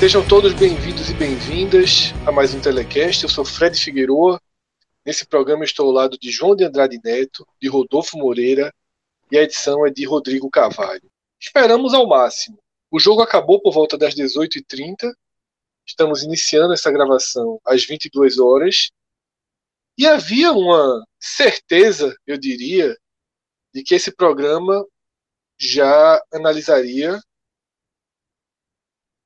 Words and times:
Sejam 0.00 0.26
todos 0.26 0.54
bem-vindos 0.54 1.10
e 1.10 1.12
bem-vindas 1.12 2.14
a 2.26 2.32
mais 2.32 2.54
um 2.54 2.60
Telecast. 2.60 3.22
Eu 3.22 3.28
sou 3.28 3.44
Fred 3.44 3.78
Figueroa. 3.78 4.40
Nesse 5.04 5.26
programa 5.26 5.62
estou 5.62 5.88
ao 5.88 5.92
lado 5.92 6.18
de 6.18 6.30
João 6.30 6.56
de 6.56 6.64
Andrade 6.64 6.98
Neto, 7.04 7.46
de 7.60 7.68
Rodolfo 7.68 8.16
Moreira 8.16 8.72
e 9.30 9.36
a 9.36 9.42
edição 9.42 9.86
é 9.86 9.90
de 9.90 10.06
Rodrigo 10.06 10.48
Carvalho. 10.48 11.06
Esperamos 11.38 11.92
ao 11.92 12.08
máximo. 12.08 12.58
O 12.90 12.98
jogo 12.98 13.20
acabou 13.20 13.60
por 13.60 13.74
volta 13.74 13.98
das 13.98 14.14
18h30. 14.14 15.12
Estamos 15.86 16.22
iniciando 16.22 16.72
essa 16.72 16.90
gravação 16.90 17.60
às 17.62 17.84
22 17.84 18.38
horas. 18.38 18.90
E 19.98 20.06
havia 20.06 20.50
uma 20.50 21.04
certeza, 21.20 22.16
eu 22.26 22.38
diria, 22.38 22.96
de 23.74 23.82
que 23.82 23.94
esse 23.96 24.10
programa 24.10 24.82
já 25.58 26.18
analisaria 26.32 27.20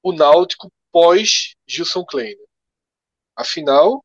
o 0.05 0.12
Náutico 0.12 0.70
pós 0.92 1.55
Gilson 1.66 2.05
Kleiner. 2.05 2.47
Afinal, 3.34 4.05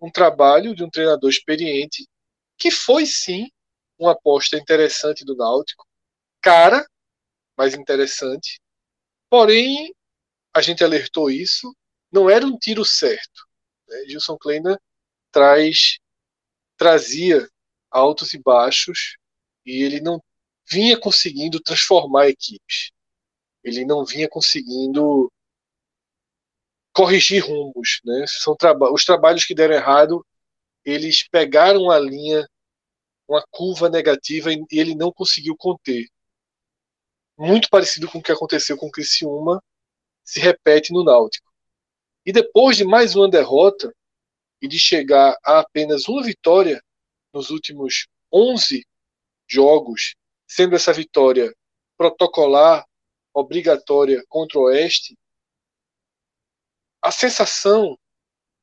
um 0.00 0.08
trabalho 0.08 0.76
de 0.76 0.84
um 0.84 0.88
treinador 0.88 1.28
experiente 1.28 2.08
que 2.56 2.70
foi 2.70 3.04
sim 3.04 3.50
uma 3.98 4.12
aposta 4.12 4.56
interessante 4.56 5.24
do 5.24 5.34
Náutico, 5.34 5.84
cara, 6.40 6.86
mas 7.56 7.74
interessante. 7.74 8.60
Porém, 9.28 9.92
a 10.54 10.62
gente 10.62 10.84
alertou 10.84 11.30
isso, 11.30 11.74
não 12.12 12.30
era 12.30 12.46
um 12.46 12.56
tiro 12.56 12.84
certo. 12.84 13.44
Né? 13.88 14.04
Gilson 14.06 14.38
Kleiner 14.38 14.78
traz 15.32 15.98
trazia 16.76 17.48
altos 17.90 18.34
e 18.34 18.38
baixos 18.38 19.16
e 19.64 19.82
ele 19.82 20.00
não 20.00 20.22
vinha 20.70 20.98
conseguindo 21.00 21.58
transformar 21.58 22.28
equipes 22.28 22.92
ele 23.66 23.84
não 23.84 24.04
vinha 24.04 24.28
conseguindo 24.28 25.30
corrigir 26.94 27.44
rumos, 27.44 28.00
né? 28.04 28.24
São 28.28 28.54
traba 28.54 28.92
os 28.92 29.04
trabalhos 29.04 29.44
que 29.44 29.56
deram 29.56 29.74
errado, 29.74 30.24
eles 30.84 31.28
pegaram 31.28 31.90
a 31.90 31.98
linha, 31.98 32.48
uma 33.26 33.44
curva 33.50 33.90
negativa 33.90 34.52
e 34.52 34.64
ele 34.70 34.94
não 34.94 35.12
conseguiu 35.12 35.56
conter. 35.56 36.06
Muito 37.36 37.68
parecido 37.68 38.08
com 38.08 38.18
o 38.18 38.22
que 38.22 38.30
aconteceu 38.30 38.76
com 38.76 38.86
o 38.86 38.90
Criciúma, 38.90 39.60
se 40.24 40.38
repete 40.38 40.92
no 40.92 41.02
Náutico. 41.02 41.52
E 42.24 42.32
depois 42.32 42.76
de 42.76 42.84
mais 42.84 43.16
uma 43.16 43.28
derrota 43.28 43.92
e 44.62 44.68
de 44.68 44.78
chegar 44.78 45.36
a 45.44 45.58
apenas 45.58 46.06
uma 46.06 46.22
vitória 46.22 46.80
nos 47.32 47.50
últimos 47.50 48.06
11 48.32 48.86
jogos, 49.48 50.14
sendo 50.46 50.76
essa 50.76 50.92
vitória 50.92 51.52
protocolar 51.98 52.86
obrigatória 53.36 54.24
contra 54.28 54.58
o 54.58 54.62
Oeste, 54.62 55.14
a 57.02 57.12
sensação 57.12 57.98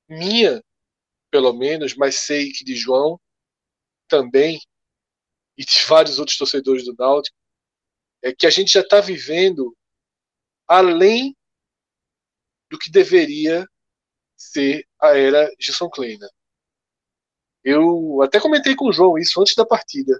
minha, 0.09 0.63
pelo 1.29 1.53
menos, 1.53 1.95
mas 1.95 2.15
sei 2.15 2.51
que 2.51 2.63
de 2.65 2.75
João 2.75 3.21
também, 4.07 4.59
e 5.55 5.63
de 5.63 5.79
vários 5.87 6.17
outros 6.17 6.37
torcedores 6.37 6.85
do 6.85 6.95
Náutico, 6.97 7.37
é 8.23 8.33
que 8.33 8.47
a 8.47 8.49
gente 8.49 8.73
já 8.73 8.81
está 8.81 8.99
vivendo 8.99 9.77
além 10.67 11.35
do 12.67 12.79
que 12.79 12.89
deveria 12.89 13.67
ser 14.35 14.87
a 14.99 15.15
era 15.15 15.53
Gilson 15.59 15.89
Kleina. 15.89 16.27
Eu 17.63 18.23
até 18.23 18.39
comentei 18.39 18.75
com 18.75 18.87
o 18.87 18.91
João 18.93 19.19
isso 19.19 19.39
antes 19.39 19.53
da 19.53 19.65
partida, 19.65 20.19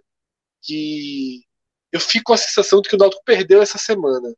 que 0.62 1.44
eu 1.92 2.00
fico 2.00 2.26
com 2.26 2.34
a 2.34 2.38
sensação 2.38 2.82
de 2.82 2.90
que 2.90 2.96
o 2.96 3.00
Náutico 3.00 3.24
perdeu 3.26 3.62
essa 3.62 3.80
semana 3.80 4.32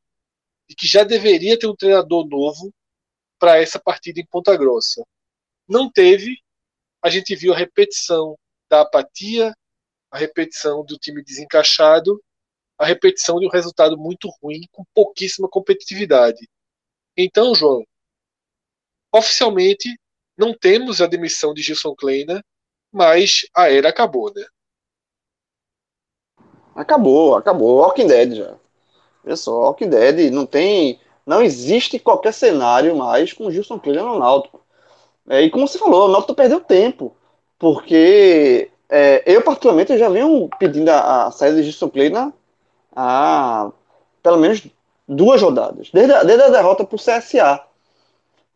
e 0.69 0.75
que 0.75 0.87
já 0.87 1.03
deveria 1.03 1.57
ter 1.57 1.67
um 1.67 1.75
treinador 1.75 2.27
novo 2.27 2.73
para 3.39 3.57
essa 3.57 3.79
partida 3.79 4.19
em 4.19 4.25
Ponta 4.25 4.55
Grossa. 4.57 5.03
Não 5.67 5.91
teve, 5.91 6.37
a 7.01 7.09
gente 7.09 7.35
viu 7.35 7.53
a 7.53 7.57
repetição 7.57 8.37
da 8.69 8.81
apatia, 8.81 9.53
a 10.11 10.17
repetição 10.17 10.83
do 10.83 10.97
time 10.97 11.23
desencaixado, 11.23 12.21
a 12.77 12.85
repetição 12.85 13.39
de 13.39 13.47
um 13.47 13.49
resultado 13.49 13.97
muito 13.97 14.29
ruim, 14.41 14.61
com 14.71 14.83
pouquíssima 14.93 15.47
competitividade. 15.49 16.47
Então, 17.17 17.55
João, 17.55 17.85
oficialmente 19.13 19.95
não 20.37 20.53
temos 20.53 21.01
a 21.01 21.07
demissão 21.07 21.53
de 21.53 21.61
Gilson 21.61 21.95
Kleina, 21.95 22.43
mas 22.91 23.45
a 23.55 23.71
era 23.71 23.89
acabou, 23.89 24.33
né? 24.33 24.45
Acabou, 26.75 27.35
acabou. 27.37 27.77
Walking 27.77 28.07
Dead 28.07 28.35
já. 28.35 28.59
Olha 29.25 29.35
só, 29.35 29.51
Walking 29.51 29.89
Dead 29.89 30.31
não 30.31 30.45
tem. 30.45 30.99
Não 31.25 31.41
existe 31.41 31.97
qualquer 31.97 32.33
cenário 32.33 32.95
mais 32.95 33.33
com 33.33 33.47
o 33.47 33.51
Gilson 33.51 33.79
Kleiner 33.79 34.03
no 34.03 34.19
Náutico. 34.19 34.61
É, 35.27 35.41
e 35.41 35.49
como 35.49 35.67
você 35.67 35.79
falou, 35.79 36.07
o 36.07 36.11
Náutico 36.11 36.35
perdeu 36.35 36.59
tempo. 36.61 37.15
Porque 37.57 38.69
é, 38.87 39.23
eu, 39.25 39.41
particularmente, 39.41 39.97
já 39.97 40.07
venho 40.09 40.47
pedindo 40.59 40.89
a, 40.89 41.25
a 41.25 41.31
saída 41.31 41.57
de 41.57 41.63
Gilson 41.63 41.89
Kleiner 41.89 42.31
há 42.95 43.71
pelo 44.21 44.37
menos 44.37 44.61
duas 45.07 45.41
rodadas. 45.41 45.89
Desde 45.91 46.13
a, 46.13 46.23
desde 46.23 46.43
a 46.43 46.49
derrota 46.49 46.83
para 46.83 46.95
o 46.95 46.99
CSA. 46.99 47.61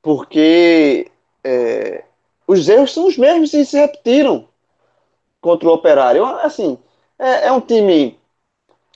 Porque 0.02 1.10
é, 1.44 2.04
os 2.48 2.70
erros 2.70 2.94
são 2.94 3.08
os 3.08 3.18
mesmos 3.18 3.54
e 3.54 3.66
se 3.66 3.78
repetiram 3.78 4.48
contra 5.42 5.68
o 5.68 5.74
Operário. 5.74 6.24
Assim, 6.26 6.78
é, 7.18 7.48
é 7.48 7.52
um 7.52 7.62
time 7.62 8.19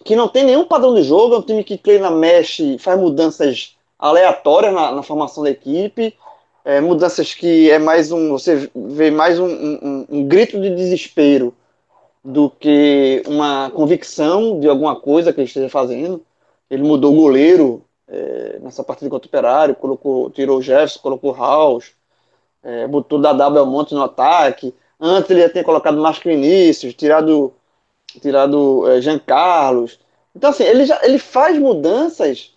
que 0.03 0.15
não 0.15 0.27
tem 0.27 0.43
nenhum 0.43 0.65
padrão 0.65 0.93
de 0.93 1.03
jogo, 1.03 1.35
é 1.35 1.37
um 1.37 1.41
time 1.41 1.63
que 1.63 1.77
treina, 1.77 2.09
mexe, 2.09 2.77
faz 2.77 2.99
mudanças 2.99 3.75
aleatórias 3.97 4.73
na, 4.73 4.91
na 4.91 5.03
formação 5.03 5.43
da 5.43 5.49
equipe, 5.49 6.15
é, 6.65 6.79
mudanças 6.79 7.33
que 7.33 7.69
é 7.69 7.79
mais 7.79 8.11
um, 8.11 8.29
você 8.29 8.69
vê 8.75 9.11
mais 9.11 9.39
um, 9.39 9.47
um, 9.47 10.05
um, 10.09 10.25
grito 10.25 10.59
de 10.59 10.73
desespero 10.73 11.53
do 12.23 12.49
que 12.49 13.21
uma 13.27 13.69
convicção 13.71 14.59
de 14.59 14.67
alguma 14.67 14.95
coisa 14.95 15.33
que 15.33 15.41
ele 15.41 15.47
esteja 15.47 15.69
fazendo. 15.69 16.23
Ele 16.69 16.83
mudou 16.83 17.13
o 17.13 17.17
goleiro 17.17 17.83
é, 18.07 18.59
nessa 18.61 18.83
partida 18.83 19.09
contra 19.09 19.27
o 19.27 19.29
Operário, 19.29 19.75
colocou, 19.75 20.29
tirou 20.29 20.59
o 20.59 20.61
Jefferson, 20.61 20.99
colocou 21.01 21.31
o 21.31 21.35
House, 21.35 21.91
é, 22.63 22.87
botou 22.87 23.19
o 23.19 23.21
Dadá 23.21 23.49
Belmonte 23.49 23.93
no 23.93 24.03
ataque. 24.03 24.73
Antes 24.99 25.29
ele 25.31 25.41
já 25.41 25.49
tinha 25.49 25.63
colocado 25.65 25.99
Márcio 25.99 26.23
Vinícius, 26.23 26.93
tirado 26.93 27.53
tirado 28.21 28.89
é, 28.89 29.01
Jean 29.01 29.19
Carlos. 29.19 29.99
Então, 30.35 30.49
assim, 30.49 30.63
ele, 30.63 30.85
já, 30.85 30.99
ele 31.03 31.19
faz 31.19 31.57
mudanças 31.57 32.53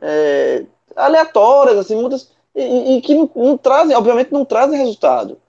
é, 0.00 0.64
aleatórias, 0.96 1.78
assim, 1.78 1.94
mudanças, 1.94 2.30
e, 2.54 2.96
e 2.96 3.00
que 3.00 3.14
não, 3.14 3.30
não, 3.34 3.56
trazem, 3.56 3.96
obviamente, 3.96 4.32
não 4.32 4.44
trazem 4.44 4.78
resultado. 4.78 5.40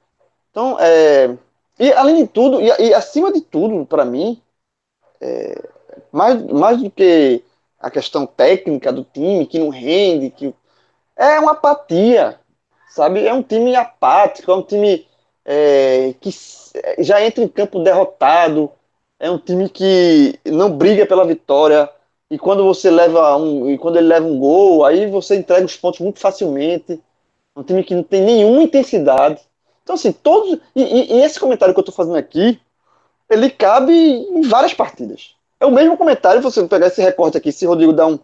Então, 0.51 0.77
é, 0.79 1.35
e 1.79 1.91
além 1.93 2.17
de 2.17 2.27
tudo, 2.27 2.61
e, 2.61 2.67
e 2.67 2.93
acima 2.93 3.31
de 3.31 3.41
tudo, 3.41 3.85
para 3.85 4.05
mim, 4.05 4.41
é, 5.19 5.69
mais, 6.11 6.41
mais 6.43 6.81
do 6.81 6.89
que 6.91 7.43
a 7.79 7.89
questão 7.89 8.25
técnica 8.25 8.91
do 8.91 9.03
time, 9.03 9.47
que 9.47 9.59
não 9.59 9.69
rende, 9.69 10.29
que 10.29 10.53
é 11.15 11.39
uma 11.39 11.53
apatia, 11.53 12.39
sabe? 12.89 13.25
É 13.25 13.33
um 13.33 13.41
time 13.41 13.75
apático, 13.75 14.51
é 14.51 14.55
um 14.55 14.61
time 14.61 15.07
é, 15.45 16.13
que 16.19 16.29
já 16.99 17.23
entra 17.23 17.43
em 17.43 17.47
campo 17.47 17.83
derrotado, 17.83 18.71
é 19.21 19.29
um 19.29 19.37
time 19.37 19.69
que 19.69 20.39
não 20.43 20.75
briga 20.75 21.05
pela 21.05 21.23
vitória 21.23 21.87
e 22.29 22.39
quando 22.39 22.65
você 22.65 22.89
leva 22.89 23.37
um 23.37 23.69
e 23.69 23.77
quando 23.77 23.97
ele 23.97 24.07
leva 24.07 24.25
um 24.25 24.39
gol, 24.39 24.83
aí 24.83 25.05
você 25.05 25.35
entrega 25.35 25.63
os 25.63 25.77
pontos 25.77 25.99
muito 25.99 26.19
facilmente. 26.19 26.99
É 27.55 27.59
um 27.59 27.63
time 27.63 27.83
que 27.83 27.93
não 27.93 28.01
tem 28.01 28.21
nenhuma 28.21 28.63
intensidade. 28.63 29.39
Então 29.83 29.93
assim, 29.93 30.11
todos 30.11 30.57
e, 30.75 30.81
e, 30.81 31.13
e 31.13 31.21
esse 31.21 31.39
comentário 31.39 31.71
que 31.71 31.79
eu 31.79 31.83
estou 31.83 31.93
fazendo 31.93 32.17
aqui, 32.17 32.59
ele 33.29 33.47
cabe 33.51 33.93
em 33.93 34.41
várias 34.41 34.73
partidas. 34.73 35.35
É 35.59 35.67
o 35.67 35.71
mesmo 35.71 35.95
comentário, 35.95 36.41
você 36.41 36.65
pegar 36.67 36.87
esse 36.87 37.01
recorte 37.01 37.37
aqui, 37.37 37.51
se 37.51 37.67
Rodrigo 37.67 37.93
dá 37.93 38.07
um, 38.07 38.17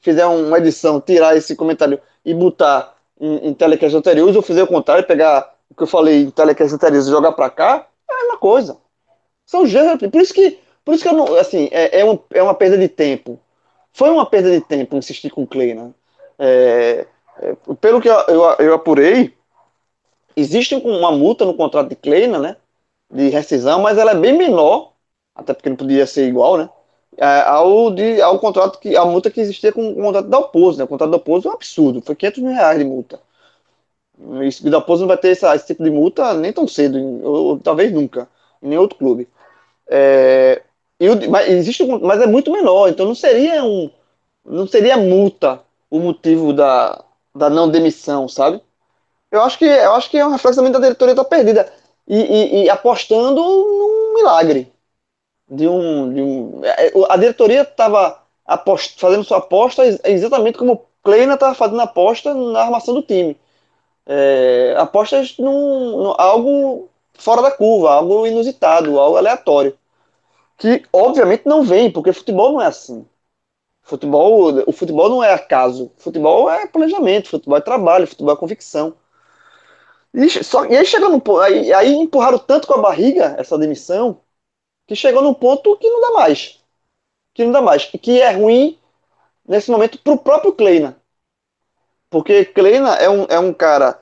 fizer 0.00 0.26
uma 0.26 0.58
edição, 0.58 1.00
tirar 1.00 1.36
esse 1.36 1.54
comentário 1.54 2.00
e 2.24 2.34
botar 2.34 2.96
em, 3.20 3.50
em 3.50 3.54
telecast 3.54 3.96
anteriores, 3.96 4.34
ou 4.34 4.42
fazer 4.42 4.62
o 4.62 4.66
contrário, 4.66 5.06
pegar 5.06 5.54
o 5.70 5.76
que 5.76 5.84
eu 5.84 5.86
falei 5.86 6.22
em 6.22 6.30
telecast 6.30 6.74
anteriores 6.74 7.06
e 7.06 7.10
jogar 7.10 7.30
para 7.32 7.48
cá, 7.48 7.86
é 8.10 8.12
a 8.12 8.16
mesma 8.22 8.38
coisa. 8.38 8.83
São 9.46 9.66
gêneros. 9.66 10.10
Por 10.10 10.20
isso 10.20 10.34
que, 10.34 10.58
por 10.84 10.94
isso 10.94 11.02
que 11.02 11.08
eu 11.08 11.14
não, 11.14 11.36
assim, 11.36 11.68
é, 11.70 12.00
é, 12.00 12.04
um, 12.04 12.18
é 12.32 12.42
uma 12.42 12.54
perda 12.54 12.78
de 12.78 12.88
tempo. 12.88 13.38
Foi 13.92 14.10
uma 14.10 14.26
perda 14.26 14.50
de 14.50 14.60
tempo 14.60 14.96
insistir 14.96 15.30
com 15.30 15.42
o 15.44 15.46
Clay, 15.46 15.74
né? 15.74 15.92
É, 16.38 17.06
é, 17.38 17.56
pelo 17.80 18.00
que 18.00 18.08
eu, 18.08 18.14
eu, 18.28 18.42
eu, 18.58 18.74
apurei, 18.74 19.32
existe 20.36 20.74
uma 20.74 21.12
multa 21.12 21.44
no 21.44 21.54
contrato 21.54 21.88
de 21.88 21.96
Kleina, 21.96 22.38
né? 22.38 22.56
De 23.10 23.28
rescisão, 23.28 23.80
mas 23.80 23.98
ela 23.98 24.12
é 24.12 24.14
bem 24.14 24.36
menor, 24.36 24.92
até 25.34 25.54
porque 25.54 25.68
não 25.68 25.76
podia 25.76 26.06
ser 26.06 26.26
igual, 26.28 26.56
né? 26.56 26.68
É, 27.16 27.42
ao, 27.42 27.90
de, 27.92 28.20
ao 28.20 28.38
contrato 28.40 28.80
que 28.80 28.96
a 28.96 29.04
multa 29.04 29.30
que 29.30 29.40
existia 29.40 29.72
com 29.72 29.90
o 29.92 29.96
contrato 29.96 30.28
da 30.28 30.38
Oposo, 30.38 30.78
né? 30.78 30.84
O 30.84 30.88
contrato 30.88 31.10
da 31.10 31.16
Oposo 31.16 31.48
é 31.48 31.50
um 31.52 31.54
absurdo, 31.54 32.02
foi 32.02 32.16
500 32.16 32.42
mil 32.42 32.52
reais 32.52 32.78
de 32.78 32.84
multa. 32.84 33.20
E 34.64 34.70
da 34.70 34.78
Oposo 34.78 35.02
não 35.02 35.08
vai 35.08 35.16
ter 35.16 35.30
essa, 35.30 35.54
esse 35.54 35.66
tipo 35.66 35.82
de 35.82 35.90
multa 35.90 36.34
nem 36.34 36.52
tão 36.52 36.66
cedo, 36.68 36.98
ou, 37.24 37.44
ou 37.46 37.60
talvez 37.60 37.92
nunca, 37.92 38.28
em 38.62 38.68
nenhum 38.68 38.82
outro 38.82 38.98
clube. 38.98 39.28
É, 39.88 40.62
e 40.98 41.28
mas, 41.28 41.48
existe, 41.48 41.84
mas 41.84 42.20
é 42.20 42.26
muito 42.26 42.50
menor, 42.50 42.88
então 42.88 43.06
não 43.06 43.14
seria 43.14 43.64
um, 43.64 43.90
não 44.44 44.66
seria 44.66 44.96
multa 44.96 45.60
o 45.90 45.98
motivo 45.98 46.52
da, 46.52 47.04
da 47.34 47.50
não 47.50 47.68
demissão, 47.70 48.28
sabe? 48.28 48.60
Eu 49.30 49.42
acho 49.42 49.58
que 49.58 49.64
eu 49.64 49.92
acho 49.94 50.10
que 50.10 50.18
é 50.18 50.26
um 50.26 50.30
reflexo 50.30 50.58
também 50.58 50.72
da 50.72 50.78
diretoria 50.78 51.14
tá 51.14 51.24
perdida 51.24 51.72
e, 52.06 52.16
e, 52.16 52.64
e, 52.64 52.70
apostando 52.70 53.42
num 53.42 54.14
milagre 54.14 54.72
de 55.48 55.68
um, 55.68 56.12
de 56.14 56.20
um 56.22 56.60
é, 56.64 56.92
a 57.08 57.16
diretoria 57.16 57.62
estava 57.62 58.22
fazendo 58.96 59.24
sua 59.24 59.38
aposta 59.38 59.82
exatamente 60.04 60.58
como 60.58 60.72
o 60.74 60.86
Kleina 61.02 61.34
estava 61.34 61.54
fazendo 61.54 61.80
aposta 61.80 62.34
na 62.34 62.62
armação 62.62 62.94
do 62.94 63.02
time. 63.02 63.36
É, 64.06 64.74
apostas 64.78 65.36
num, 65.38 66.02
num, 66.02 66.14
algo 66.18 66.88
fora 67.18 67.42
da 67.42 67.50
curva, 67.50 67.94
algo 67.94 68.26
inusitado, 68.26 68.98
algo 68.98 69.16
aleatório. 69.16 69.76
Que 70.58 70.84
obviamente 70.92 71.46
não 71.46 71.62
vem, 71.64 71.90
porque 71.90 72.12
futebol 72.12 72.52
não 72.52 72.62
é 72.62 72.66
assim. 72.66 73.06
Futebol, 73.82 74.64
o 74.66 74.72
futebol 74.72 75.08
não 75.10 75.24
é 75.24 75.32
acaso. 75.34 75.92
Futebol 75.98 76.50
é 76.50 76.66
planejamento, 76.66 77.30
futebol 77.30 77.58
é 77.58 77.60
trabalho, 77.60 78.06
futebol 78.06 78.34
é 78.34 78.38
convicção. 78.38 78.96
E, 80.12 80.28
só, 80.44 80.64
e 80.66 80.76
aí 80.76 80.86
chegou 80.86 81.10
no 81.10 81.40
aí, 81.40 81.72
aí 81.72 81.92
empurraram 81.92 82.38
tanto 82.38 82.68
com 82.68 82.74
a 82.74 82.82
barriga 82.82 83.34
essa 83.38 83.58
demissão 83.58 84.20
que 84.86 84.96
chegou 84.96 85.22
num 85.22 85.34
ponto 85.34 85.76
que 85.78 85.88
não 85.88 86.00
dá 86.00 86.10
mais. 86.12 86.60
Que 87.34 87.44
não 87.44 87.52
dá 87.52 87.62
mais. 87.62 87.90
E 87.94 87.98
que 87.98 88.20
é 88.20 88.32
ruim 88.32 88.78
nesse 89.46 89.70
momento 89.70 89.98
para 89.98 90.12
o 90.14 90.18
próprio 90.18 90.52
Kleina. 90.54 90.96
Porque 92.10 92.44
Kleina 92.46 92.94
é 92.96 93.10
um, 93.10 93.24
é 93.24 93.38
um 93.38 93.52
cara 93.52 94.00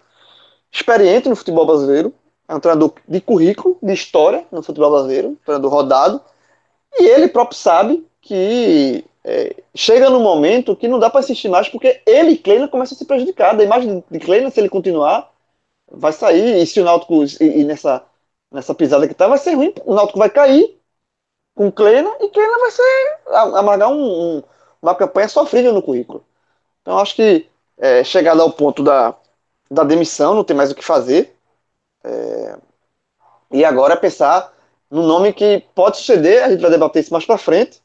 experiente 0.71 1.29
no 1.29 1.37
futebol 1.37 1.67
brasileiro, 1.67 2.15
é 2.53 2.55
um 2.55 2.61
treinador 2.61 2.93
de 3.09 3.21
currículo, 3.21 3.79
de 3.83 3.93
história 3.93 4.45
no 4.53 4.63
futebol 4.63 4.91
brasileiro, 4.91 5.29
um 5.29 5.35
treinador 5.37 5.71
rodado, 5.71 6.21
e 6.99 7.05
ele 7.05 7.29
próprio 7.29 7.59
sabe 7.59 8.07
que 8.21 9.05
é, 9.25 9.57
chega 9.75 10.11
num 10.11 10.21
momento 10.21 10.77
que 10.77 10.87
não 10.87 10.99
dá 10.99 11.09
para 11.09 11.21
assistir 11.21 11.49
mais, 11.49 11.69
porque 11.69 12.03
ele, 12.05 12.37
Kleina, 12.37 12.69
começa 12.69 12.95
a 12.95 12.97
se 12.97 13.05
prejudicar. 13.07 13.59
A 13.59 13.65
imagem 13.65 14.05
de 14.11 14.19
Kleina, 14.19 14.51
se 14.51 14.61
ele 14.61 14.69
continuar, 14.69 15.33
vai 15.91 16.13
sair. 16.13 16.61
E 16.61 16.67
se 16.67 16.81
o 16.81 16.85
Náutico, 16.85 17.25
e, 17.41 17.61
e 17.61 17.65
nessa, 17.65 18.05
nessa 18.51 18.75
pisada 18.75 19.09
que 19.09 19.15
tá, 19.15 19.27
vai 19.27 19.39
ser 19.39 19.55
ruim. 19.55 19.73
O 19.85 19.95
Náutico 19.95 20.19
vai 20.19 20.29
cair 20.29 20.79
com 21.55 21.73
Kleina 21.73 22.11
e 22.21 22.29
Kleina 22.29 22.59
vai 22.59 22.71
ser 22.71 23.19
amargar 23.57 23.91
um, 23.91 24.39
um, 24.39 24.43
uma 24.81 24.95
campanha 24.95 25.29
sofrível 25.29 25.73
no 25.73 25.83
currículo. 25.83 26.25
Então 26.83 26.99
acho 26.99 27.15
que 27.15 27.47
é, 27.79 28.05
chegado 28.05 28.43
ao 28.43 28.53
ponto 28.53 28.83
da, 28.83 29.15
da 29.71 29.85
demissão, 29.85 30.35
não 30.35 30.45
tem 30.45 30.57
mais 30.57 30.71
o 30.71 30.75
que 30.75 30.85
fazer. 30.85 31.35
É, 32.05 32.59
e 33.53 33.65
agora 33.65 33.97
pensar 33.97 34.53
no 34.91 35.03
nome 35.07 35.33
que 35.33 35.65
pode 35.75 35.97
suceder, 35.97 36.45
a 36.45 36.51
gente 36.51 36.61
vai 36.61 36.71
debater 36.71 37.03
isso 37.03 37.13
mais 37.13 37.25
para 37.25 37.39
frente, 37.39 37.81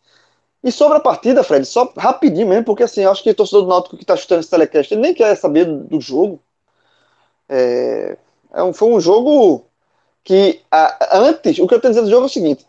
e 0.64 0.72
sobre 0.72 0.98
a 0.98 1.02
partida, 1.02 1.44
Fred, 1.44 1.66
só 1.66 1.94
rapidinho 1.98 2.48
mesmo, 2.48 2.66
porque 2.66 2.84
assim, 2.84 3.06
acho 3.06 3.24
que 3.24 3.30
o 3.30 3.36
torcedor 3.36 3.64
do 3.64 3.70
Náutico 3.70 3.96
que 3.96 4.04
está 4.04 4.18
chutando 4.18 4.42
esse 4.42 4.50
telecast, 4.50 4.94
ele 4.94 5.02
nem 5.02 5.14
quer 5.14 5.36
saber 5.38 5.66
do, 5.66 6.02
jogo. 6.02 6.42
É, 7.48 8.18
é 8.54 8.64
um, 8.64 8.74
foi 8.74 8.90
um 8.90 9.00
jogo 9.00 9.66
que 10.24 10.62
a, 10.70 11.20
antes, 11.20 11.58
o 11.60 11.68
que 11.68 11.74
eu 11.74 11.80
tenho 11.80 11.94
dizer 11.94 12.04
do 12.04 12.10
jogo 12.10 12.24
é 12.24 12.26
o 12.26 12.30
seguinte: 12.30 12.66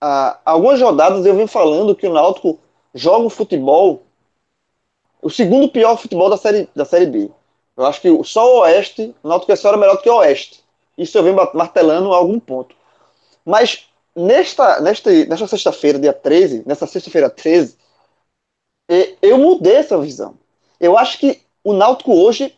a, 0.00 0.38
algumas 0.44 0.80
rodadas 0.80 1.24
eu 1.24 1.34
venho 1.34 1.48
falando 1.48 1.94
que 1.94 2.06
o 2.06 2.12
Náutico 2.12 2.58
joga 2.94 3.26
o 3.26 3.30
futebol, 3.30 4.02
o 5.22 5.30
segundo 5.30 5.70
pior 5.70 5.96
futebol 5.96 6.28
da 6.28 6.36
série, 6.36 6.68
da 6.74 6.84
série 6.84 7.06
B. 7.06 7.30
Eu 7.76 7.86
acho 7.86 8.00
que 8.02 8.24
só 8.24 8.56
o 8.56 8.60
Oeste, 8.60 9.14
o 9.22 9.28
Náutico 9.28 9.52
é 9.52 9.56
só 9.56 9.74
melhor 9.76 9.96
do 9.96 10.02
que 10.02 10.10
o 10.10 10.16
Oeste. 10.16 10.62
Isso 11.00 11.16
eu 11.16 11.22
venho 11.22 11.36
martelando 11.54 12.12
a 12.12 12.16
algum 12.16 12.38
ponto. 12.38 12.76
Mas 13.42 13.88
nesta, 14.14 14.80
nesta, 14.80 15.10
nesta 15.24 15.46
sexta-feira, 15.46 15.98
dia 15.98 16.12
13, 16.12 16.62
nessa 16.66 16.86
sexta-feira 16.86 17.30
13, 17.30 17.74
eu 19.22 19.38
mudei 19.38 19.76
essa 19.76 19.98
visão. 19.98 20.34
Eu 20.78 20.98
acho 20.98 21.18
que 21.18 21.40
o 21.64 21.72
Náutico 21.72 22.12
hoje 22.12 22.54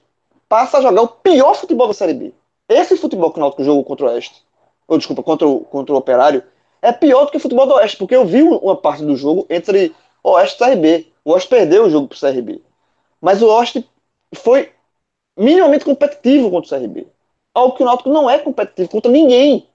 passa 0.49 0.79
a 0.79 0.83
jogar 0.83 1.03
o 1.03 1.09
pior 1.09 1.55
futebol 1.55 1.87
da 1.87 1.95
Série 1.95 2.15
B. 2.15 2.35
Esse 2.69 2.97
futebol 2.97 3.31
que 3.31 3.39
o 3.39 3.41
Náutico 3.41 3.63
jogou 3.63 3.85
contra 3.85 4.07
o 4.07 4.09
Oeste, 4.09 4.43
ou 4.89 4.99
desculpa, 4.99 5.23
contra 5.23 5.47
o, 5.47 5.61
contra 5.61 5.95
o 5.95 5.99
Operário, 5.99 6.43
é 6.81 6.91
pior 6.91 7.27
do 7.27 7.31
que 7.31 7.37
o 7.37 7.41
futebol 7.41 7.67
do 7.67 7.75
Oeste, 7.75 7.97
porque 7.97 8.17
eu 8.17 8.25
vi 8.25 8.43
uma 8.43 8.77
parte 8.77 9.05
do 9.05 9.15
jogo 9.15 9.47
entre 9.49 9.95
Oeste 10.25 10.57
e 10.57 10.67
CRB. 10.67 11.13
O 11.25 11.31
Oeste 11.31 11.49
perdeu 11.49 11.85
o 11.85 11.91
jogo 11.91 12.09
pro 12.09 12.19
CRB. 12.19 12.61
Mas 13.21 13.41
o 13.41 13.47
Oeste 13.47 13.89
foi 14.35 14.73
minimamente 15.39 15.85
competitivo 15.85 16.51
contra 16.51 16.77
o 16.77 16.81
CRB. 16.81 17.07
Algo 17.55 17.77
que 17.77 17.83
o 17.83 17.87
Náutico 17.87 18.11
não 18.11 18.29
é 18.31 18.39
competitivo 18.39 18.89
contra 18.89 19.11
ninguém. 19.11 19.69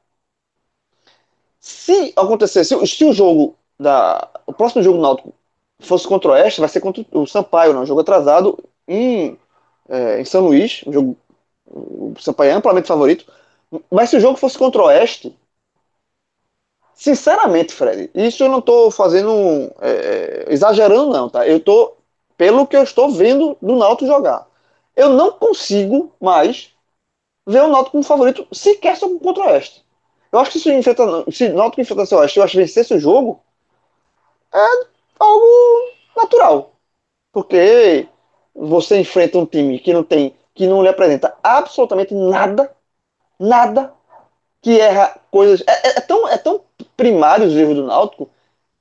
Se 1.60 2.14
acontecer, 2.16 2.64
se, 2.64 2.88
se, 2.88 3.06
o 3.06 3.14
jogo 3.14 3.56
da. 3.80 4.30
O 4.46 4.54
próximo 4.54 4.84
jogo 4.84 4.98
do 4.98 5.02
Náutico 5.04 5.34
fosse 5.80 6.08
contra 6.08 6.30
o 6.30 6.34
Oeste, 6.34 6.60
vai 6.60 6.70
ser 6.70 6.82
contra 6.82 7.06
o 7.12 7.28
Sampaio, 7.28 7.74
não, 7.74 7.84
um 7.84 7.86
jogo 7.86 8.02
atrasado 8.02 8.58
em, 8.88 9.38
é, 9.90 10.22
em 10.22 10.26
São 10.26 10.46
Luís, 10.46 10.82
um 10.88 10.94
jogo. 10.94 11.18
O 11.66 12.14
Sampaio 12.20 12.52
é 12.52 12.54
amplamente 12.54 12.88
favorito. 12.88 13.26
Mas 13.92 14.10
se 14.10 14.18
o 14.18 14.20
jogo 14.20 14.38
fosse 14.38 14.58
contra 14.58 14.82
o 14.82 14.86
Oeste, 14.86 15.36
sinceramente, 16.94 17.74
Fred, 17.74 18.10
isso 18.14 18.44
eu 18.44 18.50
não 18.50 18.60
estou 18.60 18.92
fazendo. 18.92 19.32
É, 19.82 20.46
exagerando, 20.50 21.12
não, 21.12 21.30
tá? 21.30 21.48
Eu 21.48 21.58
estou. 21.58 21.98
Pelo 22.38 22.68
que 22.68 22.78
eu 22.78 22.84
estou 22.84 23.10
vendo 23.12 23.58
do 23.62 23.76
Náutico 23.76 24.08
jogar. 24.08 24.48
Eu 24.96 25.10
não 25.10 25.32
consigo 25.32 26.14
mais 26.22 26.72
ver 27.48 27.64
o 27.64 27.70
Náutico 27.70 27.92
como 27.92 28.04
favorito 28.04 28.46
sequer 28.52 29.00
contra 29.00 29.44
o 29.44 29.48
Oeste. 29.48 29.84
Eu 30.32 30.40
acho 30.40 30.52
que 30.52 30.60
se, 30.60 30.72
enfrenta, 30.74 31.04
se 31.32 31.50
Náutico 31.50 31.82
enfrentasse 31.82 32.14
o 32.14 32.20
Oeste 32.20 32.38
e 32.38 32.40
o 32.40 32.44
Oeste 32.44 32.58
vencesse 32.58 32.94
o 32.94 33.00
jogo, 33.00 33.42
é 34.54 34.68
algo 35.20 35.46
natural. 36.16 36.74
Porque 37.32 38.08
você 38.54 39.00
enfrenta 39.00 39.38
um 39.38 39.46
time 39.46 39.80
que 39.80 39.94
não 39.94 40.04
tem, 40.04 40.36
que 40.54 40.68
não 40.68 40.82
lhe 40.82 40.90
apresenta 40.90 41.36
absolutamente 41.42 42.14
nada, 42.14 42.76
nada, 43.40 43.94
que 44.62 44.80
erra 44.80 45.20
coisas. 45.32 45.64
É, 45.68 45.90
é, 45.90 45.98
é 45.98 46.02
tão, 46.02 46.28
é 46.28 46.38
tão 46.38 46.62
primário 46.98 47.48
os 47.48 47.56
erros 47.56 47.76
do 47.76 47.86
Náutico 47.86 48.30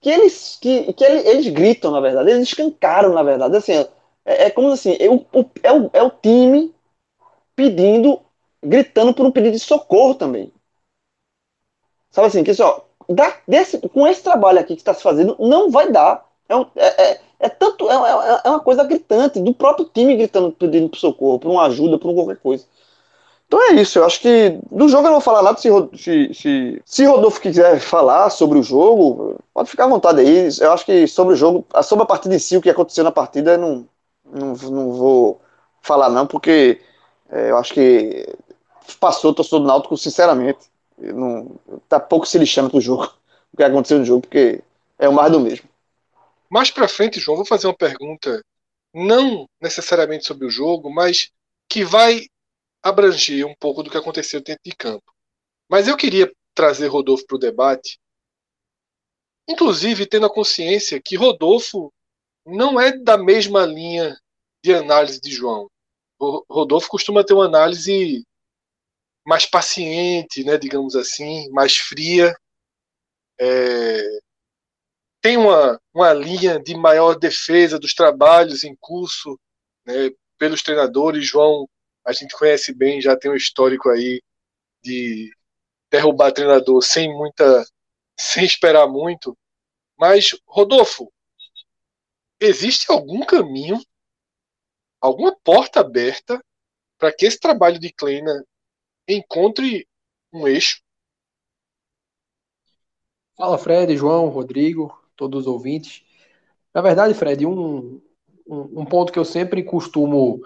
que 0.00 0.10
eles, 0.10 0.58
que, 0.60 0.92
que 0.92 1.04
eles, 1.04 1.24
eles 1.24 1.48
gritam, 1.48 1.90
na 1.90 2.00
verdade, 2.00 2.30
eles 2.30 2.48
escancaram, 2.48 3.12
na 3.12 3.22
verdade. 3.22 3.56
Assim, 3.56 3.72
é, 4.24 4.46
é 4.46 4.50
como 4.50 4.70
assim, 4.72 4.96
é 5.00 5.10
o, 5.10 5.24
é, 5.62 5.72
o, 5.72 5.90
é 5.92 6.02
o 6.02 6.10
time 6.10 6.74
pedindo, 7.54 8.20
gritando 8.66 9.14
por 9.14 9.24
um 9.24 9.30
pedido 9.30 9.52
de 9.52 9.60
socorro 9.60 10.14
também. 10.14 10.52
Sabe 12.10 12.28
assim, 12.28 12.44
que 12.44 12.54
só, 12.54 12.86
dá, 13.08 13.36
desse, 13.46 13.78
com 13.88 14.06
esse 14.06 14.22
trabalho 14.22 14.58
aqui 14.58 14.74
que 14.74 14.80
está 14.80 14.94
se 14.94 15.02
fazendo, 15.02 15.36
não 15.38 15.70
vai 15.70 15.90
dar. 15.90 16.26
É, 16.48 16.56
um, 16.56 16.66
é, 16.76 17.10
é, 17.10 17.20
é 17.40 17.48
tanto, 17.48 17.90
é, 17.90 17.94
é, 17.94 18.40
é, 18.44 18.50
uma 18.50 18.60
coisa 18.60 18.84
gritante, 18.84 19.40
do 19.40 19.54
próprio 19.54 19.86
time 19.92 20.16
gritando, 20.16 20.52
pedindo 20.52 20.88
por 20.88 20.98
socorro, 20.98 21.38
por 21.38 21.50
uma 21.50 21.66
ajuda, 21.66 21.98
por 21.98 22.14
qualquer 22.14 22.36
coisa. 22.38 22.64
Então 23.46 23.62
é 23.70 23.74
isso, 23.74 23.98
eu 23.98 24.04
acho 24.04 24.20
que 24.20 24.58
do 24.72 24.88
jogo 24.88 25.06
eu 25.06 25.10
não 25.10 25.12
vou 25.12 25.20
falar 25.20 25.42
nada. 25.42 25.58
Se, 25.58 25.68
se, 25.96 26.34
se, 26.34 26.82
se 26.84 27.04
Rodolfo 27.04 27.40
quiser 27.40 27.78
falar 27.80 28.28
sobre 28.30 28.58
o 28.58 28.62
jogo, 28.62 29.36
pode 29.54 29.70
ficar 29.70 29.84
à 29.84 29.88
vontade 29.88 30.20
aí. 30.20 30.48
Eu 30.60 30.72
acho 30.72 30.84
que 30.84 31.06
sobre 31.06 31.34
o 31.34 31.36
jogo, 31.36 31.64
sobre 31.84 32.02
a 32.02 32.06
partida 32.06 32.34
em 32.34 32.38
si, 32.40 32.56
o 32.56 32.62
que 32.62 32.70
aconteceu 32.70 33.04
na 33.04 33.12
partida, 33.12 33.52
eu 33.52 33.58
não, 33.58 33.88
não, 34.24 34.54
não 34.54 34.92
vou 34.92 35.40
falar 35.80 36.08
não, 36.08 36.26
porque 36.26 36.80
é, 37.30 37.50
eu 37.50 37.56
acho 37.58 37.72
que 37.74 38.26
passou 38.94 39.30
o 39.30 39.34
torcedor 39.34 39.60
do 39.60 39.66
Náutico, 39.66 39.96
sinceramente 39.96 40.70
não, 40.98 41.58
tá 41.88 42.00
pouco 42.00 42.26
se 42.26 42.38
lixando 42.38 42.70
pro 42.70 42.80
jogo, 42.80 43.04
o 43.52 43.56
que 43.56 43.62
aconteceu 43.62 43.98
no 43.98 44.04
jogo, 44.04 44.22
porque 44.22 44.62
é 44.98 45.08
o 45.08 45.12
mais 45.12 45.30
do 45.30 45.40
mesmo. 45.40 45.68
Mais 46.48 46.70
para 46.70 46.88
frente, 46.88 47.20
João, 47.20 47.36
vou 47.36 47.46
fazer 47.46 47.66
uma 47.66 47.76
pergunta, 47.76 48.42
não 48.94 49.48
necessariamente 49.60 50.26
sobre 50.26 50.46
o 50.46 50.50
jogo, 50.50 50.90
mas 50.90 51.30
que 51.68 51.84
vai 51.84 52.26
abranger 52.82 53.46
um 53.46 53.54
pouco 53.58 53.82
do 53.82 53.90
que 53.90 53.96
aconteceu 53.96 54.40
dentro 54.40 54.62
de 54.64 54.74
campo. 54.74 55.12
Mas 55.68 55.88
eu 55.88 55.96
queria 55.96 56.32
trazer 56.54 56.86
Rodolfo 56.86 57.26
para 57.26 57.36
o 57.36 57.40
debate 57.40 57.98
inclusive 59.48 60.06
tendo 60.06 60.26
a 60.26 60.32
consciência 60.32 61.00
que 61.00 61.16
Rodolfo 61.16 61.92
não 62.44 62.80
é 62.80 62.96
da 62.96 63.16
mesma 63.16 63.64
linha 63.64 64.18
de 64.62 64.74
análise 64.74 65.20
de 65.20 65.30
João. 65.30 65.70
O 66.18 66.44
Rodolfo 66.48 66.88
costuma 66.88 67.24
ter 67.24 67.34
uma 67.34 67.46
análise 67.46 68.24
mais 69.26 69.44
paciente, 69.44 70.44
né, 70.44 70.56
digamos 70.56 70.94
assim, 70.94 71.50
mais 71.50 71.76
fria. 71.76 72.34
É, 73.38 74.02
tem 75.20 75.36
uma, 75.36 75.80
uma 75.92 76.12
linha 76.12 76.60
de 76.60 76.76
maior 76.76 77.18
defesa 77.18 77.78
dos 77.78 77.92
trabalhos 77.92 78.62
em 78.62 78.76
curso 78.76 79.38
né, 79.84 80.10
pelos 80.38 80.62
treinadores. 80.62 81.26
João, 81.26 81.68
a 82.06 82.12
gente 82.12 82.36
conhece 82.36 82.72
bem, 82.72 83.00
já 83.00 83.16
tem 83.16 83.30
um 83.30 83.34
histórico 83.34 83.90
aí 83.90 84.22
de 84.82 85.34
derrubar 85.90 86.30
treinador 86.30 86.80
sem 86.82 87.12
muita, 87.12 87.64
sem 88.18 88.44
esperar 88.44 88.86
muito. 88.86 89.36
Mas, 89.98 90.36
Rodolfo, 90.46 91.12
existe 92.38 92.92
algum 92.92 93.24
caminho, 93.24 93.80
alguma 95.00 95.36
porta 95.42 95.80
aberta 95.80 96.40
para 96.96 97.12
que 97.12 97.26
esse 97.26 97.40
trabalho 97.40 97.80
de 97.80 97.92
Kleina 97.92 98.44
encontre 99.08 99.86
um 100.32 100.46
eixo? 100.46 100.80
Fala, 103.36 103.58
Fred, 103.58 103.96
João, 103.96 104.28
Rodrigo, 104.28 104.92
todos 105.14 105.42
os 105.42 105.46
ouvintes. 105.46 106.02
Na 106.74 106.80
verdade, 106.80 107.14
Fred, 107.14 107.46
um, 107.46 108.00
um, 108.46 108.80
um 108.80 108.84
ponto 108.84 109.12
que 109.12 109.18
eu 109.18 109.24
sempre 109.24 109.62
costumo 109.62 110.40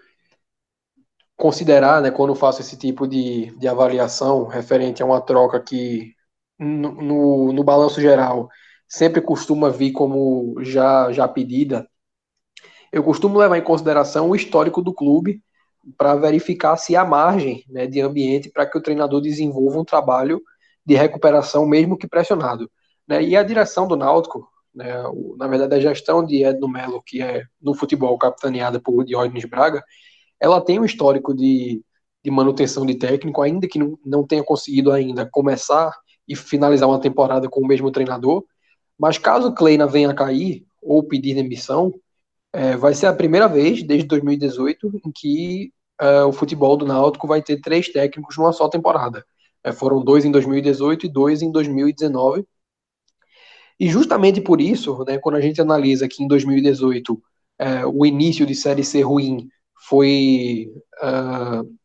considerar, 1.37 2.03
né, 2.03 2.11
quando 2.11 2.35
faço 2.35 2.61
esse 2.61 2.77
tipo 2.77 3.07
de, 3.09 3.57
de 3.59 3.67
avaliação 3.67 4.47
referente 4.47 5.03
a 5.03 5.07
uma 5.07 5.21
troca 5.21 5.61
que, 5.61 6.15
no, 6.59 6.93
no, 6.93 7.53
no 7.53 7.65
balanço 7.65 8.01
geral, 8.01 8.49
sempre 8.87 9.23
costuma 9.23 9.71
vir 9.71 9.93
como 9.93 10.63
já, 10.63 11.11
já 11.13 11.27
pedida, 11.27 11.89
eu 12.93 13.03
costumo 13.03 13.39
levar 13.39 13.57
em 13.59 13.63
consideração 13.65 14.29
o 14.31 14.37
histórico 14.37 14.83
do 14.83 14.93
clube 14.93 15.43
para 15.97 16.15
verificar 16.17 16.77
se 16.77 16.97
há 16.97 17.05
margem 17.05 17.65
né, 17.69 17.87
de 17.87 18.01
ambiente 18.01 18.51
para 18.51 18.67
que 18.67 18.77
o 18.77 18.83
treinador 18.83 19.21
desenvolva 19.21 19.79
um 19.79 19.85
trabalho 19.85 20.41
de 20.85 20.95
recuperação, 20.95 21.67
mesmo 21.67 21.97
que 21.97 22.09
pressionado. 22.09 22.71
Né? 23.07 23.23
E 23.23 23.37
a 23.37 23.43
direção 23.43 23.87
do 23.87 23.97
Náutico, 23.97 24.49
né, 24.75 25.03
o, 25.09 25.37
na 25.39 25.47
verdade 25.47 25.75
a 25.75 25.81
gestão 25.81 26.25
de 26.25 26.45
Edno 26.45 26.69
Melo, 26.69 27.03
que 27.05 27.23
é 27.23 27.45
no 27.61 27.75
futebol 27.75 28.17
capitaneada 28.19 28.81
por 28.81 29.05
Diógenes 29.05 29.45
Braga, 29.45 29.83
ela 30.39 30.61
tem 30.61 30.79
um 30.79 30.85
histórico 30.85 31.35
de, 31.35 31.83
de 32.25 32.31
manutenção 32.31 32.87
de 32.87 32.95
técnico, 32.95 33.43
ainda 33.43 33.69
que 33.69 33.79
não, 33.79 33.99
não 34.05 34.27
tenha 34.27 34.43
conseguido 34.43 34.91
ainda 34.93 35.29
começar 35.31 35.93
e 36.27 36.35
finalizar 36.37 36.89
uma 36.89 37.01
temporada 37.01 37.49
com 37.49 37.61
o 37.61 37.67
mesmo 37.67 37.91
treinador, 37.91 38.45
mas 38.99 39.19
caso 39.19 39.53
Kleina 39.53 39.87
venha 39.87 40.11
a 40.11 40.15
cair 40.15 40.65
ou 40.81 41.03
pedir 41.03 41.35
demissão, 41.35 41.93
é, 42.53 42.77
vai 42.77 42.95
ser 42.95 43.07
a 43.07 43.15
primeira 43.15 43.49
vez 43.49 43.83
desde 43.83 44.07
2018 44.07 45.01
em 45.05 45.13
que 45.13 45.73
é, 46.01 46.25
o 46.25 46.33
futebol 46.33 46.77
do 46.77 46.87
Náutico 46.87 47.27
vai 47.27 47.43
ter 47.43 47.61
três 47.61 47.89
técnicos 47.89 48.37
numa 48.37 48.53
só 48.53 48.69
temporada. 48.69 49.25
É, 49.63 49.73
foram 49.73 50.03
dois 50.03 50.25
em 50.25 50.31
2018 50.31 51.07
e 51.07 51.09
dois 51.09 51.43
em 51.43 51.53
2019. 51.53 52.47
E 53.79 53.89
justamente 53.89 54.41
por 54.41 54.61
isso, 54.61 55.05
né, 55.05 55.19
quando 55.19 55.37
a 55.37 55.41
gente 55.41 55.61
analisa 55.61 56.09
que 56.09 56.23
em 56.23 56.29
2018 56.29 57.23
é, 57.59 57.87
o 57.87 58.05
início 58.07 58.47
de 58.47 58.55
Série 58.55 58.85
C 58.85 59.03
ruim 59.03 59.49
foi, 59.89 60.73
uh, 61.03 61.77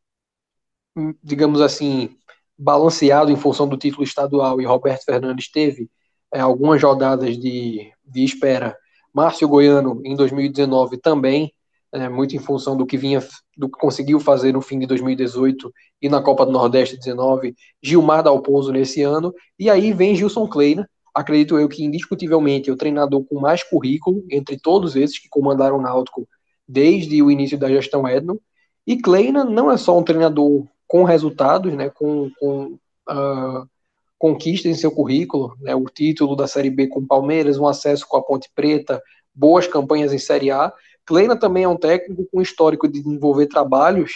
digamos 1.24 1.62
assim, 1.62 2.18
balanceado 2.58 3.32
em 3.32 3.36
função 3.36 3.68
do 3.68 3.78
título 3.78 4.04
estadual 4.04 4.62
e 4.62 4.66
Roberto 4.66 5.06
Fernandes 5.06 5.50
teve 5.52 5.90
é, 6.34 6.40
algumas 6.40 6.82
rodadas 6.82 7.38
de, 7.38 7.92
de 8.06 8.24
espera. 8.24 8.78
Márcio 9.14 9.48
Goiano, 9.48 10.02
em 10.04 10.16
2019, 10.16 10.98
também, 10.98 11.54
é, 11.96 12.10
muito 12.10 12.36
em 12.36 12.40
função 12.40 12.76
do 12.76 12.86
que 12.86 12.98
vinha, 12.98 13.26
do 13.56 13.70
que 13.70 13.80
conseguiu 13.80 14.20
fazer 14.20 14.52
no 14.52 14.62
fim 14.62 14.78
de 14.78 14.86
2018 14.86 15.72
e 16.02 16.10
na 16.10 16.22
Copa 16.22 16.46
do 16.46 16.52
Nordeste 16.52 16.98
19, 16.98 17.56
Gilmar 17.82 18.22
Dalpozo 18.22 18.72
nesse 18.74 19.02
ano, 19.02 19.34
e 19.58 19.70
aí 19.70 19.94
vem 19.94 20.14
Gilson 20.14 20.46
Kleina, 20.46 20.90
acredito 21.14 21.58
eu 21.58 21.70
que 21.70 21.86
indiscutivelmente 21.86 22.70
é 22.70 22.74
o 22.74 22.76
treinador 22.76 23.24
com 23.24 23.40
mais 23.40 23.64
currículo 23.64 24.26
entre 24.30 24.60
todos 24.60 24.98
esses 24.98 25.18
que 25.18 25.30
comandaram 25.30 25.78
o 25.78 25.82
Náutico 25.82 26.28
desde 26.68 27.24
o 27.24 27.32
início 27.32 27.58
da 27.58 27.70
gestão 27.70 28.06
Edno, 28.06 28.42
e 28.86 28.98
Kleina 28.98 29.46
não 29.46 29.72
é 29.72 29.78
só 29.78 29.98
um 29.98 30.04
treinador 30.04 30.66
com 30.86 31.04
resultados, 31.06 31.74
né, 31.74 31.90
com, 31.90 32.30
com 32.38 32.78
uh, 33.10 33.68
conquista 34.20 34.68
em 34.68 34.74
seu 34.74 34.92
currículo, 34.92 35.56
né, 35.62 35.74
o 35.74 35.86
título 35.86 36.36
da 36.36 36.46
Série 36.46 36.70
B 36.70 36.88
com 36.88 37.00
o 37.00 37.08
Palmeiras, 37.08 37.58
um 37.58 37.68
acesso 37.68 38.06
com 38.06 38.18
a 38.18 38.22
Ponte 38.22 38.52
Preta, 38.54 39.02
boas 39.34 39.68
campanhas 39.68 40.14
em 40.14 40.18
Série 40.18 40.52
A. 40.52 40.72
Kleina 41.06 41.38
também 41.38 41.64
é 41.64 41.68
um 41.68 41.78
técnico 41.78 42.28
com 42.32 42.42
histórico 42.42 42.88
de 42.88 43.02
desenvolver 43.02 43.48
trabalhos 43.48 44.12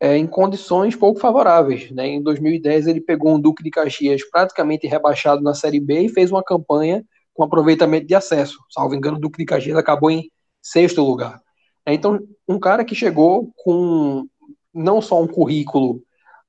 é, 0.00 0.16
em 0.16 0.26
condições 0.26 0.96
pouco 0.96 1.20
favoráveis. 1.20 1.90
Né? 1.90 2.08
Em 2.08 2.22
2010 2.22 2.86
ele 2.86 3.00
pegou 3.00 3.34
um 3.34 3.40
Duque 3.40 3.62
de 3.62 3.70
Caxias 3.70 4.22
praticamente 4.28 4.86
rebaixado 4.86 5.42
na 5.42 5.54
Série 5.54 5.80
B 5.80 6.02
e 6.02 6.08
fez 6.08 6.30
uma 6.30 6.42
campanha 6.42 7.04
com 7.32 7.44
aproveitamento 7.44 8.06
de 8.06 8.14
acesso. 8.14 8.58
Salvo 8.70 8.94
engano, 8.94 9.16
o 9.16 9.20
Duque 9.20 9.38
de 9.38 9.44
Caxias 9.44 9.76
acabou 9.76 10.10
em 10.10 10.30
sexto 10.60 11.02
lugar. 11.02 11.40
Então, 11.86 12.20
um 12.48 12.58
cara 12.58 12.84
que 12.84 12.94
chegou 12.94 13.52
com 13.56 14.26
não 14.72 15.00
só 15.02 15.20
um 15.22 15.26
currículo 15.26 16.02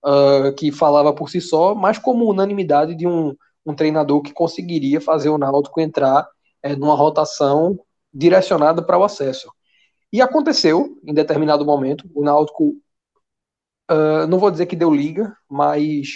uh, 0.06 0.54
que 0.56 0.72
falava 0.72 1.13
por 1.13 1.30
si 1.30 1.42
só, 1.42 1.75
mas 1.75 1.98
como 1.98 2.30
unanimidade 2.30 2.96
de 2.96 3.06
um, 3.06 3.36
um 3.65 3.74
treinador 3.74 4.22
que 4.22 4.34
conseguiria 4.34 5.01
fazer 5.01 5.30
o 5.30 5.38
Náutico 5.38 5.82
entrar 5.82 6.27
é, 6.63 6.75
numa 6.75 6.96
rotação 6.96 7.77
direcionada 8.13 8.82
para 8.82 8.98
o 8.98 9.04
acesso. 9.04 9.51
E 10.16 10.22
aconteceu 10.22 10.98
em 11.04 11.14
determinado 11.14 11.66
momento. 11.66 12.10
O 12.16 12.24
Náutico, 12.24 12.78
uh, 13.92 14.26
não 14.30 14.40
vou 14.40 14.50
dizer 14.50 14.66
que 14.66 14.74
deu 14.74 14.90
liga, 14.90 15.36
mas 15.50 16.08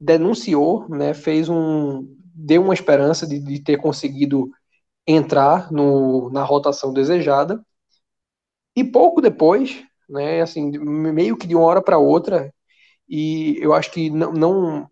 denunciou, 0.00 0.88
né, 0.88 1.12
fez 1.12 1.50
um, 1.50 2.16
deu 2.34 2.62
uma 2.62 2.72
esperança 2.72 3.26
de, 3.26 3.40
de 3.40 3.62
ter 3.62 3.76
conseguido 3.76 4.50
entrar 5.06 5.70
no, 5.70 6.30
na 6.30 6.42
rotação 6.42 6.90
desejada. 6.90 7.62
E 8.74 8.82
pouco 8.82 9.20
depois, 9.20 9.84
né, 10.08 10.40
assim, 10.40 10.70
meio 10.78 11.36
que 11.36 11.46
de 11.46 11.54
uma 11.54 11.66
hora 11.66 11.82
para 11.82 11.98
outra, 11.98 12.50
e 13.06 13.58
eu 13.60 13.74
acho 13.74 13.92
que 13.92 14.08
não, 14.08 14.32
não, 14.32 14.90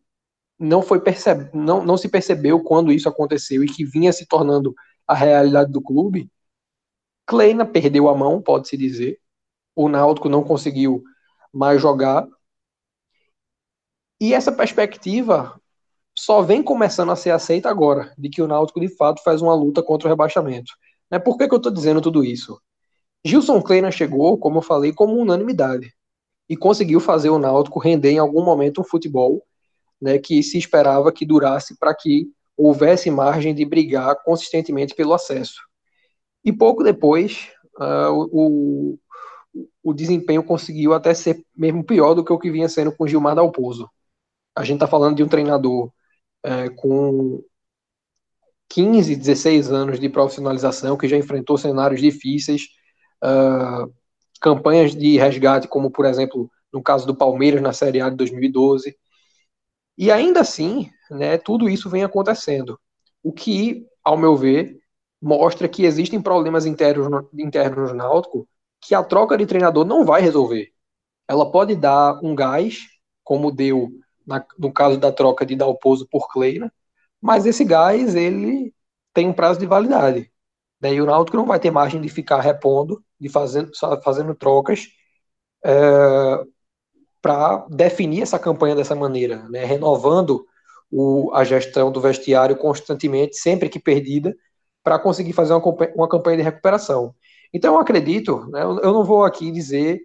não 0.59 0.83
foi 0.83 1.01
percebe, 1.01 1.49
não, 1.55 1.83
não 1.83 1.97
se 1.97 2.11
percebeu 2.11 2.63
quando 2.63 2.93
isso 2.93 3.09
aconteceu 3.09 3.65
e 3.65 3.69
que 3.69 3.87
vinha 3.87 4.13
se 4.13 4.27
tornando 4.27 4.75
a 5.09 5.15
realidade 5.15 5.73
do 5.73 5.81
clube. 5.81 6.31
Kleina 7.27 7.67
perdeu 7.67 8.09
a 8.09 8.15
mão, 8.15 8.41
pode-se 8.41 8.77
dizer. 8.77 9.19
O 9.75 9.89
Náutico 9.89 10.29
não 10.29 10.43
conseguiu 10.45 11.03
mais 11.53 11.81
jogar. 11.81 12.27
E 14.21 14.33
essa 14.33 14.53
perspectiva 14.53 15.61
só 16.15 16.41
vem 16.41 16.63
começando 16.63 17.13
a 17.13 17.17
ser 17.17 17.31
aceita 17.31 17.69
agora, 17.69 18.15
de 18.17 18.31
que 18.31 18.41
o 18.41 18.47
Náutico 18.47 18.81
de 18.81 18.89
fato 18.89 19.23
faz 19.23 19.43
uma 19.43 19.55
luta 19.55 19.83
contra 19.83 20.09
o 20.09 20.11
rebaixamento. 20.11 20.73
Né? 21.11 21.19
Por 21.19 21.37
que, 21.37 21.47
que 21.47 21.55
eu 21.55 21.59
estou 21.59 21.73
dizendo 21.73 22.01
tudo 22.01 22.25
isso? 22.25 22.61
Gilson 23.25 23.61
Kleina 23.61 23.91
chegou, 23.91 24.39
como 24.39 24.59
eu 24.59 24.63
falei, 24.63 24.93
como 24.93 25.17
unanimidade 25.17 25.93
e 26.49 26.57
conseguiu 26.57 27.01
fazer 27.01 27.31
o 27.31 27.39
Náutico 27.39 27.79
render 27.79 28.13
em 28.13 28.19
algum 28.19 28.45
momento 28.45 28.81
um 28.81 28.85
futebol 28.85 29.45
né, 30.01 30.19
que 30.19 30.43
se 30.43 30.59
esperava 30.59 31.13
que 31.13 31.27
durasse 31.27 31.77
para 31.79 31.95
que 31.95 32.27
houvesse 32.57 33.11
margem 33.11 33.55
de 33.55 33.65
brigar 33.65 34.23
consistentemente 34.23 34.95
pelo 34.95 35.13
acesso. 35.13 35.61
E 36.47 36.53
pouco 36.53 36.85
depois, 36.85 37.51
uh, 37.81 38.29
o, 38.33 38.99
o 39.83 39.93
desempenho 39.93 40.45
conseguiu 40.45 40.95
até 40.95 41.13
ser 41.13 41.45
mesmo 41.57 41.83
pior 41.83 42.15
do 42.15 42.25
que 42.25 42.33
o 42.33 42.39
que 42.39 42.53
vinha 42.53 42.69
sendo 42.69 42.93
com 42.93 43.07
Gilmar 43.07 43.35
Dalpozo. 43.35 43.91
A 44.55 44.63
gente 44.63 44.77
está 44.77 44.87
falando 44.87 45.17
de 45.17 45.25
um 45.25 45.29
treinador 45.29 45.91
é, 46.45 46.71
com 46.71 47.43
15, 48.69 49.17
16 49.17 49.71
anos 49.73 49.99
de 49.99 50.09
profissionalização, 50.09 50.97
que 50.97 51.09
já 51.09 51.17
enfrentou 51.17 51.59
cenários 51.59 52.01
difíceis, 52.01 52.63
uh, 53.25 53.93
campanhas 54.41 54.95
de 54.95 55.19
resgate, 55.19 55.69
como 55.69 55.91
por 55.91 56.07
exemplo 56.07 56.51
no 56.73 56.83
caso 56.83 57.07
do 57.07 57.17
Palmeiras 57.17 57.61
na 57.61 57.73
Série 57.73 58.01
A 58.01 58.09
de 58.09 58.17
2012. 58.17 58.97
E 59.99 60.13
ainda 60.13 60.41
assim, 60.41 60.91
né, 61.11 61.39
tudo 61.39 61.69
isso 61.69 61.91
vem 61.91 62.05
acontecendo. 62.05 62.79
O 63.23 63.33
que, 63.33 63.87
ao 64.05 64.17
meu 64.17 64.37
ver, 64.37 64.79
mostra 65.27 65.69
que 65.69 65.85
existem 65.85 66.23
problemas 66.23 66.67
internos, 66.67 67.09
internos 67.37 67.91
no 67.91 67.97
Náutico 67.97 68.49
que 68.81 68.95
a 68.95 69.03
troca 69.03 69.37
de 69.37 69.45
treinador 69.45 69.85
não 69.85 70.05
vai 70.05 70.21
resolver. 70.23 70.73
Ela 71.27 71.51
pode 71.51 71.75
dar 71.75 72.21
um 72.23 72.33
gás, 72.33 72.83
como 73.25 73.51
deu 73.51 73.91
na, 74.25 74.45
no 74.57 74.73
caso 74.73 74.97
da 74.99 75.11
troca 75.11 75.45
de 75.45 75.57
Dalpozo 75.57 76.07
por 76.09 76.29
Kleina, 76.29 76.73
mas 77.21 77.45
esse 77.45 77.65
gás 77.65 78.15
ele 78.15 78.73
tem 79.13 79.29
um 79.29 79.33
prazo 79.33 79.59
de 79.59 79.67
validade. 79.67 80.31
Daí 80.81 81.01
o 81.01 81.07
Náutico 81.07 81.37
não 81.37 81.47
vai 81.47 81.59
ter 81.59 81.73
margem 81.73 82.01
de 82.01 82.09
ficar 82.09 82.41
repondo, 82.41 83.03
de 83.19 83.29
fazendo, 83.29 83.73
fazendo 84.05 84.33
trocas 84.33 84.87
é, 85.65 86.45
para 87.21 87.67
definir 87.69 88.23
essa 88.23 88.39
campanha 88.39 88.77
dessa 88.77 88.95
maneira, 88.95 89.49
né? 89.49 89.65
renovando 89.65 90.47
o, 90.89 91.33
a 91.35 91.43
gestão 91.43 91.91
do 91.91 92.01
vestiário 92.01 92.57
constantemente, 92.57 93.35
sempre 93.35 93.69
que 93.69 93.81
perdida, 93.81 94.33
para 94.87 95.01
conseguir 95.01 95.33
fazer 95.33 95.53
uma, 95.53 95.65
uma 95.97 96.09
campanha 96.09 96.37
de 96.37 96.45
recuperação. 96.45 97.13
Então, 97.53 97.75
eu 97.75 97.81
acredito, 97.81 98.49
né, 98.53 98.63
eu 98.63 98.93
não 98.93 99.03
vou 99.03 99.25
aqui 99.25 99.51
dizer 99.51 100.01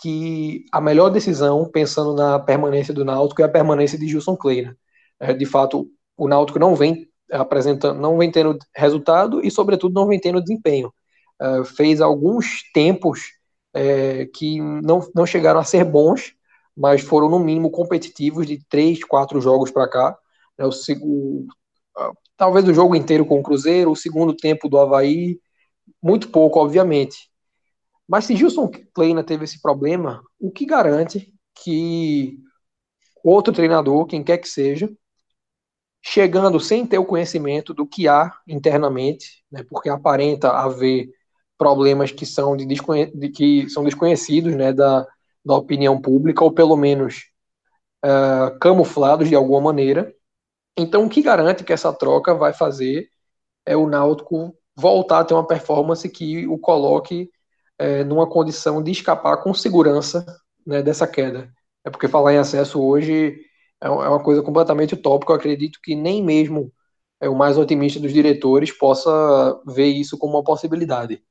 que 0.00 0.64
a 0.70 0.80
melhor 0.80 1.10
decisão, 1.10 1.68
pensando 1.68 2.14
na 2.14 2.38
permanência 2.38 2.94
do 2.94 3.04
Náutico, 3.04 3.42
é 3.42 3.46
a 3.46 3.48
permanência 3.48 3.98
de 3.98 4.06
Gilson 4.06 4.36
Kleina. 4.36 4.78
É, 5.18 5.34
de 5.34 5.44
fato, 5.44 5.90
o 6.16 6.28
Náutico 6.28 6.60
não 6.60 6.76
vem 6.76 7.08
apresentando, 7.28 7.98
não 8.00 8.16
vem 8.16 8.30
tendo 8.30 8.56
resultado 8.72 9.44
e, 9.44 9.50
sobretudo, 9.50 9.94
não 9.94 10.06
vem 10.06 10.20
tendo 10.20 10.40
desempenho. 10.40 10.94
É, 11.40 11.64
fez 11.64 12.00
alguns 12.00 12.62
tempos 12.72 13.32
é, 13.74 14.26
que 14.26 14.60
não, 14.60 15.00
não 15.12 15.26
chegaram 15.26 15.58
a 15.58 15.64
ser 15.64 15.82
bons, 15.82 16.34
mas 16.76 17.00
foram, 17.00 17.28
no 17.28 17.40
mínimo, 17.40 17.68
competitivos 17.68 18.46
de 18.46 18.64
três, 18.68 19.02
quatro 19.02 19.40
jogos 19.40 19.72
para 19.72 19.88
cá. 19.88 20.16
É, 20.56 20.64
o, 20.64 20.70
talvez 22.40 22.66
o 22.66 22.72
jogo 22.72 22.96
inteiro 22.96 23.26
com 23.26 23.38
o 23.38 23.42
Cruzeiro, 23.42 23.90
o 23.90 23.96
segundo 23.96 24.34
tempo 24.34 24.66
do 24.66 24.78
Havaí, 24.78 25.38
muito 26.02 26.30
pouco, 26.30 26.58
obviamente. 26.58 27.30
Mas 28.08 28.24
se 28.24 28.34
Gilson 28.34 28.70
Kleina 28.94 29.22
teve 29.22 29.44
esse 29.44 29.60
problema, 29.60 30.22
o 30.40 30.50
que 30.50 30.64
garante 30.64 31.34
que 31.62 32.38
outro 33.22 33.52
treinador, 33.52 34.06
quem 34.06 34.24
quer 34.24 34.38
que 34.38 34.48
seja, 34.48 34.90
chegando 36.00 36.58
sem 36.58 36.86
ter 36.86 36.96
o 36.96 37.04
conhecimento 37.04 37.74
do 37.74 37.86
que 37.86 38.08
há 38.08 38.32
internamente, 38.48 39.44
né, 39.52 39.62
porque 39.68 39.90
aparenta 39.90 40.48
haver 40.48 41.10
problemas 41.58 42.10
que 42.10 42.24
são, 42.24 42.56
de, 42.56 42.64
de 42.64 43.28
que 43.28 43.68
são 43.68 43.84
desconhecidos 43.84 44.56
né, 44.56 44.72
da, 44.72 45.06
da 45.44 45.56
opinião 45.56 46.00
pública, 46.00 46.42
ou 46.42 46.50
pelo 46.50 46.74
menos 46.74 47.26
uh, 48.02 48.58
camuflados 48.58 49.28
de 49.28 49.34
alguma 49.34 49.60
maneira. 49.60 50.10
Então, 50.76 51.04
o 51.04 51.08
que 51.08 51.22
garante 51.22 51.64
que 51.64 51.72
essa 51.72 51.92
troca 51.92 52.34
vai 52.34 52.52
fazer 52.52 53.08
é 53.66 53.76
o 53.76 53.88
Náutico 53.88 54.56
voltar 54.76 55.20
a 55.20 55.24
ter 55.24 55.34
uma 55.34 55.46
performance 55.46 56.08
que 56.08 56.46
o 56.46 56.58
coloque 56.58 57.30
é, 57.78 58.04
numa 58.04 58.28
condição 58.28 58.82
de 58.82 58.90
escapar 58.90 59.38
com 59.42 59.54
segurança 59.54 60.24
né, 60.66 60.82
dessa 60.82 61.06
queda. 61.06 61.52
É 61.84 61.90
porque 61.90 62.08
falar 62.08 62.34
em 62.34 62.38
acesso 62.38 62.80
hoje 62.82 63.36
é, 63.82 63.86
é 63.86 63.90
uma 63.90 64.22
coisa 64.22 64.42
completamente 64.42 64.94
utópica. 64.94 65.32
Eu 65.32 65.36
acredito 65.36 65.78
que 65.82 65.94
nem 65.94 66.22
mesmo 66.22 66.72
é, 67.20 67.28
o 67.28 67.36
mais 67.36 67.58
otimista 67.58 68.00
dos 68.00 68.12
diretores 68.12 68.72
possa 68.72 69.60
ver 69.66 69.88
isso 69.88 70.18
como 70.18 70.34
uma 70.36 70.44
possibilidade. 70.44 71.22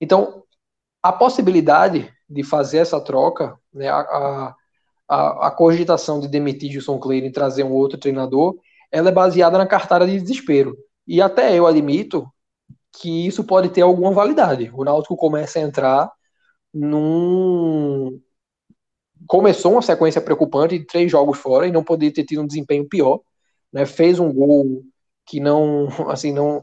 Então, 0.00 0.44
a 1.02 1.12
possibilidade 1.12 2.12
de 2.28 2.42
fazer 2.42 2.78
essa 2.78 3.00
troca, 3.00 3.58
né, 3.72 3.88
a, 3.88 4.00
a, 4.00 4.56
a 5.08 5.50
cogitação 5.50 6.20
de 6.20 6.28
demitir 6.28 6.70
Gilson 6.72 6.98
Klein 6.98 7.26
e 7.26 7.32
trazer 7.32 7.62
um 7.64 7.72
outro 7.72 7.98
treinador, 7.98 8.56
ela 8.90 9.08
é 9.10 9.12
baseada 9.12 9.58
na 9.58 9.66
cartada 9.66 10.06
de 10.06 10.20
desespero. 10.20 10.76
E 11.06 11.20
até 11.20 11.58
eu 11.58 11.66
admito 11.66 12.26
que 12.92 13.26
isso 13.26 13.44
pode 13.44 13.68
ter 13.70 13.82
alguma 13.82 14.12
validade. 14.12 14.70
O 14.74 14.84
Náutico 14.84 15.16
começa 15.16 15.58
a 15.58 15.62
entrar 15.62 16.10
num. 16.72 18.20
Começou 19.26 19.72
uma 19.72 19.82
sequência 19.82 20.20
preocupante 20.20 20.78
de 20.78 20.86
três 20.86 21.10
jogos 21.10 21.38
fora 21.38 21.66
e 21.66 21.72
não 21.72 21.84
poderia 21.84 22.12
ter 22.14 22.24
tido 22.24 22.42
um 22.42 22.46
desempenho 22.46 22.88
pior. 22.88 23.20
Né? 23.72 23.86
Fez 23.86 24.20
um 24.20 24.32
gol 24.32 24.82
que 25.26 25.40
não, 25.40 25.88
assim, 26.10 26.32
não 26.32 26.62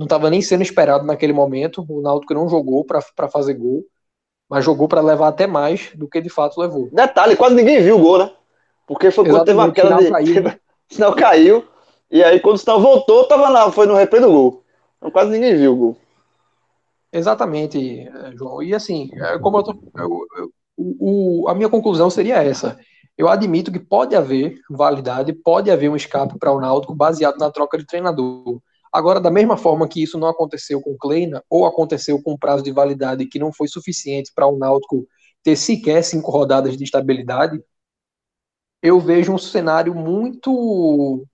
não 0.00 0.06
estava 0.06 0.30
nem 0.30 0.40
sendo 0.40 0.62
esperado 0.62 1.04
naquele 1.04 1.34
momento. 1.34 1.84
O 1.86 2.00
Náutico 2.00 2.32
não 2.32 2.48
jogou 2.48 2.86
para 2.86 3.28
fazer 3.28 3.52
gol, 3.52 3.84
mas 4.50 4.64
jogou 4.64 4.88
para 4.88 5.00
levar 5.00 5.28
até 5.28 5.46
mais 5.46 5.90
do 5.94 6.08
que 6.08 6.20
de 6.20 6.28
fato 6.28 6.60
levou. 6.60 6.88
Detalhe, 6.92 7.36
quase 7.36 7.54
ninguém 7.54 7.80
viu 7.80 7.96
o 7.96 8.00
gol, 8.00 8.18
né? 8.18 8.32
Porque 8.84 9.12
foi 9.12 9.24
quando 9.24 9.44
teve 9.44 9.56
uma 9.56 9.70
queda 9.70 9.96
de. 9.96 10.10
Caiu, 10.10 10.42
né? 10.42 10.58
sinal 10.90 11.14
caiu. 11.14 11.64
E 12.10 12.24
aí, 12.24 12.40
quando 12.40 12.56
o 12.56 12.58
sinal 12.58 12.80
voltou, 12.80 13.24
tava 13.28 13.48
lá, 13.48 13.70
foi 13.70 13.86
no 13.86 13.94
replay 13.94 14.20
do 14.20 14.32
gol. 14.32 14.64
Então, 14.98 15.12
quase 15.12 15.30
ninguém 15.30 15.54
viu 15.54 15.72
o 15.72 15.76
gol. 15.76 15.96
Exatamente, 17.12 18.00
é, 18.00 18.32
João. 18.36 18.60
E 18.60 18.74
assim, 18.74 19.08
é, 19.14 19.38
como 19.38 19.58
eu 19.58 19.62
tô, 19.62 19.70
eu, 19.96 20.26
eu, 20.36 20.52
o, 20.76 21.48
a 21.48 21.54
minha 21.54 21.68
conclusão 21.68 22.10
seria 22.10 22.42
essa. 22.42 22.76
Eu 23.16 23.28
admito 23.28 23.70
que 23.70 23.78
pode 23.78 24.16
haver 24.16 24.58
validade, 24.68 25.32
pode 25.32 25.70
haver 25.70 25.88
um 25.88 25.96
escape 25.96 26.36
para 26.38 26.52
o 26.52 26.60
Náutico 26.60 26.94
baseado 26.94 27.38
na 27.38 27.50
troca 27.50 27.78
de 27.78 27.86
treinador. 27.86 28.60
Agora, 28.92 29.20
da 29.20 29.30
mesma 29.30 29.56
forma 29.56 29.88
que 29.88 30.02
isso 30.02 30.18
não 30.18 30.28
aconteceu 30.28 30.80
com 30.80 30.96
Kleina, 30.98 31.44
ou 31.48 31.64
aconteceu 31.64 32.20
com 32.20 32.32
um 32.32 32.38
prazo 32.38 32.62
de 32.62 32.72
validade 32.72 33.26
que 33.26 33.38
não 33.38 33.52
foi 33.52 33.68
suficiente 33.68 34.32
para 34.34 34.46
o 34.46 34.58
Náutico 34.58 35.06
ter 35.42 35.56
sequer 35.56 36.02
cinco 36.02 36.30
rodadas 36.30 36.76
de 36.76 36.84
estabilidade, 36.84 37.62
eu 38.82 38.98
vejo 38.98 39.32
um 39.32 39.38
cenário 39.38 39.94
muito 39.94 41.24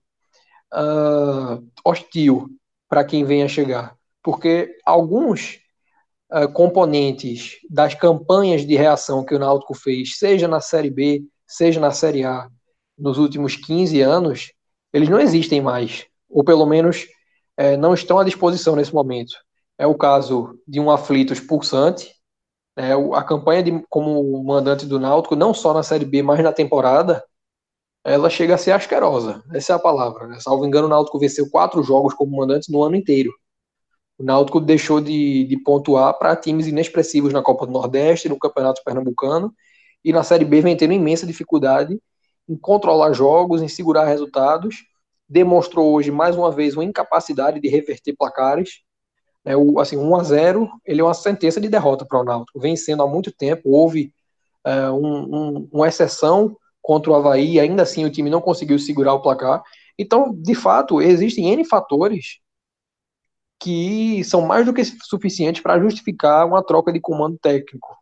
uh, 0.73 1.67
hostil 1.83 2.47
para 2.87 3.03
quem 3.03 3.23
venha 3.23 3.47
chegar, 3.47 3.95
porque 4.21 4.77
alguns 4.85 5.59
uh, 6.31 6.51
componentes 6.51 7.57
das 7.69 7.95
campanhas 7.95 8.65
de 8.65 8.75
reação 8.75 9.25
que 9.25 9.33
o 9.33 9.39
Náutico 9.39 9.73
fez, 9.73 10.17
seja 10.17 10.47
na 10.47 10.61
Série 10.61 10.89
B, 10.89 11.23
seja 11.45 11.79
na 11.79 11.91
Série 11.91 12.23
A, 12.23 12.49
nos 12.97 13.17
últimos 13.17 13.55
15 13.55 14.01
anos, 14.01 14.53
eles 14.93 15.09
não 15.09 15.19
existem 15.19 15.61
mais, 15.61 16.05
ou 16.29 16.43
pelo 16.43 16.65
menos 16.65 17.07
uh, 17.59 17.77
não 17.77 17.93
estão 17.93 18.19
à 18.19 18.23
disposição 18.23 18.75
nesse 18.75 18.93
momento. 18.93 19.33
É 19.77 19.85
o 19.85 19.95
caso 19.95 20.59
de 20.67 20.79
um 20.79 20.89
aflito 20.89 21.33
expulsante, 21.33 22.13
né, 22.75 22.91
a 23.13 23.23
campanha 23.23 23.63
de, 23.63 23.83
como 23.89 24.43
mandante 24.43 24.85
do 24.85 24.99
Náutico, 24.99 25.35
não 25.35 25.53
só 25.53 25.73
na 25.73 25.83
Série 25.83 26.05
B, 26.05 26.21
mas 26.21 26.43
na 26.43 26.53
temporada, 26.53 27.23
ela 28.03 28.29
chega 28.29 28.55
a 28.55 28.57
ser 28.57 28.71
asquerosa. 28.71 29.43
Essa 29.53 29.73
é 29.73 29.75
a 29.75 29.79
palavra. 29.79 30.27
Né? 30.27 30.39
Salvo 30.39 30.65
engano, 30.65 30.87
o 30.87 30.89
Náutico 30.89 31.19
venceu 31.19 31.49
quatro 31.49 31.83
jogos 31.83 32.13
como 32.13 32.37
mandante 32.37 32.71
no 32.71 32.83
ano 32.83 32.95
inteiro. 32.95 33.31
O 34.17 34.23
Náutico 34.23 34.59
deixou 34.59 35.01
de, 35.01 35.43
de 35.45 35.57
pontuar 35.61 36.17
para 36.17 36.35
times 36.35 36.67
inexpressivos 36.67 37.33
na 37.33 37.41
Copa 37.41 37.65
do 37.67 37.71
Nordeste, 37.73 38.29
no 38.29 38.39
Campeonato 38.39 38.81
Pernambucano, 38.83 39.53
e 40.03 40.13
na 40.13 40.23
Série 40.23 40.45
B 40.45 40.61
vem 40.61 40.77
tendo 40.77 40.93
imensa 40.93 41.27
dificuldade 41.27 41.99
em 42.47 42.57
controlar 42.57 43.13
jogos, 43.13 43.61
em 43.61 43.67
segurar 43.67 44.05
resultados. 44.05 44.77
Demonstrou 45.29 45.93
hoje, 45.93 46.11
mais 46.11 46.35
uma 46.35 46.51
vez, 46.51 46.75
uma 46.75 46.83
incapacidade 46.83 47.59
de 47.59 47.67
reverter 47.67 48.15
placares. 48.15 48.81
É, 49.45 49.55
o, 49.55 49.79
assim, 49.79 49.97
1 49.97 50.15
a 50.15 50.23
0 50.23 50.69
ele 50.85 51.01
é 51.01 51.03
uma 51.03 51.13
sentença 51.13 51.59
de 51.59 51.69
derrota 51.69 52.05
para 52.05 52.19
o 52.19 52.23
Náutico. 52.23 52.59
Vencendo 52.59 53.03
há 53.03 53.07
muito 53.07 53.31
tempo, 53.31 53.69
houve 53.69 54.13
é, 54.65 54.89
um, 54.89 55.35
um, 55.35 55.69
uma 55.71 55.87
exceção 55.87 56.55
contra 56.81 57.11
o 57.11 57.15
Havaí, 57.15 57.59
ainda 57.59 57.83
assim 57.83 58.05
o 58.05 58.09
time 58.09 58.29
não 58.29 58.41
conseguiu 58.41 58.79
segurar 58.79 59.13
o 59.13 59.21
placar. 59.21 59.61
Então, 59.99 60.33
de 60.33 60.55
fato, 60.55 61.01
existem 61.01 61.49
N 61.49 61.65
fatores 61.65 62.39
que 63.59 64.23
são 64.23 64.41
mais 64.41 64.65
do 64.65 64.73
que 64.73 64.83
suficientes 64.85 65.61
para 65.61 65.79
justificar 65.79 66.45
uma 66.47 66.63
troca 66.63 66.91
de 66.91 66.99
comando 66.99 67.37
técnico, 67.39 67.97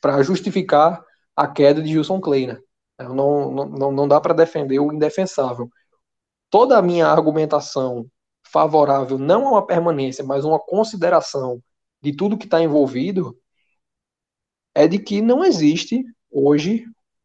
para 0.00 0.22
justificar 0.22 1.02
a 1.36 1.46
queda 1.46 1.80
de 1.80 1.88
Gilson 1.88 2.20
Kleina. 2.20 2.60
Não, 2.98 3.50
não, 3.50 3.92
não 3.92 4.08
dá 4.08 4.20
para 4.20 4.34
defender 4.34 4.78
o 4.78 4.92
indefensável. 4.92 5.68
Toda 6.52 6.76
a 6.76 6.82
minha 6.82 7.06
argumentação 7.06 8.06
favorável 8.44 9.16
não 9.18 9.46
a 9.46 9.50
uma 9.52 9.66
permanência, 9.66 10.22
mas 10.22 10.44
uma 10.44 10.60
consideração 10.60 11.62
de 12.02 12.14
tudo 12.14 12.36
que 12.36 12.44
está 12.44 12.60
envolvido 12.60 13.34
é 14.74 14.86
de 14.86 14.98
que 14.98 15.22
não 15.22 15.42
existe 15.42 16.04
hoje 16.30 16.84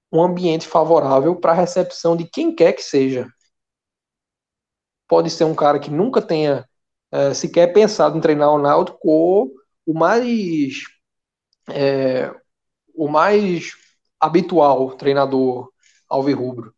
um 0.09 0.21
ambiente 0.23 0.65
favorável 0.65 1.35
para 1.35 1.51
a 1.51 1.55
recepção 1.55 2.15
de 2.15 2.23
quem 2.25 2.55
quer 2.55 2.71
que 2.71 2.81
seja. 2.81 3.27
Pode 5.09 5.29
ser 5.29 5.43
um 5.43 5.53
cara 5.53 5.77
que 5.77 5.91
nunca 5.91 6.21
tenha 6.21 6.65
é, 7.11 7.33
sequer 7.33 7.73
pensado 7.73 8.17
em 8.17 8.21
treinar 8.21 8.51
o 8.53 8.59
Náutico 8.59 9.09
ou 9.09 9.51
o 9.85 9.93
mais 9.93 10.83
é, 11.69 12.33
o 12.95 13.09
mais 13.09 13.73
habitual 14.21 14.95
treinador 14.95 15.69
alvirrubro. 16.07 16.73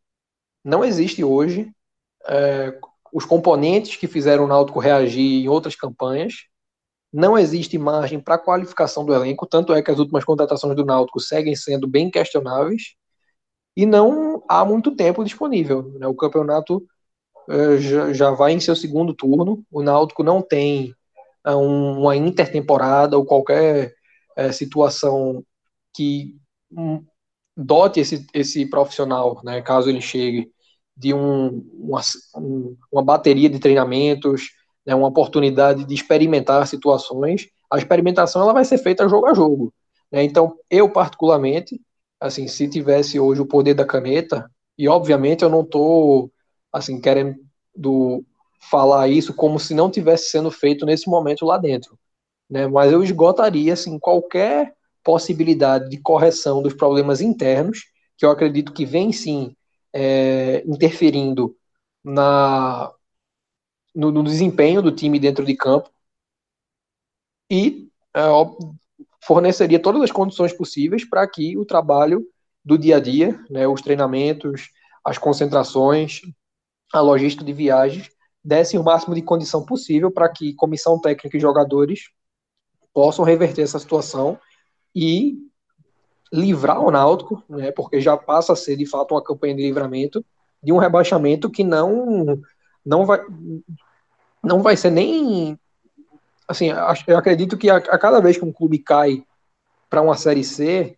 Não 0.63 0.83
existe 0.83 1.23
hoje 1.23 1.71
é, 2.30 2.78
os 3.12 3.26
componentes 3.26 3.96
que 3.96 4.08
fizeram 4.08 4.46
o 4.46 4.48
Náutico 4.48 4.80
reagir 4.80 5.44
em 5.44 5.48
outras 5.48 5.76
campanhas. 5.76 6.46
Não 7.12 7.38
existe 7.38 7.78
margem 7.78 8.20
para 8.20 8.38
qualificação 8.38 9.04
do 9.04 9.13
elenco, 9.13 9.48
tanto 9.48 9.74
é 9.74 9.82
que 9.82 9.89
as 9.89 9.98
últimas 9.98 10.24
contratações 10.24 10.76
do 10.76 10.86
Náutico 10.86 11.20
seguem 11.20 11.56
sendo 11.56 11.88
bem 11.88 12.12
questionáveis 12.12 12.96
e 13.76 13.86
não 13.86 14.44
há 14.48 14.63
muito 14.63 14.96
tempo 14.96 15.24
disponível. 15.24 15.92
Né? 15.98 16.06
O 16.06 16.13
campeonato 16.13 16.86
uh, 17.50 17.78
já, 17.80 18.13
já, 18.13 18.32
vai 18.32 18.52
em 18.52 18.60
seu 18.60 18.76
segundo 18.76 19.13
turno, 19.13 19.65
o 19.72 19.82
Náutico 19.82 20.24
não 20.24 20.39
tem 20.42 20.94
uh, 21.48 21.56
um, 21.56 22.02
uma 22.02 22.15
intertemporada 22.15 23.18
ou 23.18 23.26
qualquer 23.26 23.96
uh, 24.38 24.54
situação 24.54 25.44
que 25.96 26.38
um, 26.72 27.04
dote 27.58 28.00
esse, 28.00 28.28
esse 28.34 28.65
profissional, 28.68 29.42
né, 29.44 29.62
caso 29.62 29.89
ele 29.89 30.02
chegue, 30.02 30.52
de 30.99 31.13
um, 31.13 31.65
uma, 31.73 32.01
um, 32.35 32.75
uma 32.91 33.01
bateria 33.01 33.49
de 33.49 33.57
treinamentos, 33.57 34.49
né, 34.85 34.93
uma 34.93 35.07
oportunidade 35.07 35.85
de 35.85 35.93
experimentar 35.95 36.67
situações. 36.67 37.47
A 37.71 37.77
experimentação 37.77 38.41
ela 38.41 38.51
vai 38.51 38.65
ser 38.65 38.79
feita 38.79 39.07
jogo 39.07 39.27
a 39.27 39.33
jogo. 39.33 39.73
Né? 40.12 40.23
Então, 40.23 40.57
eu 40.69 40.89
particularmente 40.89 41.79
assim, 42.19 42.49
se 42.49 42.67
tivesse 42.67 43.17
hoje 43.17 43.39
o 43.39 43.45
poder 43.45 43.73
da 43.73 43.85
caneta, 43.85 44.51
e 44.77 44.89
obviamente 44.89 45.41
eu 45.41 45.49
não 45.49 45.62
estou 45.62 46.29
assim, 46.71 46.99
querendo 46.99 47.38
do, 47.73 48.25
falar 48.69 49.07
isso 49.07 49.33
como 49.33 49.57
se 49.57 49.73
não 49.73 49.89
tivesse 49.89 50.29
sendo 50.29 50.51
feito 50.51 50.85
nesse 50.85 51.09
momento 51.09 51.45
lá 51.45 51.57
dentro. 51.57 51.97
Né? 52.49 52.67
Mas 52.67 52.91
eu 52.91 53.01
esgotaria 53.01 53.71
assim, 53.71 53.97
qualquer 53.97 54.73
possibilidade 55.01 55.89
de 55.89 55.97
correção 55.97 56.62
dos 56.62 56.73
problemas 56.73 57.21
internos, 57.21 57.85
que 58.17 58.25
eu 58.25 58.31
acredito 58.31 58.73
que 58.73 58.85
vem 58.85 59.13
sim 59.13 59.55
é, 59.93 60.63
interferindo 60.67 61.56
na, 62.04 62.93
no, 63.93 64.12
no, 64.12 64.23
desempenho 64.23 64.82
do 64.82 64.91
time 64.91 65.19
dentro 65.19 65.45
de 65.45 65.56
campo. 65.56 65.89
E 67.52 67.89
é, 68.15 68.21
forneceria 69.23 69.82
todas 69.82 70.02
as 70.02 70.12
condições 70.12 70.54
possíveis 70.54 71.08
para 71.08 71.28
que 71.28 71.58
o 71.58 71.65
trabalho 71.65 72.25
do 72.63 72.78
dia 72.78 72.97
a 72.97 72.99
dia, 72.99 73.43
né, 73.49 73.67
os 73.67 73.82
treinamentos, 73.82 74.69
as 75.04 75.17
concentrações, 75.17 76.21
a 76.93 77.02
logística 77.02 77.43
de 77.43 77.54
viagens, 77.54 78.10
dessem 78.43 78.80
o 78.80 78.84
máximo 78.84 79.15
de 79.15 79.21
condição 79.21 79.65
possível 79.65 80.12
para 80.12 80.30
que 80.30 80.54
comissão 80.54 80.99
técnica 80.99 81.38
e 81.38 81.39
jogadores 81.41 82.10
possam 82.93 83.25
reverter 83.25 83.63
essa 83.63 83.80
situação 83.80 84.39
e 84.95 85.48
livrar 86.32 86.80
o 86.80 86.92
Náutico, 86.92 87.44
né, 87.50 87.72
porque 87.72 88.00
já 88.00 88.15
passa 88.15 88.54
a 88.54 88.56
ser 88.56 88.76
de 88.76 88.86
fato 88.86 89.13
uma 89.13 89.24
campanha 89.24 89.56
de 89.56 89.63
livramento 89.63 90.24
de 90.62 90.72
um 90.72 90.78
rebaixamento 90.78 91.50
que 91.50 91.63
não 91.63 92.39
não 92.86 93.06
vai 93.06 93.20
não 94.44 94.62
vai 94.62 94.78
ser 94.78 94.92
nem 94.92 95.58
assim, 96.48 96.70
eu 97.08 97.18
acredito 97.18 97.58
que 97.58 97.70
a, 97.70 97.78
a 97.78 97.98
cada 97.98 98.20
vez 98.20 98.38
que 98.38 98.46
um 98.46 98.52
clube 98.52 98.80
cai 98.80 99.24
para 99.89 100.02
uma 100.02 100.15
série 100.15 100.44
C, 100.44 100.98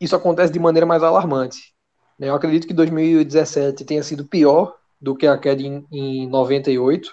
isso 0.00 0.16
acontece 0.16 0.52
de 0.52 0.58
maneira 0.58 0.86
mais 0.86 1.02
alarmante. 1.02 1.74
Né? 2.18 2.28
Eu 2.28 2.34
acredito 2.34 2.66
que 2.66 2.74
2017 2.74 3.84
tenha 3.84 4.02
sido 4.02 4.26
pior 4.26 4.76
do 5.00 5.14
que 5.14 5.26
a 5.26 5.38
queda 5.38 5.62
em, 5.62 5.86
em 5.92 6.28
98, 6.28 7.10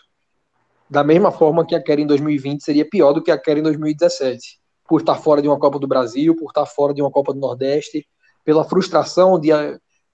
da 0.90 1.04
mesma 1.04 1.32
forma 1.32 1.66
que 1.66 1.76
a 1.76 1.82
queda 1.82 2.02
em 2.02 2.08
2020 2.08 2.64
seria 2.64 2.88
pior 2.88 3.14
do 3.14 3.22
que 3.22 3.32
a 3.32 3.38
queda 3.38 3.60
em 3.60 3.64
2017, 3.64 4.60
por 4.88 5.02
estar 5.02 5.16
fora 5.16 5.42
de 5.42 5.48
uma 5.48 5.60
Copa 5.60 5.80
do 5.80 5.88
Brasil, 5.88 6.36
por 6.36 6.50
estar 6.50 6.66
fora 6.66 6.94
de 6.94 7.02
uma 7.02 7.12
Copa 7.12 7.34
do 7.34 7.40
Nordeste, 7.40 8.08
pela 8.44 8.64
frustração 8.64 9.40
de 9.40 9.50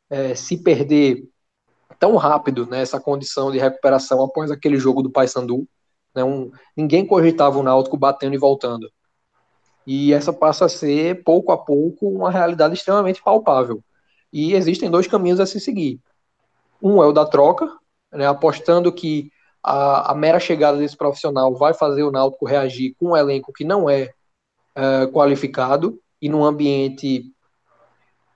é, 0.09 0.35
se 0.35 0.57
perder 0.57 1.23
tão 1.99 2.15
rápido 2.15 2.65
nessa 2.65 2.97
né, 2.97 3.03
condição 3.03 3.51
de 3.51 3.59
recuperação 3.59 4.23
após 4.23 4.49
aquele 4.49 4.77
jogo 4.77 5.03
do 5.03 5.11
Paysandu. 5.11 5.67
Né, 6.15 6.23
um, 6.23 6.51
ninguém 6.75 7.05
cogitava 7.05 7.59
o 7.59 7.63
Náutico 7.63 7.97
batendo 7.97 8.33
e 8.33 8.39
voltando. 8.39 8.89
E 9.85 10.13
essa 10.13 10.31
passa 10.31 10.65
a 10.65 10.69
ser, 10.69 11.23
pouco 11.23 11.51
a 11.51 11.57
pouco, 11.57 12.07
uma 12.07 12.31
realidade 12.31 12.73
extremamente 12.73 13.21
palpável. 13.21 13.83
E 14.31 14.53
existem 14.53 14.89
dois 14.89 15.07
caminhos 15.07 15.39
a 15.39 15.45
se 15.45 15.59
seguir. 15.59 15.99
Um 16.81 17.03
é 17.03 17.07
o 17.07 17.11
da 17.11 17.25
troca, 17.25 17.69
né, 18.11 18.25
apostando 18.27 18.91
que 18.91 19.29
a, 19.63 20.11
a, 20.11 20.15
mera 20.15 20.39
chegada 20.39 20.77
desse 20.77 20.97
profissional 20.97 21.53
vai 21.55 21.73
fazer 21.73 22.03
o 22.03 22.11
Náutico 22.11 22.45
reagir 22.45 22.95
com 22.97 23.09
um 23.09 23.17
elenco 23.17 23.53
que 23.53 23.63
não 23.63 23.89
é, 23.89 24.11
é 24.75 25.07
qualificado 25.07 25.99
e 26.21 26.29
num 26.29 26.43
ambiente, 26.43 27.23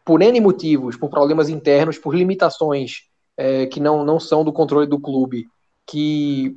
por 0.04 0.22
N 0.22 0.40
motivos, 0.40 0.98
por 0.98 1.10
problemas 1.10 1.50
internos, 1.50 1.98
por 1.98 2.16
limitações 2.16 3.04
é, 3.38 3.66
que 3.68 3.80
não, 3.80 4.04
não 4.04 4.20
são 4.20 4.44
do 4.44 4.54
controle 4.54 4.88
do 4.88 5.00
clube, 5.00 5.48
que 5.86 6.56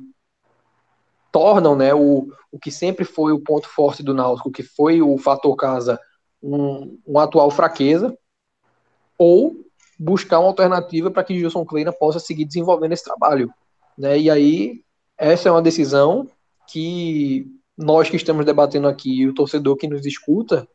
tornam 1.31 1.75
né, 1.75 1.93
o, 1.93 2.27
o 2.51 2.59
que 2.59 2.71
sempre 2.71 3.05
foi 3.05 3.31
o 3.31 3.39
ponto 3.39 3.67
forte 3.67 4.01
do 4.01 4.13
Náutico, 4.13 4.51
que 4.51 4.63
foi 4.63 5.01
o 5.01 5.17
fator 5.17 5.55
casa, 5.55 5.99
um, 6.41 6.97
atual 7.17 7.51
fraqueza, 7.51 8.15
ou 9.17 9.55
buscar 9.97 10.39
uma 10.39 10.47
alternativa 10.47 11.11
para 11.11 11.23
que 11.23 11.37
Gilson 11.37 11.65
Kleina 11.65 11.91
possa 11.91 12.19
seguir 12.19 12.45
desenvolvendo 12.45 12.93
esse 12.93 13.03
trabalho. 13.03 13.53
Né? 13.97 14.17
E 14.17 14.29
aí, 14.29 14.81
essa 15.17 15.49
é 15.49 15.51
uma 15.51 15.61
decisão 15.61 16.27
que 16.67 17.45
nós 17.79 18.09
que 18.09 18.17
estamos 18.17 18.45
debatendo 18.45 18.89
aqui 18.89 19.21
e 19.21 19.27
o 19.27 19.33
torcedor 19.33 19.77
que 19.77 19.87
nos 19.87 20.05
escuta, 20.05 20.67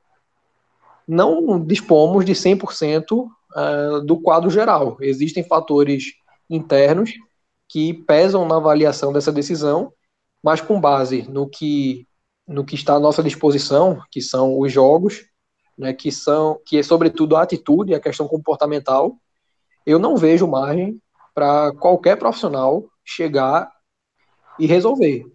não 1.07 1.63
dispomos 1.63 2.25
de 2.25 2.33
100% 2.33 3.13
uh, 3.13 4.01
do 4.01 4.19
quadro 4.19 4.49
geral. 4.49 4.97
Existem 5.03 5.45
fatores 5.45 6.15
internos 6.49 7.13
que 7.69 7.93
pesam 7.93 8.49
na 8.49 8.57
avaliação 8.57 9.13
dessa 9.13 9.31
decisão, 9.31 9.93
mas 10.43 10.63
com 10.63 10.81
base 10.81 11.29
no 11.29 11.47
que, 11.47 12.09
no 12.49 12.65
que 12.65 12.75
está 12.75 12.95
à 12.95 13.01
nossa 13.01 13.23
disposição, 13.23 14.03
que 14.11 14.23
são 14.23 14.59
os 14.59 14.73
jogos, 14.73 15.27
né, 15.77 15.93
que 15.93 16.11
são 16.11 16.59
que 16.65 16.79
é 16.79 16.83
sobretudo 16.83 17.37
a 17.37 17.43
atitude, 17.43 17.95
a 17.95 18.01
questão 18.01 18.27
comportamental, 18.27 19.19
eu 19.85 19.99
não 19.99 20.17
vejo 20.17 20.47
margem 20.47 20.99
para 21.35 21.71
qualquer 21.75 22.17
profissional 22.17 22.87
chegar 23.05 23.71
e 24.59 24.67
resolver. 24.67 25.34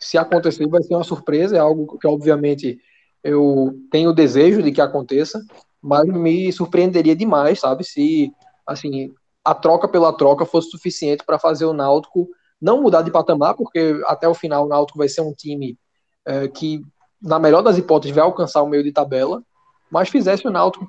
Se 0.00 0.16
acontecer, 0.16 0.66
vai 0.66 0.82
ser 0.82 0.94
uma 0.94 1.04
surpresa, 1.04 1.56
é 1.56 1.60
algo 1.60 1.98
que 1.98 2.06
obviamente 2.06 2.80
eu 3.22 3.78
tenho 3.90 4.10
o 4.10 4.14
desejo 4.14 4.62
de 4.62 4.72
que 4.72 4.80
aconteça, 4.80 5.40
mas 5.80 6.06
me 6.06 6.50
surpreenderia 6.52 7.14
demais, 7.14 7.60
sabe, 7.60 7.84
se 7.84 8.32
assim 8.66 9.12
a 9.44 9.54
troca 9.54 9.88
pela 9.88 10.12
troca 10.12 10.44
fosse 10.44 10.70
suficiente 10.70 11.24
para 11.24 11.38
fazer 11.38 11.64
o 11.64 11.72
Náutico 11.72 12.28
não 12.60 12.82
mudar 12.82 13.02
de 13.02 13.10
patamar, 13.10 13.54
porque 13.54 14.00
até 14.06 14.28
o 14.28 14.34
final 14.34 14.66
o 14.66 14.68
Náutico 14.68 14.98
vai 14.98 15.08
ser 15.08 15.22
um 15.22 15.32
time 15.32 15.78
é, 16.26 16.46
que, 16.48 16.82
na 17.20 17.38
melhor 17.38 17.62
das 17.62 17.78
hipóteses, 17.78 18.14
vai 18.14 18.24
alcançar 18.24 18.62
o 18.62 18.68
meio 18.68 18.84
de 18.84 18.92
tabela, 18.92 19.42
mas 19.90 20.08
fizesse 20.08 20.46
o 20.46 20.50
Náutico 20.50 20.88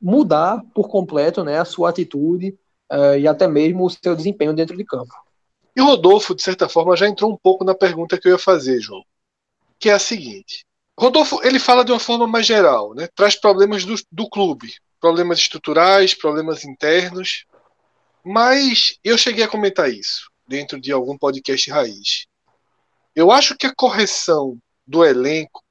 mudar 0.00 0.62
por 0.74 0.88
completo 0.88 1.44
né, 1.44 1.58
a 1.58 1.64
sua 1.64 1.90
atitude 1.90 2.58
uh, 2.92 3.16
e 3.16 3.28
até 3.28 3.46
mesmo 3.46 3.84
o 3.84 3.90
seu 3.90 4.16
desempenho 4.16 4.52
dentro 4.52 4.76
de 4.76 4.84
campo. 4.84 5.14
E 5.74 5.80
Rodolfo, 5.80 6.34
de 6.34 6.42
certa 6.42 6.68
forma, 6.68 6.96
já 6.96 7.08
entrou 7.08 7.32
um 7.32 7.36
pouco 7.36 7.64
na 7.64 7.74
pergunta 7.74 8.18
que 8.18 8.28
eu 8.28 8.32
ia 8.32 8.38
fazer, 8.38 8.80
João, 8.80 9.02
que 9.78 9.88
é 9.88 9.92
a 9.92 9.98
seguinte. 9.98 10.64
Rodolfo, 10.98 11.40
ele 11.42 11.58
fala 11.58 11.84
de 11.84 11.92
uma 11.92 11.98
forma 11.98 12.26
mais 12.26 12.46
geral, 12.46 12.94
né? 12.94 13.08
traz 13.14 13.34
problemas 13.34 13.84
do, 13.84 13.94
do 14.10 14.28
clube, 14.28 14.74
problemas 15.00 15.38
estruturais, 15.38 16.14
problemas 16.14 16.64
internos, 16.64 17.46
mas 18.24 18.98
eu 19.02 19.16
cheguei 19.16 19.44
a 19.44 19.48
comentar 19.48 19.90
isso 19.90 20.30
dentro 20.46 20.80
de 20.80 20.92
algum 20.92 21.16
podcast 21.16 21.70
raiz. 21.70 22.26
Eu 23.16 23.30
acho 23.30 23.56
que 23.56 23.66
a 23.66 23.74
correção 23.74 24.58
do 24.86 25.04
elenco 25.04 25.62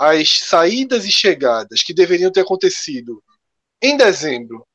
as 0.00 0.38
saídas 0.38 1.04
e 1.04 1.12
chegadas 1.12 1.82
que 1.82 1.92
deveriam 1.92 2.32
ter 2.32 2.40
acontecido 2.40 3.22
em 3.82 3.98
dezembro 3.98 4.66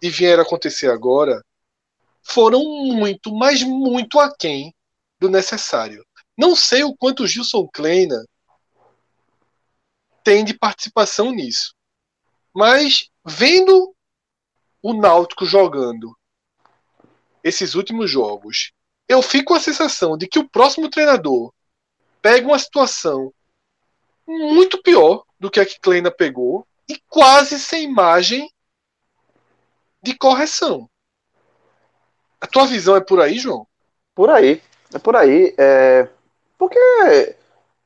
e 0.00 0.08
vieram 0.08 0.42
acontecer 0.42 0.90
agora 0.90 1.44
foram 2.30 2.64
muito, 2.64 3.34
mas 3.34 3.62
muito 3.62 4.18
aquém 4.18 4.74
do 5.18 5.28
necessário. 5.28 6.04
Não 6.36 6.54
sei 6.56 6.82
o 6.82 6.96
quanto 6.96 7.26
Gilson 7.26 7.68
Kleina 7.68 8.24
tem 10.22 10.44
de 10.44 10.54
participação 10.54 11.32
nisso. 11.32 11.74
Mas 12.54 13.08
vendo 13.24 13.94
o 14.82 14.94
Náutico 14.94 15.44
jogando 15.44 16.16
esses 17.42 17.74
últimos 17.74 18.10
jogos, 18.10 18.72
eu 19.08 19.22
fico 19.22 19.46
com 19.46 19.54
a 19.54 19.60
sensação 19.60 20.16
de 20.16 20.26
que 20.28 20.38
o 20.38 20.48
próximo 20.48 20.88
treinador 20.88 21.52
pega 22.22 22.46
uma 22.46 22.58
situação 22.58 23.32
muito 24.26 24.80
pior 24.82 25.24
do 25.38 25.50
que 25.50 25.58
a 25.58 25.66
que 25.66 25.80
Kleina 25.80 26.10
pegou 26.10 26.66
e 26.88 27.00
quase 27.08 27.58
sem 27.58 27.90
margem 27.90 28.50
de 30.02 30.16
correção. 30.16 30.88
A 32.40 32.46
tua 32.46 32.66
visão 32.66 32.96
é 32.96 33.00
por 33.00 33.20
aí, 33.20 33.38
João? 33.38 33.66
Por 34.14 34.30
aí. 34.30 34.62
É 34.94 34.98
por 34.98 35.16
aí. 35.16 35.54
É... 35.58 36.08
Porque 36.58 36.78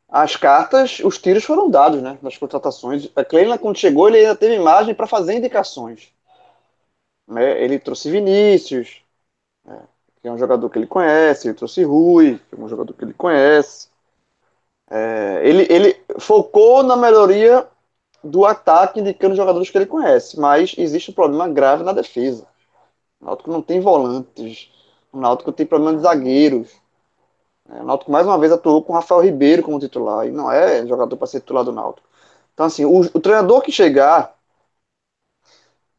as 0.09 0.37
cartas, 0.37 1.01
os 1.01 1.19
tiros 1.19 1.45
foram 1.45 1.69
dados, 1.69 2.01
né? 2.01 2.19
Das 2.23 2.37
contratações. 2.37 3.11
A 3.17 3.25
Kleina, 3.25 3.59
quando 3.59 3.79
chegou, 3.79 4.09
ele 4.09 4.19
ainda 4.19 4.37
teve 4.37 4.59
margem 4.59 4.95
para 4.95 5.07
fazer 5.07 5.35
indicações. 5.35 6.13
Né? 7.27 7.63
Ele 7.63 7.79
trouxe 7.79 8.11
Vinícius, 8.11 9.03
né? 9.65 9.81
que 10.21 10.29
é 10.29 10.33
um 10.33 10.39
jogador 10.39 10.71
que 10.71 10.79
ele 10.79 10.87
conhece, 10.87 11.49
ele 11.49 11.55
trouxe 11.55 11.83
Rui, 11.83 12.41
que 12.49 12.55
é 12.55 12.65
um 12.65 12.69
jogador 12.69 12.93
que 12.95 13.05
ele 13.05 13.15
conhece. 13.15 13.89
É, 14.91 15.41
ele, 15.43 15.67
ele 15.71 16.01
focou 16.19 16.83
na 16.83 16.97
melhoria 16.97 17.67
do 18.23 18.47
ataque, 18.47 19.01
indicando 19.01 19.37
jogadores 19.37 19.69
que 19.69 19.77
ele 19.77 19.87
conhece, 19.87 20.39
mas 20.39 20.75
existe 20.79 21.11
um 21.11 21.15
problema 21.15 21.49
grave 21.49 21.83
na 21.83 21.93
defesa. 21.93 22.47
O 23.25 23.27
Náutico 23.27 23.51
não 23.51 23.63
tem 23.63 23.81
volantes, 23.81 24.71
o 25.11 25.19
Náutico 25.19 25.51
tem 25.51 25.65
problema 25.65 25.97
de 25.97 26.03
zagueiros. 26.03 26.71
É, 27.71 27.81
o 27.81 27.85
Náutico 27.85 28.13
mais 28.13 28.27
uma 28.27 28.39
vez 28.39 28.53
atuou 28.53 28.83
com 28.83 28.93
o 28.93 28.97
Rafael 28.97 29.23
Ribeiro 29.23 29.63
como 29.63 29.81
titular, 29.81 30.27
e 30.27 30.31
não 30.31 30.51
é 30.53 30.87
jogador 30.87 31.17
para 31.17 31.27
ser 31.27 31.41
titular 31.41 31.65
do 31.65 31.73
Náutico. 31.73 32.07
Então, 32.53 32.67
assim, 32.67 32.85
o, 32.85 33.01
o 33.01 33.21
treinador 33.21 33.63
que 33.63 33.73
chegar, 33.73 34.37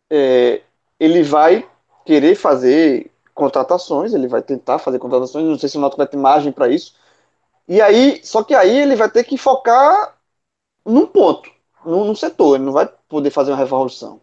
é, 0.09 0.61
ele 0.99 1.23
vai 1.23 1.67
querer 2.05 2.35
fazer 2.35 3.11
contratações, 3.33 4.13
ele 4.13 4.27
vai 4.27 4.41
tentar 4.41 4.79
fazer 4.79 4.99
contratações, 4.99 5.45
não 5.45 5.57
sei 5.57 5.69
se 5.69 5.77
o 5.77 5.81
Náutico 5.81 5.97
vai 5.97 6.07
ter 6.07 6.17
margem 6.17 6.51
para 6.51 6.69
isso, 6.69 6.95
e 7.67 7.81
aí, 7.81 8.21
só 8.25 8.43
que 8.43 8.55
aí 8.55 8.77
ele 8.79 8.95
vai 8.95 9.09
ter 9.11 9.23
que 9.25 9.37
focar 9.37 10.17
num 10.85 11.07
ponto, 11.07 11.49
num, 11.85 12.05
num 12.05 12.15
setor, 12.15 12.55
ele 12.57 12.65
não 12.65 12.73
vai 12.73 12.87
poder 13.09 13.31
fazer 13.31 13.51
uma 13.51 13.57
revolução. 13.57 14.21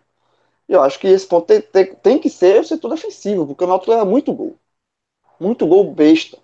Eu 0.68 0.82
acho 0.82 0.98
que 0.98 1.06
esse 1.08 1.26
ponto 1.26 1.46
tem, 1.46 1.60
tem, 1.60 1.94
tem 1.96 2.18
que 2.18 2.30
ser 2.30 2.60
o 2.60 2.64
setor 2.64 2.90
defensivo, 2.90 3.46
porque 3.46 3.64
o 3.64 3.66
Náutico 3.66 3.90
leva 3.92 4.04
muito 4.04 4.32
gol. 4.32 4.56
Muito 5.40 5.66
gol 5.66 5.92
besta. 5.92 6.38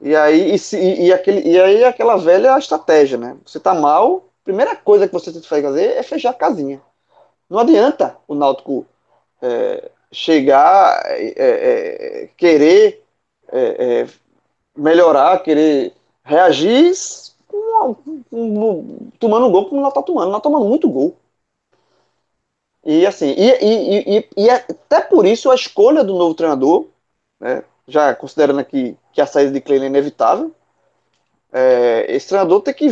E 0.00 0.16
aí, 0.16 0.54
e, 0.54 0.58
se, 0.58 0.76
e, 0.78 1.12
aquele, 1.12 1.48
e 1.48 1.60
aí 1.60 1.84
aquela 1.84 2.16
velha 2.16 2.58
estratégia, 2.58 3.16
né? 3.16 3.36
Você 3.46 3.60
tá 3.60 3.72
mal, 3.72 4.24
primeira 4.44 4.74
coisa 4.74 5.06
que 5.06 5.12
você 5.12 5.32
tem 5.32 5.40
que 5.40 5.48
fazer 5.48 5.92
é 5.92 6.02
fechar 6.02 6.30
a 6.30 6.34
casinha. 6.34 6.82
Não 7.48 7.60
adianta 7.60 8.16
o 8.26 8.34
Náutico 8.34 8.84
é, 9.40 9.90
chegar, 10.10 11.02
é, 11.06 11.34
é, 11.36 12.28
querer 12.36 13.04
é, 13.52 14.00
é, 14.02 14.08
melhorar, 14.76 15.42
querer 15.42 15.94
reagir 16.24 16.92
com, 17.46 17.94
com, 18.30 19.10
tomando 19.18 19.50
gol 19.50 19.68
como 19.68 19.80
ela 19.80 19.92
tá 19.92 20.02
tomando. 20.02 20.28
Ela 20.28 20.38
tá 20.38 20.42
tomando 20.42 20.66
muito 20.66 20.88
gol. 20.88 21.16
E 22.84 23.06
assim, 23.06 23.28
e, 23.36 23.50
e, 23.62 24.18
e, 24.18 24.28
e, 24.36 24.50
até 24.50 25.00
por 25.00 25.24
isso 25.24 25.50
a 25.50 25.54
escolha 25.54 26.02
do 26.02 26.14
novo 26.18 26.34
treinador, 26.34 26.88
né, 27.40 27.64
já 27.86 28.14
considerando 28.14 28.58
aqui 28.60 28.96
que 29.12 29.20
a 29.20 29.26
saída 29.26 29.52
de 29.52 29.60
Kleiner 29.60 29.86
é 29.86 29.88
inevitável, 29.88 30.52
é, 31.52 32.06
esse 32.08 32.28
treinador 32.28 32.62
tem 32.62 32.74
que, 32.74 32.88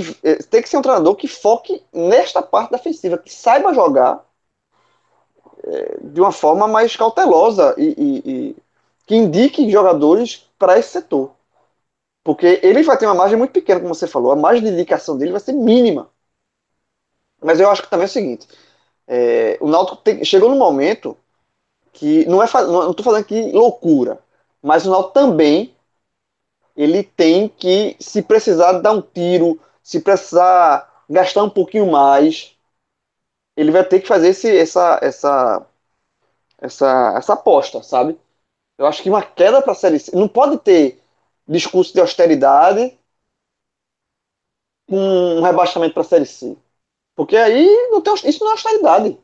tem 0.50 0.62
que 0.62 0.68
ser 0.68 0.76
um 0.76 0.82
treinador 0.82 1.16
que 1.16 1.26
foque 1.26 1.82
nesta 1.92 2.42
parte 2.42 2.70
defensiva, 2.72 3.18
que 3.18 3.32
saiba 3.32 3.74
jogar 3.74 4.24
é, 5.64 5.98
de 6.02 6.20
uma 6.20 6.32
forma 6.32 6.66
mais 6.68 6.96
cautelosa 6.96 7.74
e, 7.78 7.94
e 8.24 8.56
que 9.06 9.14
indique 9.16 9.70
jogadores 9.70 10.48
para 10.58 10.78
esse 10.78 10.90
setor. 10.90 11.32
Porque 12.24 12.60
ele 12.62 12.82
vai 12.82 12.98
ter 12.98 13.06
uma 13.06 13.14
margem 13.14 13.38
muito 13.38 13.52
pequena, 13.52 13.80
como 13.80 13.94
você 13.94 14.06
falou, 14.06 14.32
a 14.32 14.36
margem 14.36 14.64
de 14.64 14.70
indicação 14.70 15.18
dele 15.18 15.32
vai 15.32 15.40
ser 15.40 15.52
mínima. 15.52 16.10
Mas 17.42 17.60
eu 17.60 17.70
acho 17.70 17.82
que 17.82 17.90
também 17.90 18.04
é 18.04 18.08
o 18.08 18.12
seguinte: 18.12 18.46
é, 19.10 19.58
o 19.60 19.68
Náutico 19.68 19.96
tem, 19.98 20.24
chegou 20.24 20.48
no 20.48 20.56
momento 20.56 21.16
que 21.92 22.24
não 22.26 22.42
é 22.42 22.46
não 22.66 22.92
estou 22.92 23.04
falando 23.04 23.24
que 23.24 23.52
loucura, 23.52 24.20
mas 24.62 24.86
o 24.86 24.90
Náutico 24.90 25.14
também 25.14 25.74
ele 26.76 27.02
tem 27.02 27.48
que 27.48 27.96
se 28.00 28.22
precisar 28.22 28.72
dar 28.80 28.92
um 28.92 29.02
tiro, 29.02 29.60
se 29.82 30.00
precisar 30.00 31.04
gastar 31.08 31.42
um 31.42 31.50
pouquinho 31.50 31.90
mais, 31.90 32.56
ele 33.56 33.70
vai 33.70 33.84
ter 33.84 34.00
que 34.00 34.08
fazer 34.08 34.28
esse, 34.28 34.56
essa 34.56 34.98
essa 35.02 35.66
essa 36.58 37.14
essa 37.16 37.32
aposta, 37.34 37.82
sabe? 37.82 38.18
Eu 38.78 38.86
acho 38.86 39.02
que 39.02 39.10
uma 39.10 39.22
queda 39.22 39.62
para 39.62 39.72
a 39.72 39.76
série 39.76 39.98
C 40.00 40.16
não 40.16 40.28
pode 40.28 40.58
ter 40.58 41.00
discurso 41.48 41.94
de 41.94 42.00
austeridade 42.00 42.98
com 44.86 44.96
um 45.38 45.42
rebaixamento 45.42 45.94
para 45.94 46.02
a 46.02 46.04
série 46.04 46.26
C. 46.26 46.56
Porque 47.14 47.36
aí 47.36 47.66
não 47.90 48.00
tem, 48.00 48.14
isso 48.24 48.40
não 48.40 48.50
é 48.50 48.52
austeridade. 48.52 49.18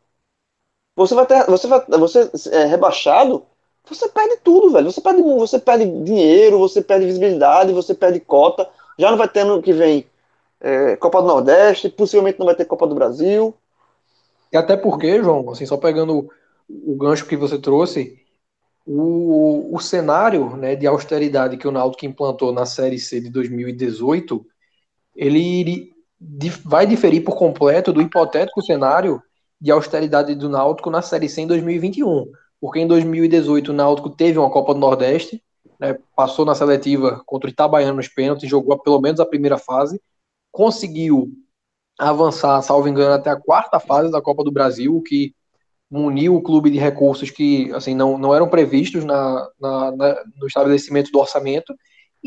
Você 0.95 1.15
vai 1.15 1.27
ter, 1.27 1.47
você 1.47 1.67
vai, 1.67 1.85
você 1.87 2.31
é 2.53 2.65
rebaixado, 2.65 3.45
você 3.89 4.09
perde 4.09 4.39
tudo, 4.39 4.73
velho. 4.73 4.91
Você 4.91 5.01
perde, 5.01 5.23
você 5.23 5.59
perde 5.59 5.85
dinheiro, 6.03 6.59
você 6.59 6.83
perde 6.83 7.07
visibilidade, 7.07 7.73
você 7.73 7.95
perde 7.95 8.21
cota. 8.21 8.69
Já 8.99 9.11
não 9.11 9.19
vai 9.19 9.29
ter 9.29 9.41
ano 9.41 9.63
que 9.63 9.73
vem 9.73 10.07
é, 10.61 10.97
Copa 10.97 11.21
do 11.21 11.29
Nordeste, 11.29 11.89
possivelmente 11.89 12.39
não 12.39 12.47
vai 12.47 12.55
ter 12.55 12.65
Copa 12.65 12.87
do 12.87 12.95
Brasil. 12.95 13.55
E 14.53 14.57
até 14.57 14.77
porque, 14.77 15.23
João, 15.23 15.51
assim, 15.51 15.67
só 15.67 15.77
pegando 15.77 16.31
o 16.69 16.97
gancho 16.97 17.27
que 17.27 17.37
você 17.37 17.59
trouxe, 17.59 18.19
o, 18.87 19.75
o 19.75 19.81
cenário 19.81 20.57
né, 20.57 20.77
de 20.77 20.87
austeridade 20.87 21.57
que 21.57 21.67
o 21.69 21.73
Náutico 21.73 22.07
implantou 22.07 22.53
na 22.53 22.65
Série 22.65 22.99
C 22.99 23.21
de 23.21 23.29
2018, 23.31 24.47
ele 25.15 25.93
vai 26.65 26.87
diferir 26.87 27.23
por 27.23 27.37
completo 27.37 27.93
do 27.93 28.01
hipotético 28.01 28.63
cenário 28.63 29.23
de 29.61 29.71
austeridade 29.71 30.35
do 30.35 30.49
Náutico 30.49 30.91
na 30.91 31.03
Série 31.03 31.29
C 31.29 31.43
em 31.43 31.47
2021. 31.47 32.27
Porque 32.61 32.81
em 32.81 32.87
2018 32.87 33.71
o 33.71 33.75
Náutico 33.75 34.11
teve 34.11 34.39
uma 34.39 34.51
Copa 34.51 34.73
do 34.73 34.81
Nordeste, 34.81 35.43
né, 35.79 35.99
passou 36.15 36.45
na 36.45 36.55
seletiva 36.55 37.23
contra 37.27 37.49
o 37.49 37.53
Itabaiano 37.53 37.97
nos 37.97 38.09
pênaltis, 38.09 38.49
jogou 38.49 38.79
pelo 38.79 39.01
menos 39.01 39.21
a 39.21 39.27
primeira 39.27 39.59
fase, 39.59 40.01
conseguiu 40.51 41.31
avançar, 41.99 42.61
salvo 42.63 42.89
engano, 42.89 43.15
até 43.15 43.31
a 43.31 43.41
quarta 43.41 43.79
fase 43.79 44.11
da 44.11 44.23
Copa 44.23 44.43
do 44.43 44.51
Brasil, 44.51 45.03
que 45.03 45.35
muniu 45.91 46.35
o 46.35 46.43
clube 46.43 46.71
de 46.71 46.79
recursos 46.79 47.31
que 47.31 47.73
assim 47.73 47.95
não, 47.95 48.19
não 48.19 48.35
eram 48.35 48.49
previstos 48.49 49.05
na, 49.05 49.49
na, 49.61 49.93
na, 49.93 50.25
no 50.37 50.47
estabelecimento 50.47 51.11
do 51.11 51.19
orçamento. 51.19 51.75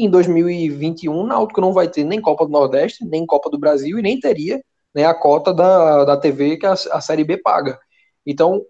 Em 0.02 0.10
2021, 0.10 1.14
o 1.14 1.28
Náutico 1.28 1.60
não 1.60 1.74
vai 1.74 1.90
ter 1.90 2.06
nem 2.06 2.22
Copa 2.22 2.46
do 2.46 2.52
Nordeste, 2.52 3.04
nem 3.06 3.26
Copa 3.26 3.50
do 3.50 3.60
Brasil 3.60 4.00
e 4.00 4.02
nem 4.02 4.18
teria 4.18 4.64
né, 4.96 5.04
a 5.04 5.14
cota 5.14 5.54
da, 5.54 6.06
da 6.06 6.16
TV 6.16 6.56
que 6.56 6.66
a, 6.66 6.72
a 6.72 7.02
Série 7.02 7.26
B 7.26 7.36
paga. 7.36 7.78
Então, 8.26 8.66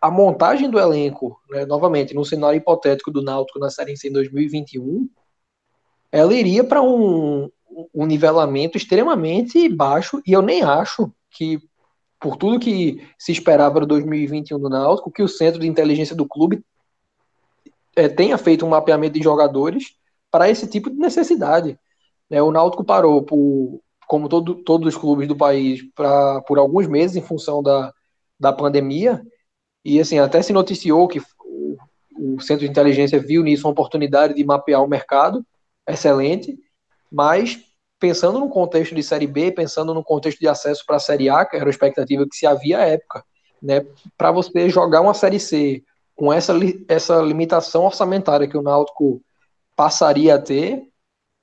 a 0.00 0.10
montagem 0.10 0.70
do 0.70 0.78
elenco, 0.78 1.38
né, 1.50 1.66
novamente, 1.66 2.14
no 2.14 2.24
cenário 2.24 2.56
hipotético 2.56 3.10
do 3.10 3.22
Náutico 3.22 3.58
na 3.58 3.68
Série 3.68 3.94
C 3.94 4.08
em 4.08 4.12
2021, 4.12 5.06
ela 6.10 6.32
iria 6.32 6.64
para 6.64 6.80
um, 6.80 7.50
um 7.94 8.06
nivelamento 8.06 8.78
extremamente 8.78 9.68
baixo, 9.68 10.22
e 10.26 10.32
eu 10.32 10.40
nem 10.40 10.62
acho 10.62 11.12
que 11.30 11.58
por 12.18 12.36
tudo 12.36 12.58
que 12.58 13.06
se 13.18 13.32
esperava 13.32 13.74
para 13.74 13.86
2021 13.86 14.58
do 14.58 14.70
Náutico, 14.70 15.10
que 15.10 15.22
o 15.22 15.28
centro 15.28 15.60
de 15.60 15.68
inteligência 15.68 16.16
do 16.16 16.26
clube 16.26 16.64
é, 17.94 18.08
tenha 18.08 18.38
feito 18.38 18.64
um 18.64 18.70
mapeamento 18.70 19.18
de 19.18 19.22
jogadores 19.22 20.02
para 20.34 20.50
esse 20.50 20.66
tipo 20.66 20.90
de 20.90 20.96
necessidade. 20.96 21.78
É, 22.28 22.42
o 22.42 22.50
Náutico 22.50 22.82
parou, 22.82 23.22
por, 23.22 23.80
como 24.08 24.28
todo, 24.28 24.56
todos 24.64 24.92
os 24.92 25.00
clubes 25.00 25.28
do 25.28 25.36
país, 25.36 25.80
pra, 25.94 26.40
por 26.40 26.58
alguns 26.58 26.88
meses 26.88 27.14
em 27.14 27.22
função 27.22 27.62
da, 27.62 27.92
da 28.36 28.52
pandemia, 28.52 29.24
e 29.84 30.00
assim, 30.00 30.18
até 30.18 30.42
se 30.42 30.52
noticiou 30.52 31.06
que 31.06 31.20
o, 31.20 31.76
o 32.16 32.40
centro 32.40 32.64
de 32.64 32.70
inteligência 32.72 33.20
viu 33.20 33.44
nisso 33.44 33.68
uma 33.68 33.70
oportunidade 33.70 34.34
de 34.34 34.42
mapear 34.42 34.82
o 34.82 34.88
mercado, 34.88 35.46
excelente, 35.88 36.58
mas 37.12 37.60
pensando 38.00 38.40
no 38.40 38.48
contexto 38.48 38.92
de 38.92 39.04
Série 39.04 39.28
B, 39.28 39.52
pensando 39.52 39.94
no 39.94 40.02
contexto 40.02 40.40
de 40.40 40.48
acesso 40.48 40.82
para 40.84 40.96
a 40.96 40.98
Série 40.98 41.30
A, 41.30 41.44
que 41.44 41.54
era 41.54 41.66
a 41.66 41.70
expectativa 41.70 42.26
que 42.28 42.36
se 42.36 42.44
havia 42.44 42.80
à 42.80 42.86
época, 42.86 43.24
né, 43.62 43.86
para 44.18 44.32
você 44.32 44.68
jogar 44.68 45.00
uma 45.00 45.14
Série 45.14 45.38
C 45.38 45.84
com 46.16 46.32
essa, 46.32 46.52
essa 46.88 47.22
limitação 47.22 47.84
orçamentária 47.84 48.48
que 48.48 48.58
o 48.58 48.62
Náutico 48.62 49.22
passaria 49.76 50.34
a 50.34 50.38
ter, 50.38 50.82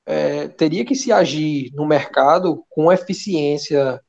é, 0.06 0.48
teria 0.48 0.86
que 0.86 0.96
se 0.96 1.12
agir 1.12 1.72
no 1.74 1.86
mercado 1.86 2.66
com 2.70 2.92
eficiência 2.92 4.02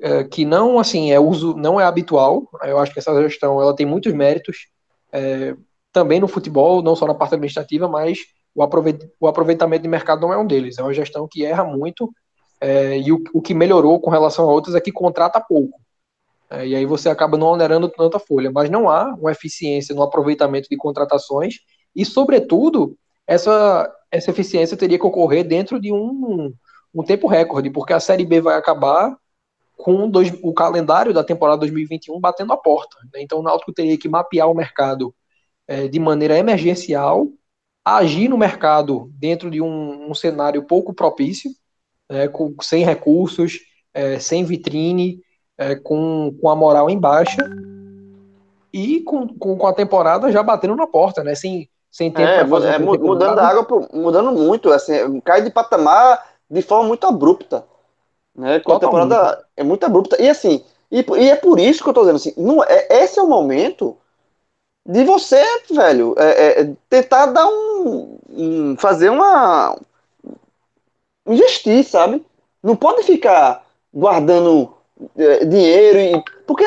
é, 0.00 0.24
que 0.24 0.44
não 0.44 0.78
assim 0.78 1.12
é 1.12 1.20
uso 1.20 1.54
não 1.54 1.80
é 1.80 1.84
habitual. 1.84 2.48
Eu 2.62 2.78
acho 2.78 2.92
que 2.92 2.98
essa 2.98 3.14
gestão 3.22 3.60
ela 3.60 3.74
tem 3.74 3.86
muitos 3.86 4.12
méritos 4.12 4.68
é, 5.12 5.56
também 5.92 6.20
no 6.20 6.28
futebol, 6.28 6.82
não 6.82 6.96
só 6.96 7.06
na 7.06 7.14
parte 7.14 7.34
administrativa, 7.34 7.88
mas 7.88 8.18
o 8.54 9.26
aproveitamento 9.26 9.82
de 9.82 9.88
mercado 9.88 10.20
não 10.20 10.32
é 10.32 10.36
um 10.36 10.46
deles. 10.46 10.78
É 10.78 10.82
uma 10.82 10.94
gestão 10.94 11.28
que 11.30 11.44
erra 11.44 11.64
muito 11.64 12.12
é, 12.60 12.98
e 12.98 13.12
o, 13.12 13.22
o, 13.32 13.42
que 13.42 13.52
melhorou 13.54 14.00
com 14.00 14.10
relação 14.10 14.48
a 14.48 14.52
outras 14.52 14.74
é 14.74 14.80
que 14.80 14.92
contrata 14.92 15.40
pouco. 15.40 15.80
É, 16.50 16.66
e 16.66 16.74
aí 16.74 16.86
você 16.86 17.08
acaba 17.08 17.36
não 17.36 17.48
onerando 17.48 17.88
tanta 17.88 18.18
folha. 18.18 18.50
Mas 18.50 18.70
não 18.70 18.88
há 18.88 19.14
uma 19.14 19.32
eficiência 19.32 19.94
no 19.94 20.02
aproveitamento 20.02 20.68
de 20.68 20.76
contratações 20.76 21.56
e, 21.94 22.04
sobretudo, 22.04 22.96
essa, 23.26 23.92
essa 24.10 24.30
eficiência 24.30 24.76
teria 24.76 24.98
que 24.98 25.06
ocorrer 25.06 25.46
dentro 25.46 25.80
de 25.80 25.92
um, 25.92 26.52
um 26.94 27.02
tempo 27.02 27.26
recorde, 27.26 27.70
porque 27.70 27.92
a 27.92 28.00
Série 28.00 28.24
B 28.24 28.40
vai 28.40 28.56
acabar 28.56 29.16
com 29.76 30.08
dois, 30.08 30.32
o 30.42 30.52
calendário 30.52 31.12
da 31.12 31.24
temporada 31.24 31.60
2021 31.60 32.20
batendo 32.20 32.52
a 32.52 32.56
porta. 32.56 32.96
Né? 33.12 33.22
Então 33.22 33.40
o 33.40 33.42
Náutico 33.42 33.72
teria 33.72 33.98
que 33.98 34.08
mapear 34.08 34.50
o 34.50 34.54
mercado 34.54 35.14
é, 35.66 35.88
de 35.88 35.98
maneira 35.98 36.38
emergencial 36.38 37.28
agir 37.84 38.28
no 38.28 38.38
mercado 38.38 39.10
dentro 39.14 39.50
de 39.50 39.60
um, 39.60 40.10
um 40.10 40.14
cenário 40.14 40.64
pouco 40.64 40.94
propício, 40.94 41.50
né, 42.10 42.28
com, 42.28 42.54
sem 42.62 42.84
recursos, 42.84 43.58
é, 43.92 44.18
sem 44.18 44.44
vitrine, 44.44 45.20
é, 45.58 45.76
com, 45.76 46.34
com 46.40 46.48
a 46.48 46.56
moral 46.56 46.88
em 46.88 46.98
baixa 46.98 47.42
e 48.72 49.00
com, 49.02 49.28
com, 49.28 49.56
com, 49.56 49.66
a 49.66 49.74
temporada 49.74 50.32
já 50.32 50.42
batendo 50.42 50.74
na 50.74 50.86
porta, 50.86 51.22
né, 51.22 51.34
sem, 51.34 51.68
sem 51.94 52.10
tempo 52.10 52.28
é, 52.28 52.44
fazer 52.44 52.68
é, 52.70 52.78
mudando 52.80 53.36
da 53.36 53.46
água, 53.46 53.64
pro, 53.64 53.88
mudando 53.92 54.32
muito, 54.32 54.72
assim, 54.72 55.20
cai 55.20 55.42
de 55.42 55.50
patamar 55.50 56.26
de 56.50 56.60
forma 56.60 56.88
muito 56.88 57.06
abrupta, 57.06 57.64
né, 58.34 58.58
com 58.58 58.72
a 58.72 58.80
temporada 58.80 59.46
é 59.56 59.62
muito 59.62 59.86
abrupta, 59.86 60.20
e 60.20 60.28
assim, 60.28 60.64
e, 60.90 61.06
e, 61.16 61.30
é 61.30 61.36
por 61.36 61.60
isso 61.60 61.84
que 61.84 61.88
eu 61.88 61.94
tô 61.94 62.00
dizendo 62.00 62.16
assim, 62.16 62.34
não, 62.36 62.64
é, 62.64 62.88
esse 63.04 63.16
é 63.20 63.22
o 63.22 63.28
momento 63.28 63.96
de 64.84 65.04
você, 65.04 65.40
velho, 65.70 66.16
é, 66.18 66.62
é, 66.62 66.72
tentar 66.88 67.26
dar 67.26 67.46
um, 67.46 68.18
um, 68.28 68.76
fazer 68.76 69.08
uma 69.08 69.78
investir, 71.24 71.84
sabe? 71.84 72.26
Não 72.60 72.74
pode 72.74 73.04
ficar 73.04 73.64
guardando 73.94 74.74
é, 75.16 75.44
dinheiro 75.44 75.98
e 75.98 76.24
porque 76.44 76.64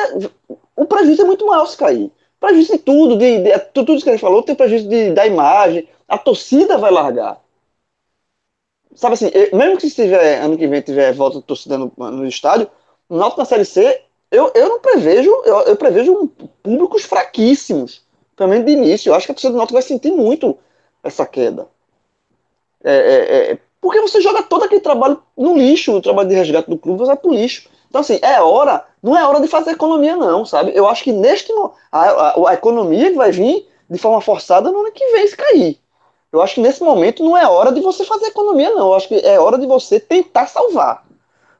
o 0.74 0.86
prejuízo 0.86 1.20
é 1.20 1.26
muito 1.26 1.46
maior 1.46 1.66
se 1.66 1.76
cair. 1.76 2.10
Prejuízo 2.40 2.72
de 2.72 2.78
tudo, 2.78 3.16
de, 3.16 3.38
de, 3.38 3.58
tudo 3.72 3.94
isso 3.94 4.04
que 4.04 4.10
a 4.10 4.12
gente 4.12 4.20
falou, 4.20 4.42
tem 4.42 4.54
prejuízo 4.54 4.88
de, 4.88 5.10
da 5.12 5.26
imagem, 5.26 5.88
a 6.06 6.16
torcida 6.16 6.78
vai 6.78 6.90
largar. 6.90 7.40
Sabe 8.94 9.14
assim, 9.14 9.30
mesmo 9.52 9.76
que 9.76 9.88
se 9.88 9.94
tiver, 9.94 10.40
ano 10.40 10.56
que 10.56 10.66
vem 10.66 10.80
tiver 10.80 11.12
volta 11.12 11.38
de 11.38 11.44
torcida 11.44 11.76
no, 11.76 11.92
no 11.96 12.26
estádio, 12.26 12.70
o 13.08 13.16
na 13.16 13.44
Série 13.44 13.64
C 13.64 14.02
eu, 14.30 14.52
eu 14.54 14.68
não 14.68 14.80
prevejo, 14.80 15.30
eu, 15.44 15.60
eu 15.60 15.76
prevejo 15.76 16.28
públicos 16.62 17.04
fraquíssimos, 17.04 18.02
pelo 18.36 18.50
menos 18.50 18.66
de 18.66 18.72
início. 18.72 19.10
Eu 19.10 19.14
acho 19.14 19.26
que 19.26 19.32
a 19.32 19.34
torcida 19.34 19.52
do 19.52 19.56
Náutico 19.56 19.74
vai 19.74 19.82
sentir 19.82 20.12
muito 20.12 20.58
essa 21.02 21.24
queda. 21.24 21.66
É, 22.84 22.92
é, 22.92 23.52
é, 23.52 23.58
porque 23.80 24.00
você 24.00 24.20
joga 24.20 24.42
todo 24.42 24.64
aquele 24.64 24.80
trabalho 24.80 25.22
no 25.36 25.56
lixo, 25.56 25.92
o 25.92 26.02
trabalho 26.02 26.28
de 26.28 26.34
resgate 26.34 26.68
do 26.68 26.78
clube, 26.78 27.04
vai 27.04 27.16
pro 27.16 27.32
lixo. 27.32 27.68
Então, 27.88 28.00
assim, 28.00 28.18
é 28.22 28.40
hora, 28.40 28.84
não 29.02 29.16
é 29.16 29.24
hora 29.26 29.40
de 29.40 29.48
fazer 29.48 29.72
economia, 29.72 30.16
não, 30.16 30.44
sabe? 30.44 30.72
Eu 30.74 30.86
acho 30.86 31.02
que 31.02 31.12
neste 31.12 31.52
a, 31.90 32.00
a, 32.00 32.50
a 32.50 32.54
economia 32.54 33.14
vai 33.14 33.30
vir 33.30 33.66
de 33.88 33.98
forma 33.98 34.20
forçada 34.20 34.70
no 34.70 34.80
ano 34.80 34.92
que 34.92 35.06
vem 35.12 35.26
se 35.26 35.36
cair. 35.36 35.80
Eu 36.30 36.42
acho 36.42 36.56
que 36.56 36.60
nesse 36.60 36.82
momento 36.82 37.24
não 37.24 37.36
é 37.36 37.48
hora 37.48 37.72
de 37.72 37.80
você 37.80 38.04
fazer 38.04 38.26
economia, 38.26 38.70
não. 38.74 38.88
Eu 38.88 38.94
acho 38.94 39.08
que 39.08 39.14
é 39.14 39.40
hora 39.40 39.58
de 39.58 39.66
você 39.66 39.98
tentar 39.98 40.46
salvar. 40.46 41.06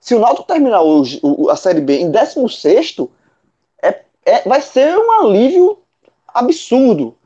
Se 0.00 0.14
o 0.14 0.18
Náutico 0.18 0.46
terminar 0.46 0.82
hoje 0.82 1.20
a 1.50 1.56
Série 1.56 1.80
B 1.80 2.00
em 2.00 2.10
16, 2.10 2.96
é, 3.82 4.02
é, 4.24 4.42
vai 4.48 4.60
ser 4.60 4.96
um 4.96 5.10
alívio 5.22 5.78
absurdo 6.28 7.16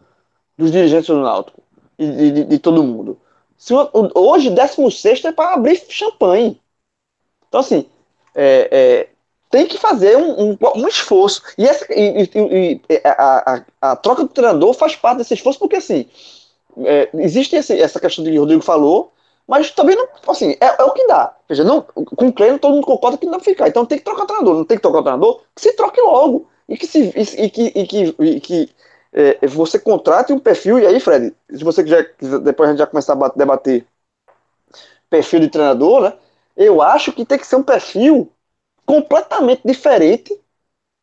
dos 0.57 0.71
dirigentes 0.71 1.09
do 1.09 1.21
Náutico 1.21 1.61
e 1.99 2.07
de, 2.07 2.31
de, 2.31 2.45
de 2.45 2.59
todo 2.59 2.83
mundo. 2.85 3.19
Se, 3.57 3.75
hoje, 4.15 4.51
16 4.51 5.25
é 5.25 5.33
para 5.33 5.55
abrir 5.55 5.83
champanhe. 5.89 6.61
Então, 7.49 7.61
assim, 7.61 7.87
é, 8.35 8.69
é, 8.71 9.09
tem 9.51 9.67
que 9.67 9.79
fazer 9.79 10.17
um, 10.17 10.53
um, 10.53 10.59
um 10.77 10.89
esforço. 10.89 11.43
E, 11.59 11.67
essa, 11.67 11.87
e, 11.91 12.23
e, 12.23 12.81
e 12.89 13.01
a, 13.05 13.55
a, 13.55 13.91
a, 13.93 13.97
troca 13.97 14.23
do 14.23 14.29
treinador 14.29 14.73
faz 14.75 14.97
parte 14.97 15.19
desse 15.19 15.35
esforço, 15.35 15.59
porque 15.59 15.77
assim, 15.77 16.09
é, 16.85 17.09
existe 17.15 17.57
esse, 17.57 17.79
essa 17.81 18.01
questão 18.01 18.25
que 18.25 18.31
o 18.31 18.41
Rodrigo 18.41 18.63
falou, 18.63 19.13
mas 19.47 19.71
também 19.71 19.97
não, 19.97 20.09
assim, 20.27 20.57
é, 20.61 20.67
é 20.81 20.85
o 20.85 20.93
que 20.93 21.07
dá. 21.07 21.37
Veja, 21.49 21.65
não, 21.65 21.83
com 21.83 22.29
o 22.29 22.33
Kleino 22.33 22.59
todo 22.59 22.75
mundo 22.75 22.87
concorda 22.87 23.19
que 23.19 23.27
não 23.27 23.41
ficar. 23.41 23.69
Então 23.69 23.85
tem 23.85 23.99
que 23.99 24.05
trocar 24.05 24.23
o 24.23 24.27
treinador. 24.27 24.55
Não 24.57 24.65
tem 24.65 24.79
que 24.79 24.83
trocar 24.83 25.01
o 25.01 25.03
treinador, 25.03 25.41
que 25.55 25.61
se 25.61 25.73
troque 25.75 26.01
logo. 26.01 26.49
E 26.69 26.79
que, 26.79 26.87
se, 26.87 27.13
e, 27.15 27.45
e 27.45 27.51
que, 27.51 27.73
e 27.75 27.87
que, 27.87 28.17
e 28.19 28.41
que 28.41 28.71
é, 29.13 29.47
você 29.47 29.79
contrate 29.79 30.33
um 30.33 30.39
perfil, 30.39 30.79
e 30.79 30.87
aí, 30.87 30.99
Fred, 30.99 31.35
se 31.51 31.63
você 31.63 31.83
quiser, 31.83 32.15
depois 32.43 32.69
a 32.69 32.73
gente 32.73 32.79
já 32.79 32.87
começar 32.87 33.13
a 33.13 33.29
debater 33.37 33.85
perfil 35.11 35.41
de 35.41 35.49
treinador, 35.49 36.01
né? 36.01 36.13
Eu 36.57 36.83
acho 36.83 37.13
que 37.13 37.25
tem 37.25 37.39
que 37.39 37.47
ser 37.47 37.57
um 37.57 37.63
perfil 37.63 38.31
completamente 38.85 39.63
diferente 39.65 40.39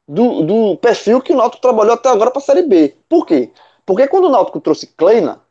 do, 0.08 0.44
do 0.44 0.78
perfil 0.78 1.22
que 1.22 1.34
o 1.34 1.38
Náutico 1.38 1.62
trabalhou 1.62 1.94
até 1.94 2.10
agora 2.10 2.32
para 2.32 2.42
a 2.42 2.46
Série 2.46 2.64
B. 2.64 2.96
Por 3.08 3.26
quê? 3.26 3.52
Porque 3.86 4.08
quando 4.08 4.26
o 4.26 4.30
Náutico 4.30 4.60
trouxe 4.60 4.88
Kleina, 4.88 5.42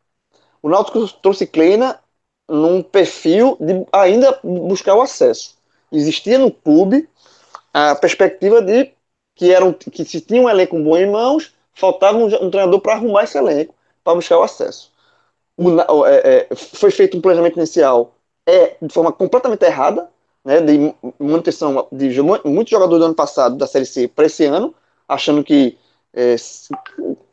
o 0.62 0.68
Náutico 0.68 1.06
trouxe 1.20 1.46
Kleina 1.46 2.00
num 2.48 2.82
perfil 2.82 3.56
de 3.60 3.86
ainda 3.92 4.38
buscar 4.42 4.94
o 4.94 5.02
acesso. 5.02 5.56
Existia 5.92 6.38
no 6.38 6.50
clube 6.50 7.08
a 7.72 7.94
perspectiva 7.94 8.62
de 8.62 8.92
que, 9.34 9.52
era 9.52 9.64
um, 9.64 9.72
que 9.72 10.04
se 10.04 10.20
tinha 10.20 10.42
um 10.42 10.48
elenco 10.48 10.78
bom 10.82 10.96
em 10.96 11.10
mãos, 11.10 11.54
faltava 11.72 12.18
um, 12.18 12.26
um 12.26 12.50
treinador 12.50 12.80
para 12.80 12.94
arrumar 12.94 13.24
esse 13.24 13.38
elenco, 13.38 13.74
para 14.02 14.14
buscar 14.14 14.38
o 14.38 14.42
acesso. 14.42 14.92
O, 15.56 16.06
é, 16.06 16.46
é, 16.50 16.54
foi 16.54 16.90
feito 16.90 17.16
um 17.16 17.20
planejamento 17.20 17.56
inicial 17.56 18.14
é, 18.48 18.76
de 18.80 18.94
forma 18.94 19.12
completamente 19.12 19.62
errada, 19.62 20.08
né, 20.42 20.62
de 20.62 20.94
manutenção 21.18 21.86
de 21.92 22.22
muitos 22.22 22.70
jogadores 22.70 23.00
do 23.00 23.04
ano 23.04 23.14
passado 23.14 23.56
da 23.56 23.66
Série 23.66 23.84
C 23.84 24.08
para 24.08 24.24
esse 24.24 24.46
ano, 24.46 24.74
achando 25.06 25.44
que 25.44 25.76
é, 26.14 26.34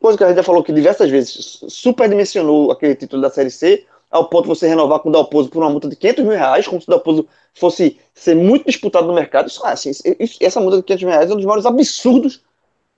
coisa 0.01 0.17
que 0.17 0.23
a 0.25 0.27
gente 0.27 0.35
já 0.35 0.43
falou 0.43 0.61
que 0.61 0.73
diversas 0.73 1.09
vezes 1.09 1.61
superdimensionou 1.69 2.69
aquele 2.69 2.95
título 2.95 3.21
da 3.21 3.29
Série 3.29 3.49
C 3.49 3.85
ao 4.11 4.27
ponto 4.27 4.43
de 4.43 4.49
você 4.49 4.67
renovar 4.67 4.99
com 4.99 5.07
o 5.07 5.11
Dalpozo 5.11 5.49
por 5.49 5.63
uma 5.63 5.69
multa 5.69 5.87
de 5.87 5.95
500 5.95 6.25
mil 6.25 6.33
reais, 6.33 6.67
como 6.67 6.81
se 6.81 6.87
o 6.89 6.91
Dalpozo 6.91 7.25
fosse 7.53 7.97
ser 8.13 8.35
muito 8.35 8.65
disputado 8.65 9.07
no 9.07 9.13
mercado. 9.13 9.47
Isso, 9.47 9.65
assim, 9.65 9.91
isso, 10.19 10.37
essa 10.41 10.59
multa 10.59 10.77
de 10.77 10.83
500 10.83 11.03
mil 11.03 11.13
reais 11.13 11.31
é 11.31 11.33
um 11.33 11.37
dos 11.37 11.45
maiores 11.45 11.65
absurdos 11.65 12.41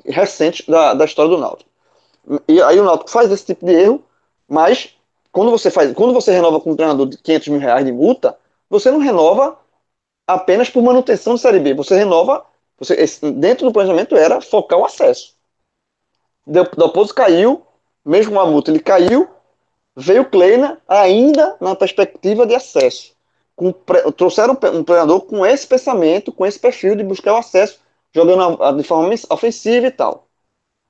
recentes 0.03 0.65
da, 0.67 0.95
da 0.95 1.05
história 1.05 1.29
do 1.29 1.37
Náutico. 1.37 1.69
E 2.47 2.59
aí 2.63 2.79
o 2.79 2.83
Náutico 2.83 3.11
faz 3.11 3.31
esse 3.31 3.45
tipo 3.45 3.63
de 3.63 3.73
erro, 3.73 4.03
mas 4.49 4.96
quando 5.31 5.51
você 5.51 5.69
faz, 5.69 5.93
quando 5.93 6.13
você 6.13 6.31
renova 6.31 6.59
com 6.59 6.71
um 6.71 6.75
treinador 6.75 7.07
de 7.07 7.17
500 7.17 7.47
mil 7.49 7.59
reais 7.59 7.85
de 7.85 7.91
multa, 7.91 8.37
você 8.69 8.91
não 8.91 8.99
renova 8.99 9.57
apenas 10.25 10.69
por 10.69 10.83
manutenção 10.83 11.35
de 11.35 11.41
Série 11.41 11.59
B. 11.59 11.73
Você 11.73 11.95
renova, 11.95 12.45
você, 12.77 12.95
dentro 13.33 13.65
do 13.65 13.73
planejamento 13.73 14.15
era 14.15 14.41
focar 14.41 14.77
o 14.77 14.85
acesso. 14.85 15.35
Depois 16.45 17.11
caiu, 17.11 17.63
mesmo 18.05 18.33
com 18.33 18.39
a 18.39 18.45
multa, 18.45 18.71
ele 18.71 18.79
caiu, 18.79 19.27
veio 19.95 20.29
Kleina 20.29 20.81
ainda 20.87 21.57
na 21.59 21.75
perspectiva 21.75 22.45
de 22.45 22.55
acesso. 22.55 23.15
Com, 23.55 23.73
trouxeram 24.15 24.57
um 24.73 24.83
treinador 24.83 25.21
com 25.21 25.45
esse 25.45 25.65
pensamento, 25.65 26.31
com 26.31 26.45
esse 26.45 26.59
perfil 26.59 26.95
de 26.95 27.03
buscar 27.03 27.33
o 27.33 27.37
acesso, 27.37 27.79
jogando 28.13 28.77
de 28.77 28.83
forma 28.83 29.13
ofensiva 29.29 29.87
e 29.87 29.91
tal. 29.91 30.27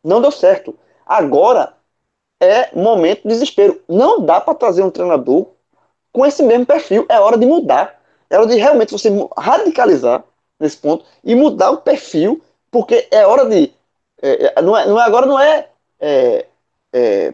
Não 0.03 0.21
deu 0.21 0.31
certo. 0.31 0.77
Agora 1.05 1.76
é 2.39 2.75
momento 2.75 3.23
de 3.23 3.29
desespero. 3.29 3.81
Não 3.87 4.21
dá 4.21 4.39
para 4.39 4.53
trazer 4.53 4.83
um 4.83 4.91
treinador 4.91 5.47
com 6.11 6.25
esse 6.25 6.43
mesmo 6.43 6.65
perfil. 6.65 7.05
É 7.09 7.19
hora 7.19 7.37
de 7.37 7.45
mudar. 7.45 7.99
É 8.29 8.37
hora 8.37 8.47
de 8.47 8.55
realmente 8.55 8.91
você 8.91 9.09
radicalizar 9.37 10.23
nesse 10.59 10.77
ponto 10.77 11.05
e 11.23 11.35
mudar 11.35 11.71
o 11.71 11.77
perfil, 11.77 12.41
porque 12.71 13.07
é 13.11 13.25
hora 13.25 13.45
de. 13.45 13.71
É, 14.21 14.53
é 14.57 14.61
não, 14.61 14.75
é, 14.75 14.85
não 14.87 14.99
é, 14.99 15.03
agora 15.03 15.25
não 15.25 15.39
é, 15.39 15.67
é, 15.99 16.45
é 16.93 17.33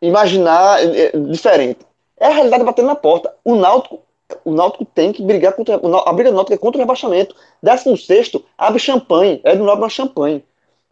imaginar 0.00 0.82
é, 0.82 1.10
diferente. 1.12 1.80
É 2.16 2.26
a 2.26 2.30
realidade 2.30 2.64
batendo 2.64 2.86
na 2.86 2.94
porta. 2.94 3.34
O 3.44 3.56
Náutico, 3.56 4.00
o 4.44 4.52
Náutico 4.52 4.84
tem 4.84 5.12
que 5.12 5.22
brigar 5.22 5.54
contra. 5.54 5.74
A 5.76 6.12
briga 6.12 6.30
do 6.30 6.36
Náutico 6.36 6.54
é 6.54 6.58
contra 6.58 6.78
o 6.78 6.80
rebaixamento. 6.80 7.34
16 7.62 8.32
abre 8.56 8.78
champanhe. 8.78 9.40
É 9.44 9.56
do 9.56 9.64
Nobre 9.64 9.82
uma 9.82 9.88
champanhe. 9.88 10.44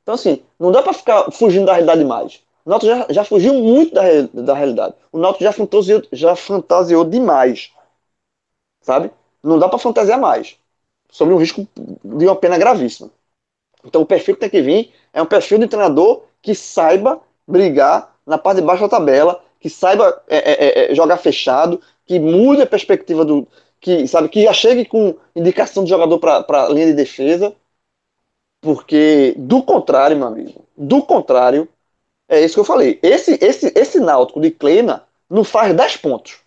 Então, 0.03 0.14
assim, 0.14 0.42
não 0.59 0.73
dá 0.73 0.83
para 0.83 0.92
ficar 0.92 1.31
fugindo 1.31 1.66
da 1.66 1.75
realidade 1.75 2.05
mais. 2.05 2.42
O 2.64 2.70
Náutico 2.70 2.92
já, 2.92 3.07
já 3.11 3.25
fugiu 3.25 3.55
muito 3.55 3.94
da, 3.94 4.03
da 4.33 4.55
realidade. 4.55 4.94
O 5.12 5.18
Náutico 5.18 5.44
já 5.44 5.53
fantasiou, 5.53 6.03
já 6.12 6.37
fantasiou 6.37 7.05
demais 7.05 7.72
sabe? 8.81 9.11
Não 9.42 9.59
dá 9.59 9.68
para 9.68 9.79
fantasiar 9.79 10.18
mais 10.18 10.57
sobre 11.11 11.35
um 11.35 11.38
risco 11.38 11.66
de 11.77 12.27
uma 12.27 12.37
pena 12.37 12.59
gravíssima. 12.59 13.11
Então 13.85 14.03
o 14.03 14.07
perfil 14.07 14.35
que 14.35 14.40
tem 14.40 14.51
que 14.51 14.62
vir 14.62 14.92
é 15.12 15.22
um 15.22 15.27
perfil 15.27 15.59
de 15.59 15.68
treinador 15.68 16.25
que 16.42 16.55
saiba 16.55 17.20
brigar 17.46 18.16
na 18.27 18.38
parte 18.38 18.61
de 18.61 18.66
baixo 18.66 18.83
da 18.83 18.88
tabela, 18.88 19.42
que 19.61 19.70
saiba 19.70 20.22
é, 20.29 20.38
é, 20.38 20.53
é, 20.88 20.92
é 20.92 20.94
jogar 20.94 21.18
fechado, 21.18 21.81
que 22.07 22.18
mude 22.18 22.62
a 22.62 22.66
perspectiva 22.66 23.25
do. 23.25 23.46
que 23.81 24.07
sabe 24.09 24.29
que 24.29 24.44
já 24.44 24.53
chegue 24.53 24.85
com 24.85 25.16
indicação 25.37 25.85
de 25.85 25.90
jogador 25.90 26.18
para 26.18 26.64
a 26.64 26.68
linha 26.68 26.87
de 26.87 26.94
defesa. 26.94 27.55
Porque, 28.61 29.35
do 29.37 29.62
contrário, 29.62 30.16
meu 30.16 30.29
amigo, 30.29 30.64
do 30.77 31.03
contrário, 31.03 31.68
é 32.33 32.42
isso 32.42 32.55
que 32.55 32.61
eu 32.61 32.64
falei. 32.64 32.99
Esse, 33.03 33.38
esse, 33.45 33.71
esse 33.77 34.01
náutico 34.01 34.40
de 34.40 34.51
Kleina 34.51 35.07
não 35.29 35.45
faz 35.45 35.75
10 35.77 35.99
pontos. 35.99 36.40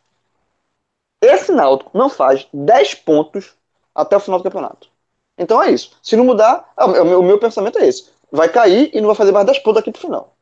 Esse 1.21 1.52
Náutico 1.52 1.95
não 1.95 2.10
faz 2.10 2.48
10 2.52 2.95
pontos 2.95 3.54
até 3.93 4.17
o 4.17 4.19
final 4.19 4.39
do 4.39 4.43
campeonato. 4.43 4.89
Então 5.38 5.62
é 5.62 5.71
isso. 5.71 5.98
Se 6.02 6.15
não 6.15 6.26
mudar, 6.26 6.71
é 6.78 6.84
o 6.84 7.06
meu, 7.06 7.19
o 7.19 7.24
meu 7.24 7.39
pensamento 7.39 7.78
é 7.78 7.88
esse. 7.88 8.10
Vai 8.32 8.50
cair 8.50 8.89
e 8.93 9.00
não 9.00 9.08
vai 9.08 9.15
fazer 9.15 9.32
mais 9.32 9.45
10 9.45 9.60
pontos 9.60 9.80
aqui 9.80 9.91
pro 9.91 10.02
final. 10.02 10.36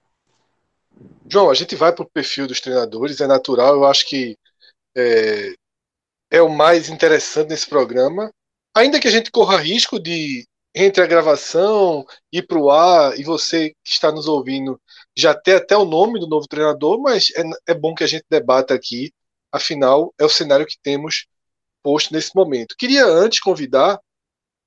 João, 1.27 1.49
a 1.49 1.53
gente 1.53 1.75
vai 1.75 1.93
pro 1.93 2.09
perfil 2.09 2.47
dos 2.47 2.61
treinadores, 2.61 3.19
é 3.19 3.27
natural. 3.27 3.75
Eu 3.75 3.85
acho 3.85 4.07
que 4.07 4.37
é, 4.95 5.53
é 6.31 6.41
o 6.41 6.49
mais 6.49 6.89
interessante 6.89 7.49
nesse 7.49 7.67
programa. 7.67 8.29
Ainda 8.75 8.99
que 8.99 9.07
a 9.07 9.11
gente 9.11 9.31
corra 9.31 9.57
risco 9.57 9.99
de, 9.99 10.45
entre 10.75 11.03
a 11.03 11.07
gravação, 11.07 12.05
ir 12.31 12.47
para 12.47 12.57
o 12.57 12.71
ar 12.71 13.17
e 13.19 13.23
você 13.23 13.69
que 13.83 13.91
está 13.91 14.11
nos 14.11 14.27
ouvindo 14.27 14.79
já 15.15 15.35
ter 15.35 15.57
até 15.57 15.77
o 15.77 15.85
nome 15.85 16.19
do 16.19 16.27
novo 16.27 16.47
treinador, 16.47 16.99
mas 16.99 17.27
é, 17.35 17.71
é 17.71 17.73
bom 17.73 17.93
que 17.93 18.03
a 18.03 18.07
gente 18.07 18.25
debata 18.29 18.73
aqui 18.73 19.13
Afinal, 19.53 20.13
é 20.17 20.25
o 20.25 20.29
cenário 20.29 20.65
que 20.65 20.79
temos 20.81 21.27
posto 21.83 22.11
nesse 22.11 22.35
momento. 22.35 22.75
Queria 22.75 23.05
antes 23.05 23.39
convidar 23.39 24.01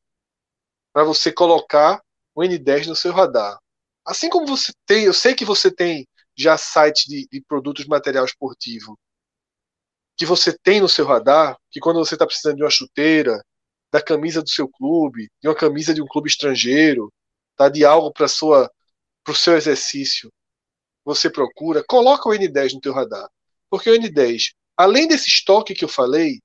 para 0.94 1.04
você 1.04 1.32
colocar 1.32 2.02
o 2.36 2.42
N10 2.42 2.88
no 2.88 2.96
seu 2.96 3.12
radar. 3.12 3.58
Assim 4.06 4.30
como 4.30 4.48
você 4.48 4.72
tem, 4.86 5.06
eu 5.06 5.14
sei 5.14 5.36
que 5.36 5.46
você 5.46 5.72
tem 5.72 6.08
já 6.36 6.58
sites 6.58 7.06
de, 7.06 7.28
de 7.32 7.42
produtos 7.42 7.84
de 7.84 7.90
material 7.90 8.26
esportivo 8.26 8.98
que 10.18 10.26
você 10.26 10.56
tem 10.56 10.80
no 10.80 10.88
seu 10.88 11.06
radar, 11.06 11.58
que 11.72 11.80
quando 11.80 11.98
você 11.98 12.14
está 12.14 12.28
precisando 12.28 12.58
de 12.58 12.64
uma 12.64 12.70
chuteira, 12.70 13.44
da 13.92 14.02
camisa 14.02 14.42
do 14.42 14.50
seu 14.50 14.70
clube, 14.70 15.30
de 15.42 15.48
uma 15.48 15.56
camisa 15.56 15.94
de 15.94 16.02
um 16.02 16.06
clube 16.06 16.30
estrangeiro, 16.30 17.12
tá? 17.56 17.68
de 17.70 17.84
algo 17.84 18.12
para 18.14 18.28
sua 18.28 18.72
para 19.24 19.34
o 19.34 19.36
seu 19.36 19.56
exercício, 19.56 20.32
você 21.04 21.30
procura, 21.30 21.84
coloca 21.84 22.30
o 22.30 22.32
N10 22.32 22.74
no 22.74 22.82
teu 22.82 22.94
radar. 22.94 23.28
Porque 23.70 23.90
o 23.90 23.94
N10, 23.94 24.54
além 24.76 25.08
desse 25.08 25.28
estoque 25.28 25.74
que 25.74 25.86
eu 25.86 25.90
falei, 25.90 26.40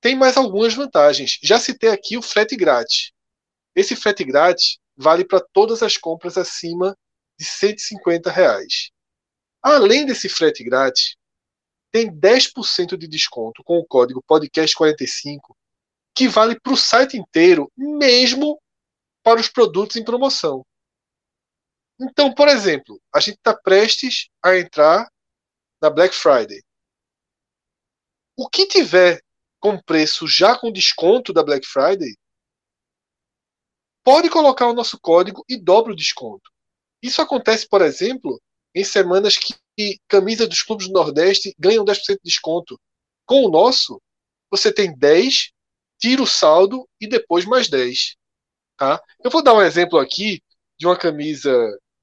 tem 0.00 0.16
mais 0.16 0.36
algumas 0.36 0.74
vantagens. 0.74 1.38
Já 1.42 1.58
citei 1.58 1.90
aqui 1.90 2.16
o 2.16 2.22
frete 2.22 2.56
grátis. 2.56 3.12
Esse 3.74 3.94
frete 3.96 4.24
grátis 4.24 4.78
vale 5.02 5.24
para 5.24 5.40
todas 5.40 5.82
as 5.82 5.96
compras 5.96 6.38
acima 6.38 6.96
de 7.38 7.44
150 7.44 8.30
reais. 8.30 8.90
Além 9.60 10.06
desse 10.06 10.28
frete 10.28 10.62
grátis, 10.62 11.16
tem 11.90 12.10
10% 12.10 12.96
de 12.96 13.08
desconto 13.08 13.62
com 13.64 13.78
o 13.78 13.84
código 13.84 14.22
podcast45 14.22 15.54
que 16.14 16.28
vale 16.28 16.58
para 16.60 16.72
o 16.72 16.76
site 16.76 17.16
inteiro, 17.16 17.70
mesmo 17.76 18.60
para 19.22 19.40
os 19.40 19.48
produtos 19.48 19.96
em 19.96 20.04
promoção. 20.04 20.64
Então, 22.00 22.34
por 22.34 22.48
exemplo, 22.48 23.00
a 23.14 23.20
gente 23.20 23.36
está 23.36 23.54
prestes 23.54 24.28
a 24.42 24.56
entrar 24.58 25.08
na 25.80 25.90
Black 25.90 26.14
Friday. 26.14 26.62
O 28.36 28.48
que 28.48 28.66
tiver 28.66 29.22
com 29.60 29.80
preço 29.80 30.26
já 30.26 30.58
com 30.58 30.72
desconto 30.72 31.32
da 31.32 31.42
Black 31.44 31.66
Friday, 31.66 32.16
pode 34.04 34.28
colocar 34.28 34.66
o 34.68 34.74
nosso 34.74 34.98
código 35.00 35.44
e 35.48 35.56
dobra 35.56 35.92
o 35.92 35.96
desconto. 35.96 36.50
Isso 37.02 37.20
acontece, 37.20 37.68
por 37.68 37.82
exemplo, 37.82 38.40
em 38.74 38.84
semanas 38.84 39.36
que, 39.36 39.54
camisas 40.06 40.48
dos 40.48 40.62
clubes 40.62 40.86
do 40.86 40.92
Nordeste 40.92 41.54
ganham 41.58 41.84
10% 41.84 41.98
de 42.06 42.18
desconto. 42.24 42.78
Com 43.24 43.44
o 43.44 43.50
nosso, 43.50 44.00
você 44.50 44.72
tem 44.72 44.96
10 44.96 45.52
tira 46.02 46.20
o 46.20 46.26
saldo 46.26 46.86
e 47.00 47.06
depois 47.06 47.44
mais 47.44 47.68
10. 47.68 48.16
Tá? 48.76 49.00
Eu 49.22 49.30
vou 49.30 49.40
dar 49.40 49.54
um 49.54 49.62
exemplo 49.62 50.00
aqui 50.00 50.42
de 50.76 50.84
uma 50.84 50.96
camisa 50.96 51.52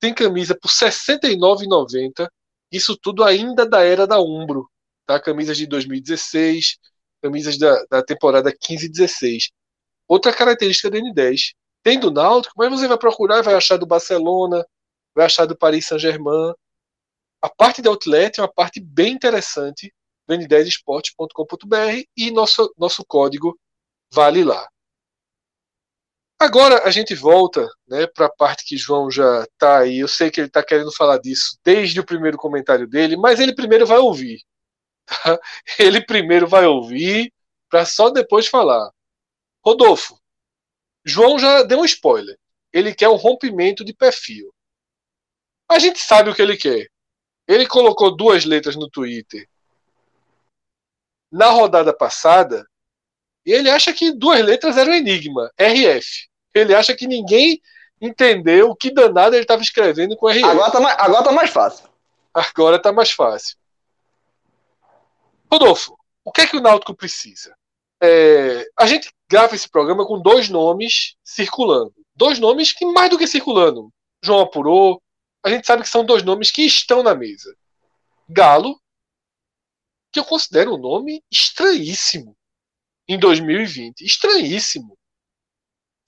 Tem 0.00 0.14
camisa 0.14 0.56
por 0.60 0.70
R$ 0.70 0.74
69,90. 0.74 2.28
Isso 2.70 2.96
tudo 2.96 3.24
ainda 3.24 3.68
da 3.68 3.82
era 3.82 4.06
da 4.06 4.20
Umbro. 4.20 4.68
Tá? 5.06 5.20
Camisas 5.20 5.56
de 5.56 5.66
2016, 5.66 6.78
camisas 7.22 7.58
da, 7.58 7.84
da 7.90 8.02
temporada 8.02 8.52
15 8.52 8.86
e 8.86 8.88
16. 8.88 9.50
Outra 10.08 10.32
característica 10.32 10.90
do 10.90 10.98
N10. 10.98 11.54
Tem 11.82 12.00
do 12.00 12.10
Náutico, 12.10 12.54
mas 12.56 12.70
você 12.70 12.88
vai 12.88 12.98
procurar 12.98 13.38
e 13.38 13.42
vai 13.42 13.54
achar 13.54 13.76
do 13.76 13.86
Barcelona, 13.86 14.64
vai 15.14 15.26
achar 15.26 15.46
do 15.46 15.56
Paris 15.56 15.86
Saint-Germain. 15.86 16.52
A 17.40 17.48
parte 17.48 17.80
da 17.80 17.90
Outlet 17.90 18.40
é 18.40 18.42
uma 18.42 18.52
parte 18.52 18.80
bem 18.80 19.12
interessante 19.12 19.94
do 20.26 20.34
n10esporte.com.br 20.34 22.02
e 22.16 22.30
nosso, 22.32 22.72
nosso 22.76 23.04
código 23.06 23.56
vale 24.12 24.42
lá. 24.42 24.68
Agora 26.38 26.86
a 26.86 26.90
gente 26.90 27.14
volta 27.14 27.66
né, 27.88 28.06
para 28.06 28.26
a 28.26 28.30
parte 28.30 28.64
que 28.64 28.76
João 28.76 29.10
já 29.10 29.42
está 29.44 29.78
aí. 29.78 29.98
Eu 29.98 30.08
sei 30.08 30.30
que 30.30 30.40
ele 30.40 30.48
está 30.48 30.62
querendo 30.62 30.92
falar 30.92 31.18
disso 31.18 31.58
desde 31.64 31.98
o 31.98 32.04
primeiro 32.04 32.36
comentário 32.36 32.86
dele, 32.86 33.16
mas 33.16 33.40
ele 33.40 33.54
primeiro 33.54 33.86
vai 33.86 33.98
ouvir. 33.98 34.42
tá? 35.06 35.38
Ele 35.78 36.04
primeiro 36.04 36.46
vai 36.46 36.66
ouvir 36.66 37.32
para 37.70 37.86
só 37.86 38.10
depois 38.10 38.46
falar. 38.46 38.90
Rodolfo, 39.64 40.18
João 41.04 41.38
já 41.38 41.62
deu 41.62 41.80
um 41.80 41.84
spoiler. 41.84 42.38
Ele 42.72 42.94
quer 42.94 43.08
um 43.08 43.16
rompimento 43.16 43.84
de 43.84 43.94
perfil. 43.94 44.52
A 45.68 45.78
gente 45.78 45.98
sabe 45.98 46.30
o 46.30 46.34
que 46.34 46.42
ele 46.42 46.56
quer. 46.56 46.86
Ele 47.48 47.66
colocou 47.66 48.14
duas 48.14 48.44
letras 48.44 48.76
no 48.76 48.90
Twitter 48.90 49.48
na 51.30 51.50
rodada 51.50 51.94
passada 51.96 52.66
e 53.46 53.52
ele 53.52 53.70
acha 53.70 53.92
que 53.92 54.10
duas 54.10 54.44
letras 54.44 54.76
eram 54.76 54.92
enigma, 54.92 55.52
RF. 55.56 56.28
Ele 56.52 56.74
acha 56.74 56.96
que 56.96 57.06
ninguém 57.06 57.62
entendeu 58.00 58.70
o 58.70 58.74
que 58.76 58.90
danado 58.90 59.36
ele 59.36 59.42
estava 59.42 59.62
escrevendo 59.62 60.16
com 60.16 60.28
RF. 60.28 60.44
Agora 60.44 60.72
tá, 60.72 60.80
mais, 60.80 60.98
agora 60.98 61.24
tá 61.24 61.32
mais 61.32 61.50
fácil. 61.50 61.88
Agora 62.34 62.82
tá 62.82 62.92
mais 62.92 63.12
fácil. 63.12 63.56
Rodolfo, 65.50 65.96
o 66.24 66.32
que 66.32 66.40
é 66.40 66.46
que 66.46 66.56
o 66.56 66.60
Náutico 66.60 66.92
precisa? 66.92 67.56
É, 68.02 68.66
a 68.76 68.84
gente 68.84 69.10
grava 69.30 69.54
esse 69.54 69.68
programa 69.68 70.04
com 70.04 70.20
dois 70.20 70.48
nomes 70.48 71.14
circulando. 71.24 71.94
Dois 72.16 72.40
nomes 72.40 72.72
que, 72.72 72.84
mais 72.84 73.10
do 73.10 73.16
que 73.16 73.28
circulando, 73.28 73.92
João 74.22 74.40
apurou, 74.40 75.00
a 75.44 75.48
gente 75.48 75.66
sabe 75.66 75.82
que 75.82 75.88
são 75.88 76.04
dois 76.04 76.24
nomes 76.24 76.50
que 76.50 76.62
estão 76.62 77.00
na 77.00 77.14
mesa. 77.14 77.56
Galo, 78.28 78.80
que 80.10 80.18
eu 80.18 80.24
considero 80.24 80.74
um 80.74 80.78
nome 80.78 81.22
estranhíssimo 81.30 82.36
em 83.08 83.18
2020. 83.18 84.02
Estranhíssimo. 84.04 84.96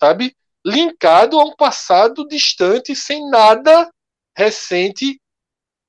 Sabe? 0.01 0.36
Linkado 0.64 1.38
a 1.38 1.44
um 1.44 1.55
passado 1.55 2.26
distante, 2.26 2.94
sem 2.94 3.28
nada 3.30 3.90
recente 4.36 5.20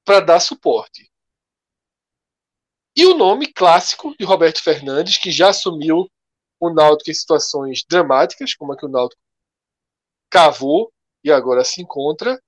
para 0.06 0.20
dar 0.20 0.40
suporte. 0.40 1.10
E 2.96 3.06
o 3.06 3.16
nome 3.16 3.52
clássico 3.54 4.16
de 4.18 4.26
Roberto 4.26 4.62
Fernandes, 4.62 5.18
que 5.18 5.32
já 5.32 5.50
assumiu 5.50 6.10
o 6.60 6.70
Náutico 6.70 7.10
em 7.10 7.14
situações 7.14 7.84
dramáticas, 7.88 8.54
como 8.54 8.74
a 8.74 8.78
que 8.78 8.86
o 8.86 8.90
Náutico 8.90 9.22
cavou 10.30 10.92
e 11.24 11.32
agora 11.32 11.64
se 11.64 11.82
encontra, 11.82 12.42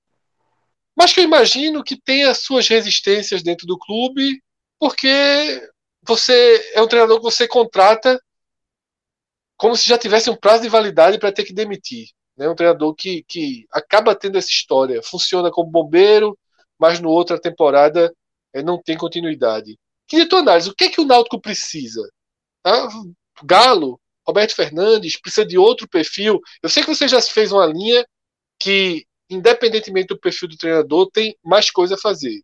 mas 0.95 1.13
que 1.13 1.19
eu 1.19 1.23
imagino 1.23 1.83
que 1.83 1.99
tenha 1.99 2.33
suas 2.33 2.67
resistências 2.67 3.41
dentro 3.41 3.65
do 3.65 3.77
clube, 3.77 4.41
porque 4.79 5.69
você 6.03 6.71
é 6.73 6.81
um 6.81 6.87
treinador 6.87 7.17
que 7.17 7.23
você 7.23 7.47
contrata 7.47 8.21
como 9.61 9.77
se 9.77 9.87
já 9.87 9.95
tivesse 9.95 10.27
um 10.27 10.35
prazo 10.35 10.63
de 10.63 10.69
validade 10.69 11.19
para 11.19 11.31
ter 11.31 11.43
que 11.43 11.53
demitir. 11.53 12.07
Né? 12.35 12.49
Um 12.49 12.55
treinador 12.55 12.95
que, 12.95 13.23
que 13.27 13.67
acaba 13.71 14.15
tendo 14.15 14.39
essa 14.39 14.49
história, 14.49 15.03
funciona 15.03 15.51
como 15.51 15.69
bombeiro, 15.69 16.35
mas 16.79 16.99
no 16.99 17.09
outra 17.09 17.39
temporada 17.39 18.11
é, 18.55 18.63
não 18.63 18.81
tem 18.81 18.97
continuidade. 18.97 19.77
Queria 20.07 20.27
tua 20.27 20.39
análise. 20.39 20.67
O 20.67 20.73
que 20.73 20.85
é 20.85 20.89
que 20.89 20.99
o 20.99 21.05
Náutico 21.05 21.39
precisa? 21.39 22.01
Tá? 22.63 22.89
Galo, 23.43 24.01
Roberto 24.25 24.55
Fernandes, 24.55 25.21
precisa 25.21 25.45
de 25.45 25.59
outro 25.59 25.87
perfil. 25.87 26.41
Eu 26.63 26.67
sei 26.67 26.81
que 26.81 26.89
você 26.89 27.07
já 27.07 27.21
fez 27.21 27.51
uma 27.51 27.67
linha 27.67 28.03
que, 28.59 29.05
independentemente 29.29 30.07
do 30.07 30.19
perfil 30.19 30.49
do 30.49 30.57
treinador, 30.57 31.07
tem 31.11 31.37
mais 31.43 31.69
coisa 31.69 31.93
a 31.93 31.99
fazer. 31.99 32.41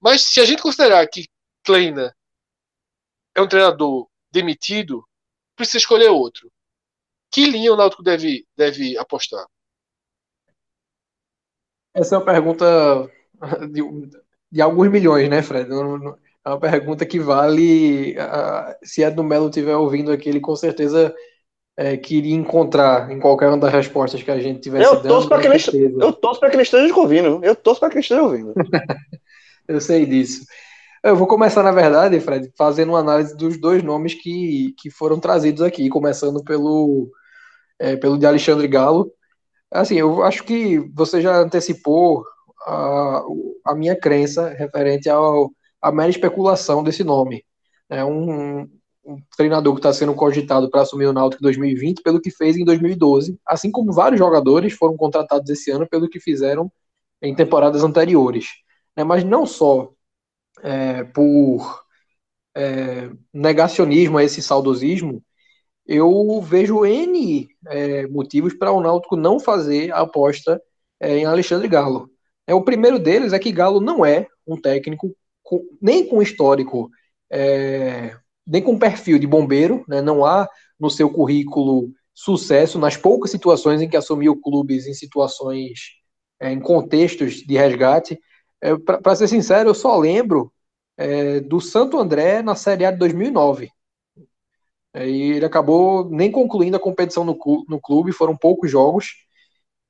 Mas 0.00 0.22
se 0.22 0.40
a 0.40 0.44
gente 0.44 0.60
considerar 0.60 1.06
que 1.06 1.28
Kleina 1.64 2.12
é 3.36 3.40
um 3.40 3.46
treinador 3.46 4.08
demitido, 4.32 5.07
precisa 5.58 5.78
escolher 5.78 6.08
outro. 6.08 6.50
Que 7.30 7.44
linha 7.46 7.72
o 7.72 7.76
Náutico 7.76 8.02
deve, 8.02 8.46
deve 8.56 8.96
apostar? 8.96 9.44
Essa 11.94 12.14
é 12.14 12.18
uma 12.18 12.24
pergunta 12.24 13.10
de, 13.70 13.82
de 14.50 14.62
alguns 14.62 14.88
milhões, 14.88 15.28
né, 15.28 15.42
Fred? 15.42 15.70
É 15.70 16.48
uma 16.48 16.60
pergunta 16.60 17.04
que 17.04 17.18
vale. 17.18 18.12
Uh, 18.12 18.76
se 18.82 19.02
Edno 19.02 19.22
Melo 19.22 19.48
estiver 19.48 19.76
ouvindo 19.76 20.10
aqui, 20.10 20.28
ele 20.28 20.40
com 20.40 20.56
certeza 20.56 21.14
é, 21.76 21.96
queria 21.96 22.34
encontrar 22.34 23.10
em 23.10 23.20
qualquer 23.20 23.48
uma 23.48 23.58
das 23.58 23.72
respostas 23.72 24.22
que 24.22 24.30
a 24.30 24.40
gente 24.40 24.60
tivesse 24.60 24.84
eu 24.84 25.02
torço 25.02 25.28
dando. 25.28 25.40
Que 25.40 25.46
ele, 25.46 25.96
eu 26.02 26.12
torço 26.12 26.40
para 26.40 26.50
que 26.50 26.56
ele 26.56 26.62
esteja 26.62 26.94
ouvindo. 26.96 27.40
Eu 27.44 27.54
torço 27.54 27.80
para 27.80 27.88
que 27.90 27.96
ele 27.96 28.00
esteja 28.00 28.22
ouvindo. 28.22 28.54
eu 29.68 29.80
sei 29.80 30.06
disso. 30.06 30.44
Eu 31.02 31.16
vou 31.16 31.26
começar, 31.26 31.62
na 31.62 31.70
verdade, 31.70 32.18
Fred, 32.20 32.52
fazendo 32.56 32.90
uma 32.90 32.98
análise 32.98 33.36
dos 33.36 33.60
dois 33.60 33.82
nomes 33.82 34.14
que, 34.14 34.74
que 34.78 34.90
foram 34.90 35.20
trazidos 35.20 35.62
aqui, 35.62 35.88
começando 35.88 36.42
pelo, 36.42 37.10
é, 37.78 37.96
pelo 37.96 38.18
de 38.18 38.26
Alexandre 38.26 38.66
Galo. 38.66 39.12
Assim, 39.70 39.96
eu 39.96 40.22
acho 40.24 40.44
que 40.44 40.78
você 40.94 41.20
já 41.20 41.38
antecipou 41.38 42.24
a, 42.66 43.22
a 43.66 43.74
minha 43.74 43.98
crença 43.98 44.48
referente 44.50 45.08
ao, 45.08 45.52
à 45.80 45.92
mera 45.92 46.10
especulação 46.10 46.82
desse 46.82 47.04
nome. 47.04 47.44
É 47.88 48.04
um, 48.04 48.62
um 49.04 49.22
treinador 49.36 49.74
que 49.74 49.80
está 49.80 49.92
sendo 49.92 50.14
cogitado 50.14 50.70
para 50.70 50.82
assumir 50.82 51.06
o 51.06 51.12
Náutico 51.12 51.42
em 51.42 51.46
2020 51.46 52.02
pelo 52.02 52.20
que 52.20 52.30
fez 52.30 52.56
em 52.56 52.64
2012, 52.64 53.38
assim 53.46 53.70
como 53.70 53.92
vários 53.92 54.18
jogadores 54.18 54.72
foram 54.72 54.96
contratados 54.96 55.48
esse 55.50 55.70
ano 55.70 55.88
pelo 55.88 56.08
que 56.08 56.20
fizeram 56.20 56.70
em 57.22 57.34
temporadas 57.34 57.84
anteriores. 57.84 58.46
É, 58.96 59.04
mas 59.04 59.22
não 59.22 59.46
só 59.46 59.92
é, 60.62 61.04
por 61.04 61.84
é, 62.54 63.10
negacionismo 63.32 64.18
a 64.18 64.24
esse 64.24 64.42
saudosismo, 64.42 65.22
eu 65.86 66.40
vejo 66.42 66.84
N 66.84 67.48
é, 67.66 68.06
motivos 68.08 68.54
para 68.54 68.72
o 68.72 68.80
Náutico 68.80 69.16
não 69.16 69.40
fazer 69.40 69.90
a 69.92 70.00
aposta 70.00 70.60
é, 71.00 71.18
em 71.18 71.24
Alexandre 71.24 71.66
Galo. 71.66 72.10
É, 72.46 72.54
o 72.54 72.62
primeiro 72.62 72.98
deles 72.98 73.32
é 73.32 73.38
que 73.38 73.52
Galo 73.52 73.80
não 73.80 74.04
é 74.04 74.26
um 74.46 74.60
técnico 74.60 75.16
com, 75.42 75.64
nem 75.80 76.06
com 76.06 76.22
histórico, 76.22 76.90
é, 77.30 78.16
nem 78.46 78.62
com 78.62 78.78
perfil 78.78 79.18
de 79.18 79.26
bombeiro, 79.26 79.84
né, 79.88 80.02
não 80.02 80.24
há 80.24 80.48
no 80.78 80.90
seu 80.90 81.10
currículo 81.10 81.90
sucesso 82.14 82.78
nas 82.78 82.96
poucas 82.96 83.30
situações 83.30 83.80
em 83.80 83.88
que 83.88 83.96
assumiu 83.96 84.40
clubes 84.40 84.86
em 84.86 84.94
situações, 84.94 85.78
é, 86.40 86.52
em 86.52 86.60
contextos 86.60 87.36
de 87.36 87.56
resgate. 87.56 88.18
É, 88.60 88.76
Para 88.76 89.16
ser 89.16 89.28
sincero, 89.28 89.70
eu 89.70 89.74
só 89.74 89.96
lembro 89.96 90.52
é, 90.96 91.40
do 91.40 91.60
Santo 91.60 91.98
André 91.98 92.42
na 92.42 92.54
Série 92.54 92.84
A 92.84 92.90
de 92.90 92.98
2009. 92.98 93.70
É, 94.94 95.08
e 95.08 95.32
ele 95.32 95.44
acabou 95.44 96.08
nem 96.10 96.30
concluindo 96.30 96.76
a 96.76 96.80
competição 96.80 97.24
no, 97.24 97.38
no 97.68 97.80
clube, 97.80 98.12
foram 98.12 98.36
poucos 98.36 98.70
jogos. 98.70 99.14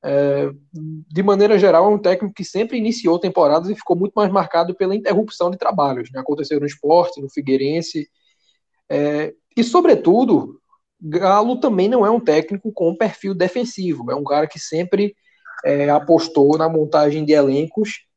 É, 0.04 0.50
de 0.72 1.22
maneira 1.22 1.58
geral, 1.58 1.86
é 1.86 1.88
um 1.88 1.98
técnico 1.98 2.34
que 2.34 2.44
sempre 2.44 2.76
iniciou 2.78 3.18
temporadas 3.18 3.68
e 3.70 3.74
ficou 3.74 3.96
muito 3.96 4.12
mais 4.14 4.30
marcado 4.30 4.74
pela 4.74 4.94
interrupção 4.94 5.50
de 5.50 5.58
trabalhos. 5.58 6.10
Né? 6.12 6.20
Aconteceu 6.20 6.60
no 6.60 6.66
esporte, 6.66 7.20
no 7.20 7.30
Figueirense. 7.30 8.08
É, 8.90 9.34
e, 9.56 9.64
sobretudo, 9.64 10.60
Galo 11.00 11.58
também 11.60 11.88
não 11.88 12.04
é 12.04 12.10
um 12.10 12.20
técnico 12.20 12.72
com 12.72 12.94
perfil 12.96 13.34
defensivo. 13.34 14.10
É 14.10 14.14
um 14.14 14.24
cara 14.24 14.46
que 14.46 14.58
sempre 14.58 15.14
é, 15.64 15.88
apostou 15.90 16.56
na 16.58 16.68
montagem 16.68 17.24
de 17.24 17.32
elencos 17.32 18.07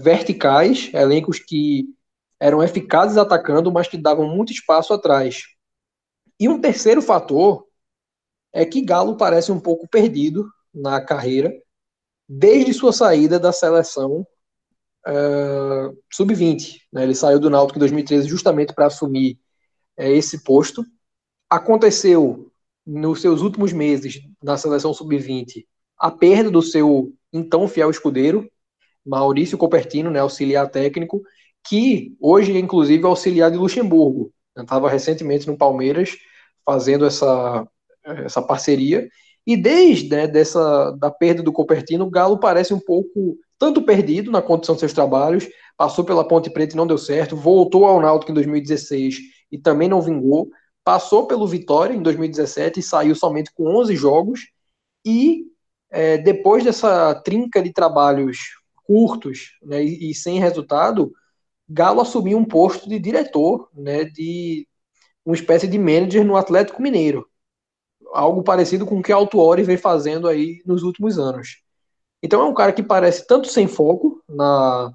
verticais, 0.00 0.90
elencos 0.94 1.38
que 1.38 1.86
eram 2.40 2.62
eficazes 2.62 3.16
atacando, 3.16 3.70
mas 3.72 3.88
que 3.88 3.96
davam 3.96 4.28
muito 4.28 4.52
espaço 4.52 4.92
atrás. 4.92 5.42
E 6.38 6.48
um 6.48 6.60
terceiro 6.60 7.00
fator 7.00 7.66
é 8.52 8.64
que 8.64 8.82
Galo 8.82 9.16
parece 9.16 9.52
um 9.52 9.60
pouco 9.60 9.88
perdido 9.88 10.48
na 10.72 11.00
carreira, 11.00 11.52
desde 12.28 12.74
sua 12.74 12.92
saída 12.92 13.38
da 13.38 13.52
seleção 13.52 14.26
uh, 15.06 15.96
sub-20. 16.12 16.80
Né? 16.92 17.04
Ele 17.04 17.14
saiu 17.14 17.38
do 17.38 17.50
Náutico 17.50 17.78
em 17.78 17.80
2013 17.80 18.28
justamente 18.28 18.74
para 18.74 18.86
assumir 18.86 19.38
uh, 19.98 20.02
esse 20.02 20.42
posto. 20.42 20.84
Aconteceu 21.48 22.50
nos 22.84 23.20
seus 23.20 23.40
últimos 23.40 23.72
meses 23.72 24.20
na 24.42 24.56
seleção 24.56 24.92
sub-20 24.92 25.66
a 25.98 26.10
perda 26.10 26.50
do 26.50 26.60
seu 26.60 27.12
então 27.32 27.66
fiel 27.66 27.90
escudeiro, 27.90 28.50
Maurício 29.06 29.56
Copertino, 29.56 30.10
né, 30.10 30.20
auxiliar 30.20 30.68
técnico, 30.68 31.22
que 31.68 32.14
hoje 32.20 32.56
é 32.56 32.58
inclusive 32.58 33.04
auxiliar 33.04 33.50
de 33.50 33.56
Luxemburgo. 33.56 34.32
Estava 34.56 34.88
recentemente 34.88 35.46
no 35.46 35.56
Palmeiras 35.56 36.16
fazendo 36.64 37.04
essa, 37.06 37.66
essa 38.04 38.42
parceria. 38.42 39.08
E 39.46 39.56
desde 39.56 40.08
né, 40.08 40.26
dessa, 40.26 40.90
da 40.92 41.10
perda 41.10 41.42
do 41.42 41.52
Copertino, 41.52 42.04
o 42.04 42.10
Galo 42.10 42.38
parece 42.38 42.74
um 42.74 42.80
pouco 42.80 43.38
tanto 43.58 43.82
perdido 43.82 44.30
na 44.30 44.42
condição 44.42 44.74
de 44.74 44.80
seus 44.80 44.92
trabalhos, 44.92 45.48
passou 45.76 46.04
pela 46.04 46.26
Ponte 46.26 46.50
Preta 46.50 46.74
e 46.74 46.76
não 46.76 46.86
deu 46.86 46.98
certo, 46.98 47.36
voltou 47.36 47.86
ao 47.86 48.00
Náutico 48.00 48.32
em 48.32 48.34
2016 48.34 49.16
e 49.50 49.58
também 49.58 49.88
não 49.88 50.02
vingou, 50.02 50.50
passou 50.84 51.26
pelo 51.26 51.46
Vitória 51.46 51.94
em 51.94 52.02
2017 52.02 52.80
e 52.80 52.82
saiu 52.82 53.14
somente 53.14 53.50
com 53.54 53.64
11 53.76 53.96
jogos, 53.96 54.40
e 55.04 55.44
é, 55.90 56.18
depois 56.18 56.64
dessa 56.64 57.14
trinca 57.14 57.62
de 57.62 57.72
trabalhos 57.72 58.38
curtos 58.86 59.56
né, 59.62 59.84
e, 59.84 60.10
e 60.10 60.14
sem 60.14 60.38
resultado, 60.38 61.12
Galo 61.68 62.00
assumiu 62.00 62.38
um 62.38 62.44
posto 62.44 62.88
de 62.88 62.98
diretor, 62.98 63.68
né, 63.74 64.04
de 64.04 64.66
uma 65.24 65.34
espécie 65.34 65.66
de 65.66 65.78
manager 65.78 66.24
no 66.24 66.36
Atlético 66.36 66.80
Mineiro. 66.80 67.28
Algo 68.12 68.42
parecido 68.42 68.86
com 68.86 68.98
o 68.98 69.02
que 69.02 69.12
Altuori 69.12 69.64
vem 69.64 69.76
fazendo 69.76 70.28
aí 70.28 70.62
nos 70.64 70.82
últimos 70.84 71.18
anos. 71.18 71.62
Então 72.22 72.40
é 72.40 72.44
um 72.44 72.54
cara 72.54 72.72
que 72.72 72.82
parece 72.82 73.26
tanto 73.26 73.48
sem 73.48 73.66
foco 73.66 74.22
na, 74.28 74.92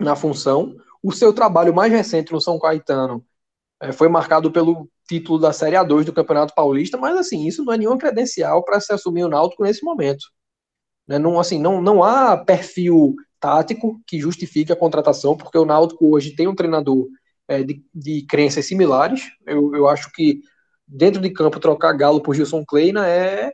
na 0.00 0.16
função. 0.16 0.74
O 1.02 1.12
seu 1.12 1.32
trabalho 1.32 1.74
mais 1.74 1.92
recente 1.92 2.32
no 2.32 2.40
São 2.40 2.58
Caetano 2.58 3.24
é, 3.80 3.92
foi 3.92 4.08
marcado 4.08 4.50
pelo 4.50 4.88
título 5.06 5.38
da 5.38 5.52
Série 5.52 5.76
A2 5.76 6.04
do 6.04 6.12
Campeonato 6.12 6.54
Paulista, 6.54 6.96
mas 6.96 7.16
assim, 7.18 7.46
isso 7.46 7.64
não 7.64 7.72
é 7.72 7.78
nenhuma 7.78 7.98
credencial 7.98 8.64
para 8.64 8.80
se 8.80 8.92
assumir 8.92 9.24
o 9.24 9.28
Náutico 9.28 9.62
nesse 9.64 9.84
momento. 9.84 10.24
Né? 11.10 11.18
Não, 11.18 11.40
assim, 11.40 11.58
não, 11.58 11.82
não 11.82 12.04
há 12.04 12.36
perfil 12.36 13.16
tático 13.40 14.00
que 14.06 14.20
justifique 14.20 14.72
a 14.72 14.76
contratação, 14.76 15.36
porque 15.36 15.58
o 15.58 15.64
Náutico 15.64 16.14
hoje 16.14 16.36
tem 16.36 16.46
um 16.46 16.54
treinador 16.54 17.08
é, 17.48 17.64
de, 17.64 17.84
de 17.92 18.24
crenças 18.26 18.64
similares. 18.66 19.28
Eu, 19.44 19.74
eu 19.74 19.88
acho 19.88 20.12
que 20.12 20.40
dentro 20.86 21.20
de 21.20 21.30
campo 21.30 21.58
trocar 21.58 21.94
Galo 21.94 22.20
por 22.22 22.36
Gilson 22.36 22.64
Kleina 22.64 23.08
é, 23.08 23.52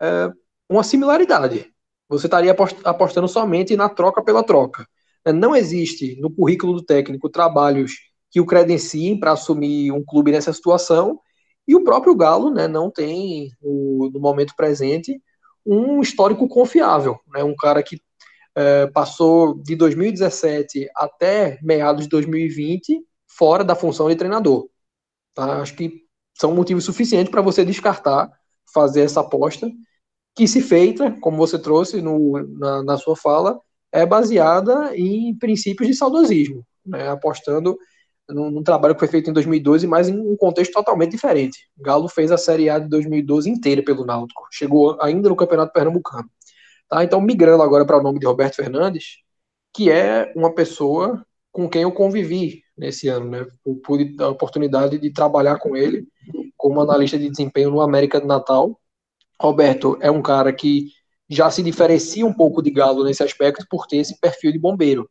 é 0.00 0.30
uma 0.68 0.84
similaridade. 0.84 1.66
Você 2.08 2.28
estaria 2.28 2.54
apostando 2.84 3.26
somente 3.26 3.76
na 3.76 3.88
troca 3.88 4.22
pela 4.22 4.44
troca. 4.44 4.86
Não 5.34 5.56
existe 5.56 6.20
no 6.20 6.30
currículo 6.30 6.74
do 6.74 6.84
técnico 6.84 7.28
trabalhos 7.28 7.94
que 8.30 8.40
o 8.40 8.46
credenciem 8.46 9.18
para 9.18 9.32
assumir 9.32 9.90
um 9.90 10.04
clube 10.04 10.30
nessa 10.30 10.52
situação, 10.52 11.18
e 11.66 11.74
o 11.74 11.84
próprio 11.84 12.14
Galo 12.14 12.50
né, 12.50 12.68
não 12.68 12.90
tem, 12.90 13.50
no, 13.60 14.10
no 14.12 14.20
momento 14.20 14.54
presente, 14.56 15.20
um 15.64 16.00
histórico 16.00 16.48
confiável. 16.48 17.18
Né, 17.32 17.42
um 17.42 17.54
cara 17.54 17.82
que 17.82 18.00
é, 18.54 18.86
passou 18.88 19.54
de 19.62 19.74
2017 19.76 20.88
até 20.94 21.58
meados 21.62 22.04
de 22.04 22.10
2020 22.10 23.02
fora 23.26 23.64
da 23.64 23.74
função 23.74 24.08
de 24.08 24.16
treinador. 24.16 24.68
Tá? 25.34 25.60
Acho 25.62 25.74
que 25.74 26.02
são 26.38 26.54
motivos 26.54 26.84
suficientes 26.84 27.30
para 27.30 27.42
você 27.42 27.64
descartar 27.64 28.30
fazer 28.72 29.02
essa 29.02 29.20
aposta, 29.20 29.70
que 30.34 30.48
se 30.48 30.62
feita, 30.62 31.10
como 31.20 31.36
você 31.36 31.58
trouxe 31.58 32.00
no, 32.00 32.38
na, 32.58 32.82
na 32.82 32.98
sua 32.98 33.14
fala, 33.14 33.58
é 33.92 34.06
baseada 34.06 34.96
em 34.96 35.36
princípios 35.36 35.88
de 35.88 35.94
saudosismo, 35.94 36.66
né? 36.84 37.10
apostando 37.10 37.76
num, 38.28 38.50
num, 38.50 38.62
trabalho 38.62 38.94
que 38.94 39.00
foi 39.00 39.08
feito 39.08 39.30
em 39.30 39.32
2012, 39.32 39.86
mas 39.86 40.08
em 40.08 40.18
um 40.18 40.36
contexto 40.36 40.72
totalmente 40.72 41.12
diferente. 41.12 41.68
Galo 41.78 42.08
fez 42.08 42.30
a 42.30 42.38
Série 42.38 42.70
A 42.70 42.78
de 42.78 42.88
2012 42.88 43.50
inteira 43.50 43.82
pelo 43.82 44.04
Náutico, 44.04 44.46
chegou 44.50 44.96
ainda 45.00 45.28
no 45.28 45.36
Campeonato 45.36 45.72
Pernambucano. 45.72 46.28
Tá? 46.88 47.02
Então, 47.04 47.20
migrando 47.20 47.62
agora 47.62 47.84
para 47.84 47.98
o 47.98 48.02
nome 48.02 48.18
de 48.18 48.26
Roberto 48.26 48.56
Fernandes, 48.56 49.18
que 49.72 49.90
é 49.90 50.32
uma 50.36 50.54
pessoa 50.54 51.24
com 51.50 51.68
quem 51.68 51.82
eu 51.82 51.92
convivi 51.92 52.62
nesse 52.76 53.08
ano, 53.08 53.30
né? 53.30 53.46
Eu 53.64 53.76
pude 53.76 54.14
a 54.22 54.28
oportunidade 54.28 54.98
de 54.98 55.12
trabalhar 55.12 55.58
com 55.58 55.76
ele 55.76 56.06
como 56.56 56.80
analista 56.80 57.18
de 57.18 57.28
desempenho 57.28 57.70
no 57.70 57.80
América 57.80 58.20
de 58.20 58.26
Natal. 58.26 58.78
Roberto 59.40 59.98
é 60.00 60.10
um 60.10 60.22
cara 60.22 60.52
que 60.52 60.88
já 61.28 61.50
se 61.50 61.62
diferencia 61.62 62.24
um 62.26 62.32
pouco 62.32 62.62
de 62.62 62.70
Galo 62.70 63.04
nesse 63.04 63.22
aspecto 63.22 63.66
por 63.68 63.86
ter 63.86 63.98
esse 63.98 64.18
perfil 64.20 64.52
de 64.52 64.58
bombeiro. 64.58 65.08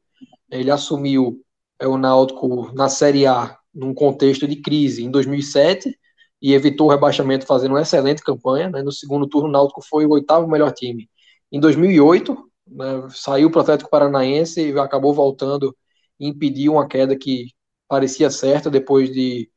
Ele 0.50 0.70
assumiu 0.70 1.42
é, 1.82 1.88
o 1.88 1.98
Náutico 1.98 2.72
na 2.74 2.88
Série 2.88 3.26
A, 3.26 3.58
num 3.74 3.94
contexto 3.94 4.48
de 4.48 4.58
crise, 4.58 5.04
em 5.04 5.12
2007, 5.12 5.98
e 6.42 6.54
evitou 6.54 6.88
o 6.88 6.90
rebaixamento 6.92 7.46
fazendo 7.46 7.72
uma 7.72 7.82
excelente 7.82 8.24
campanha. 8.24 8.70
Né? 8.70 8.84
No 8.84 8.92
segundo 8.92 9.28
turno, 9.28 9.50
o 9.50 9.52
Náutico 9.52 9.82
foi 9.82 10.06
o 10.06 10.12
oitavo 10.12 10.48
melhor 10.48 10.72
time. 10.72 11.10
Em 11.52 11.60
2008, 11.60 12.38
né, 12.68 13.08
saiu 13.10 13.50
para 13.52 13.60
o 13.60 13.62
Atlético 13.62 13.90
Paranaense 13.90 14.72
e 14.72 14.80
acabou 14.80 15.14
voltando 15.14 15.76
e 16.20 16.28
impediu 16.28 16.74
uma 16.74 16.88
queda 16.88 17.16
que 17.18 17.48
parecia 17.88 18.30
certa 18.30 18.70
depois 18.70 19.12
de 19.12 19.50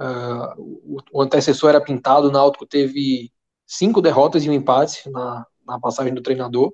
uh, 0.00 1.00
o, 1.12 1.22
antecessor 1.22 1.70
era 1.70 1.80
pintado, 1.80 2.28
o 2.28 2.32
Náutico 2.32 2.66
teve 2.66 3.30
cinco 3.66 4.00
derrotas 4.00 4.44
e 4.44 4.50
um 4.50 4.52
empate 4.52 5.08
na, 5.10 5.46
na 5.66 5.78
passagem 5.78 6.12
do 6.14 6.22
treinador. 6.22 6.72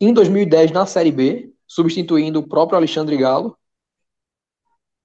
Em 0.00 0.12
2010, 0.12 0.72
na 0.72 0.86
Série 0.86 1.12
B, 1.12 1.52
substituindo 1.66 2.40
o 2.40 2.48
próprio 2.48 2.76
Alexandre 2.76 3.16
Galo. 3.16 3.56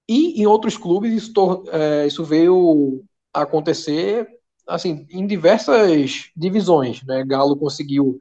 E 0.08 0.40
em 0.40 0.46
outros 0.46 0.76
clubes 0.76 1.12
isso, 1.12 1.64
é, 1.70 2.06
isso 2.06 2.24
veio 2.24 3.04
a 3.32 3.42
acontecer 3.42 4.26
assim 4.66 5.06
em 5.10 5.26
diversas 5.26 6.30
divisões. 6.36 7.02
Né? 7.04 7.24
Galo 7.24 7.56
conseguiu 7.56 8.18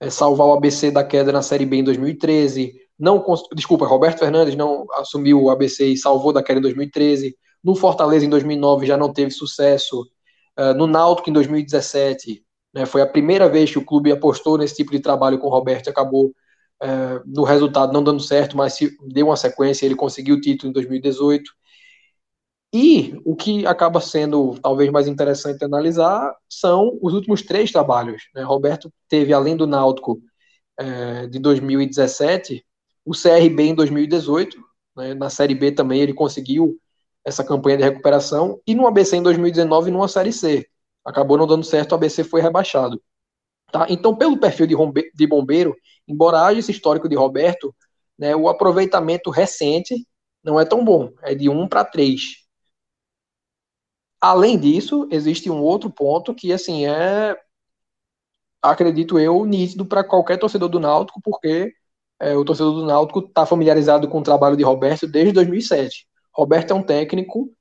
é, 0.00 0.10
salvar 0.10 0.46
o 0.46 0.52
ABC 0.52 0.90
da 0.90 1.04
queda 1.04 1.32
na 1.32 1.42
Série 1.42 1.66
B 1.66 1.76
em 1.76 1.84
2013. 1.84 2.74
Não, 2.98 3.24
desculpa, 3.54 3.86
Roberto 3.86 4.20
Fernandes 4.20 4.54
não 4.54 4.86
assumiu 4.94 5.42
o 5.42 5.50
ABC 5.50 5.86
e 5.86 5.96
salvou 5.96 6.32
da 6.32 6.42
queda 6.42 6.58
em 6.58 6.62
2013. 6.62 7.36
No 7.62 7.74
Fortaleza 7.74 8.24
em 8.24 8.30
2009 8.30 8.86
já 8.86 8.96
não 8.96 9.12
teve 9.12 9.30
sucesso. 9.30 10.02
Uh, 10.58 10.72
no 10.74 10.86
Náutico 10.86 11.28
em 11.28 11.32
2017 11.34 12.42
né, 12.72 12.86
foi 12.86 13.02
a 13.02 13.06
primeira 13.06 13.46
vez 13.48 13.70
que 13.70 13.78
o 13.78 13.84
clube 13.84 14.10
apostou 14.10 14.56
nesse 14.56 14.76
tipo 14.76 14.90
de 14.90 15.00
trabalho 15.00 15.38
com 15.38 15.48
o 15.48 15.50
Roberto 15.50 15.88
e 15.88 15.90
acabou 15.90 16.32
uh, 16.82 17.22
no 17.26 17.44
resultado 17.44 17.92
não 17.92 18.02
dando 18.02 18.20
certo, 18.20 18.56
mas 18.56 18.78
deu 19.08 19.26
uma 19.26 19.36
sequência. 19.36 19.86
Ele 19.86 19.94
conseguiu 19.94 20.36
o 20.36 20.40
título 20.40 20.70
em 20.70 20.72
2018. 20.72 21.50
E 22.74 23.14
o 23.24 23.34
que 23.34 23.66
acaba 23.66 24.00
sendo 24.00 24.58
talvez 24.60 24.90
mais 24.90 25.08
interessante 25.08 25.64
analisar 25.64 26.34
são 26.48 26.98
os 27.00 27.14
últimos 27.14 27.42
três 27.42 27.72
trabalhos. 27.72 28.24
Né? 28.34 28.42
Roberto 28.42 28.92
teve, 29.08 29.32
além 29.32 29.56
do 29.56 29.66
Náutico 29.66 30.20
é, 30.78 31.26
de 31.26 31.38
2017, 31.38 32.64
o 33.04 33.12
CRB 33.12 33.62
em 33.62 33.74
2018. 33.74 34.58
Né? 34.96 35.14
Na 35.14 35.30
Série 35.30 35.54
B 35.54 35.72
também 35.72 36.00
ele 36.00 36.12
conseguiu 36.12 36.78
essa 37.24 37.42
campanha 37.42 37.78
de 37.78 37.84
recuperação. 37.84 38.60
E 38.66 38.74
no 38.74 38.86
ABC 38.86 39.16
em 39.16 39.22
2019, 39.22 39.90
numa 39.90 40.08
Série 40.08 40.32
C. 40.32 40.66
Acabou 41.04 41.38
não 41.38 41.46
dando 41.46 41.64
certo, 41.64 41.92
o 41.92 41.94
ABC 41.94 42.24
foi 42.24 42.40
rebaixado. 42.42 43.00
Tá? 43.72 43.86
Então, 43.88 44.14
pelo 44.14 44.38
perfil 44.38 44.66
de 44.66 45.26
bombeiro, 45.26 45.74
embora 46.06 46.42
haja 46.42 46.60
esse 46.60 46.72
histórico 46.72 47.08
de 47.08 47.16
Roberto, 47.16 47.74
né, 48.18 48.34
o 48.34 48.48
aproveitamento 48.48 49.30
recente 49.30 50.06
não 50.42 50.58
é 50.60 50.64
tão 50.64 50.84
bom. 50.84 51.12
É 51.22 51.34
de 51.34 51.48
1 51.48 51.68
para 51.68 51.84
3. 51.84 52.46
Além 54.20 54.58
disso, 54.58 55.06
existe 55.10 55.50
um 55.50 55.60
outro 55.62 55.90
ponto 55.90 56.34
que, 56.34 56.52
assim, 56.52 56.86
é, 56.86 57.36
acredito 58.62 59.18
eu, 59.18 59.44
nítido 59.44 59.84
para 59.84 60.04
qualquer 60.04 60.38
torcedor 60.38 60.68
do 60.68 60.80
Náutico, 60.80 61.20
porque 61.22 61.72
é, 62.20 62.34
o 62.36 62.44
torcedor 62.44 62.74
do 62.74 62.86
Náutico 62.86 63.20
está 63.20 63.44
familiarizado 63.44 64.08
com 64.08 64.20
o 64.20 64.22
trabalho 64.22 64.56
de 64.56 64.64
Roberto 64.64 65.06
desde 65.06 65.32
2007. 65.32 66.06
Roberto 66.32 66.70
é 66.70 66.74
um 66.74 66.82
técnico 66.82 67.52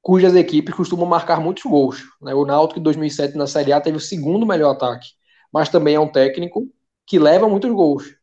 cujas 0.00 0.34
equipes 0.34 0.74
costumam 0.74 1.06
marcar 1.06 1.40
muitos 1.40 1.62
gols. 1.62 2.02
Né? 2.20 2.34
O 2.34 2.44
Náutico 2.44 2.80
em 2.80 2.82
2007 2.82 3.36
na 3.36 3.46
Série 3.46 3.72
A 3.72 3.80
teve 3.80 3.96
o 3.96 4.00
segundo 4.00 4.44
melhor 4.44 4.72
ataque, 4.72 5.08
mas 5.52 5.68
também 5.68 5.94
é 5.94 6.00
um 6.00 6.10
técnico 6.10 6.68
que 7.06 7.18
leva 7.18 7.48
muitos 7.48 7.70
gols. 7.70 8.14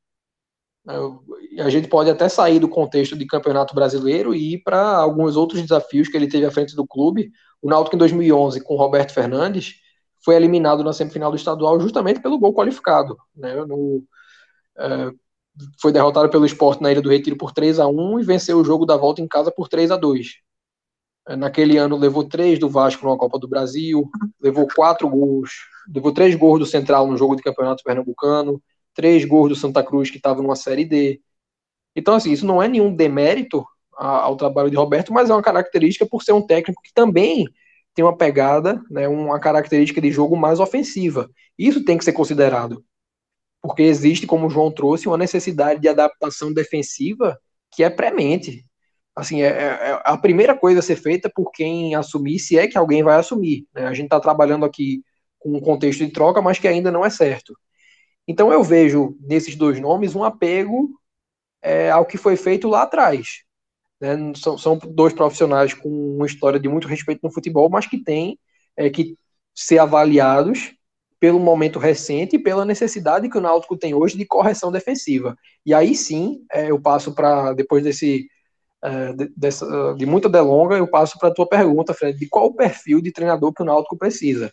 A 1.60 1.70
gente 1.70 1.88
pode 1.88 2.10
até 2.10 2.28
sair 2.28 2.60
do 2.60 2.68
contexto 2.68 3.16
de 3.16 3.26
campeonato 3.26 3.76
brasileiro 3.76 4.34
e 4.34 4.54
ir 4.54 4.64
para 4.64 4.98
alguns 4.98 5.36
outros 5.36 5.62
desafios 5.62 6.08
que 6.08 6.18
ele 6.18 6.28
teve 6.28 6.46
à 6.46 6.52
frente 6.52 6.76
do 6.76 6.88
clube. 6.88 7.32
O 7.62 7.70
Náutico 7.70 7.96
em 7.96 8.00
2011, 8.00 8.62
com 8.64 8.76
Roberto 8.76 9.14
Fernandes, 9.14 9.76
foi 10.24 10.36
eliminado 10.36 10.84
na 10.84 10.94
semifinal 10.94 11.32
do 11.32 11.38
estadual 11.38 11.80
justamente 11.80 12.22
pelo 12.22 12.40
gol 12.40 12.54
qualificado. 12.54 13.18
Né? 13.36 13.54
No, 13.66 14.04
é, 14.78 15.12
foi 15.82 15.92
derrotado 15.92 16.30
pelo 16.30 16.46
Esporte 16.46 16.82
na 16.82 16.92
Ilha 16.92 17.02
do 17.02 17.10
Retiro 17.10 17.38
por 17.38 17.52
3 17.52 17.80
a 17.80 17.88
1 17.88 18.20
e 18.20 18.24
venceu 18.24 18.58
o 18.58 18.64
jogo 18.64 18.86
da 18.86 18.98
volta 18.98 19.22
em 19.22 19.28
casa 19.28 19.52
por 19.52 19.68
3 19.68 19.92
a 19.92 19.98
2 19.98 20.28
é, 21.28 21.36
Naquele 21.36 21.78
ano 21.78 21.98
levou 21.98 22.24
três 22.24 22.60
do 22.60 22.70
Vasco 22.70 23.08
na 23.08 23.18
Copa 23.18 23.38
do 23.38 23.48
Brasil, 23.48 24.10
levou 24.42 24.68
quatro 24.74 25.08
gols, 25.10 25.52
levou 25.94 26.14
três 26.14 26.36
gols 26.36 26.60
do 26.60 26.66
Central 26.66 27.08
no 27.08 27.18
jogo 27.18 27.36
de 27.36 27.44
campeonato 27.44 27.84
pernambucano, 27.84 28.62
três 28.94 29.26
gols 29.26 29.50
do 29.50 29.56
Santa 29.56 29.84
Cruz 29.84 30.10
que 30.10 30.18
estava 30.18 30.42
numa 30.42 30.56
Série 30.56 30.86
D. 30.86 31.22
Então, 31.96 32.14
assim, 32.14 32.32
isso 32.32 32.46
não 32.46 32.62
é 32.62 32.68
nenhum 32.68 32.94
demérito 32.94 33.66
ao 33.96 34.38
trabalho 34.38 34.70
de 34.70 34.78
Roberto, 34.78 35.12
mas 35.12 35.30
é 35.30 35.34
uma 35.34 35.42
característica 35.42 36.06
por 36.06 36.24
ser 36.24 36.32
um 36.32 36.46
técnico 36.46 36.82
que 36.82 36.94
também 36.94 37.46
tem 37.94 38.06
uma 38.06 38.16
pegada, 38.16 38.82
né, 38.90 39.10
uma 39.10 39.40
característica 39.40 40.00
de 40.00 40.10
jogo 40.10 40.38
mais 40.38 40.60
ofensiva. 40.60 41.30
Isso 41.58 41.84
tem 41.84 41.98
que 41.98 42.06
ser 42.06 42.14
considerado, 42.14 42.84
porque 43.62 43.84
existe, 43.84 44.26
como 44.26 44.48
o 44.48 44.50
João 44.50 44.72
trouxe, 44.72 45.08
uma 45.08 45.18
necessidade 45.18 45.82
de 45.82 45.90
adaptação 45.90 46.54
defensiva 46.54 47.38
que 47.72 47.84
é 47.84 47.90
premente. 47.90 48.64
Assim, 49.14 49.42
é, 49.42 49.48
é, 49.48 49.90
é 49.92 50.02
a 50.06 50.18
primeira 50.18 50.58
coisa 50.58 50.80
a 50.80 50.84
ser 50.84 50.96
feita 50.96 51.30
por 51.34 51.52
quem 51.52 51.94
assumir, 51.94 52.40
se 52.40 52.58
é 52.58 52.68
que 52.68 52.78
alguém 52.78 53.04
vai 53.04 53.18
assumir. 53.18 53.68
Né? 53.74 53.86
A 53.86 53.94
gente 53.94 54.06
está 54.06 54.20
trabalhando 54.20 54.64
aqui 54.64 55.04
com 55.40 55.56
um 55.56 55.60
contexto 55.62 56.06
de 56.06 56.12
troca, 56.12 56.42
mas 56.42 56.60
que 56.60 56.68
ainda 56.68 56.92
não 56.92 57.06
é 57.06 57.10
certo. 57.10 57.58
Então 58.28 58.52
eu 58.52 58.64
vejo 58.64 59.18
nesses 59.22 59.56
dois 59.56 59.80
nomes 59.80 60.16
um 60.16 60.24
apego 60.24 60.90
é, 61.62 61.90
ao 61.90 62.06
que 62.06 62.18
foi 62.18 62.36
feito 62.36 62.68
lá 62.68 62.84
atrás. 62.84 63.44
Né? 64.00 64.16
São, 64.36 64.58
são, 64.58 64.78
dois 64.78 65.14
profissionais 65.14 65.74
com 65.74 65.90
uma 65.90 66.26
história 66.26 66.60
de 66.60 66.70
muito 66.70 66.88
respeito 66.88 67.22
no 67.24 67.34
futebol, 67.34 67.70
mas 67.70 67.86
que 67.88 68.02
têm 68.04 68.38
é, 68.78 68.90
que 68.90 69.16
ser 69.56 69.80
avaliados 69.80 70.74
pelo 71.20 71.40
momento 71.40 71.80
recente 71.80 72.38
e 72.38 72.40
pela 72.40 72.64
necessidade 72.64 73.30
que 73.30 73.38
o 73.38 73.42
Náutico 73.42 73.78
tem 73.78 73.94
hoje 73.94 74.18
de 74.18 74.26
correção 74.26 74.72
defensiva. 74.72 75.36
E 75.66 75.74
aí 75.74 75.94
sim, 75.96 76.46
é, 76.52 76.72
eu 76.72 76.80
passo 76.82 77.14
para, 77.14 77.54
depois 77.54 77.84
desse 77.84 78.28
é, 78.82 79.14
de, 79.14 79.32
dessa, 79.36 79.94
de 79.98 80.06
muita 80.06 80.30
delonga, 80.30 80.78
eu 80.78 80.90
passo 80.90 81.20
para 81.20 81.30
a 81.30 81.34
tua 81.34 81.48
pergunta, 81.48 81.94
Fred, 81.94 82.18
de 82.18 82.30
qual 82.30 82.46
o 82.46 82.56
perfil 82.56 83.02
de 83.02 83.12
treinador 83.12 83.54
que 83.54 83.62
o 83.62 83.66
Náutico 83.66 83.98
precisa. 83.98 84.52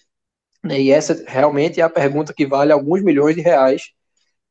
E 0.74 0.90
essa 0.90 1.24
realmente 1.26 1.80
é 1.80 1.84
a 1.84 1.90
pergunta 1.90 2.34
que 2.34 2.46
vale 2.46 2.72
alguns 2.72 3.02
milhões 3.02 3.34
de 3.34 3.42
reais, 3.42 3.92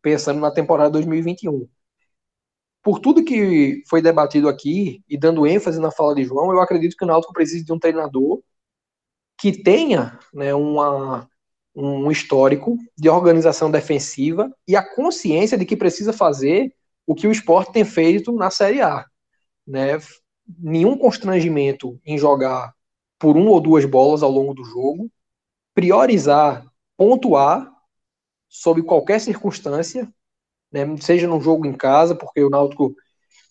pensando 0.02 0.40
na 0.40 0.52
temporada 0.52 0.92
2021. 0.92 1.68
Por 2.84 3.00
tudo 3.00 3.24
que 3.24 3.84
foi 3.90 4.02
debatido 4.02 4.48
aqui, 4.48 5.04
e 5.10 5.18
dando 5.18 5.48
ênfase 5.48 5.80
na 5.80 5.92
fala 5.92 6.16
de 6.16 6.24
João, 6.24 6.52
eu 6.52 6.62
acredito 6.62 6.96
que 6.96 7.04
o 7.04 7.08
Náutico 7.08 7.34
precisa 7.34 7.66
de 7.66 7.74
um 7.74 7.80
treinador 7.80 8.42
que 9.38 9.52
tenha 9.52 10.20
né, 10.34 10.54
uma, 10.54 11.28
um 11.76 12.10
histórico 12.12 12.78
de 12.98 13.10
organização 13.10 13.70
defensiva 13.70 14.52
e 14.68 14.76
a 14.76 14.84
consciência 14.96 15.58
de 15.58 15.66
que 15.66 15.76
precisa 15.76 16.14
fazer 16.14 16.74
o 17.06 17.14
que 17.14 17.28
o 17.28 17.32
esporte 17.32 17.74
tem 17.74 17.84
feito 17.84 18.32
na 18.32 18.50
Série 18.50 18.82
A. 18.82 19.06
Né? 19.68 19.98
Nenhum 20.60 20.98
constrangimento 20.98 22.00
em 22.06 22.18
jogar 22.18 22.74
por 23.20 23.36
uma 23.36 23.52
ou 23.52 23.62
duas 23.62 23.86
bolas 23.86 24.24
ao 24.24 24.32
longo 24.32 24.54
do 24.54 24.64
jogo, 24.64 25.10
priorizar, 25.76 26.66
pontuar 26.98 27.70
sob 28.50 28.82
qualquer 28.82 29.20
circunstância, 29.20 30.08
né, 30.72 30.86
seja 30.98 31.28
num 31.28 31.42
jogo 31.42 31.68
em 31.68 31.74
casa, 31.74 32.16
porque 32.16 32.42
o 32.42 32.50
Náutico 32.50 32.96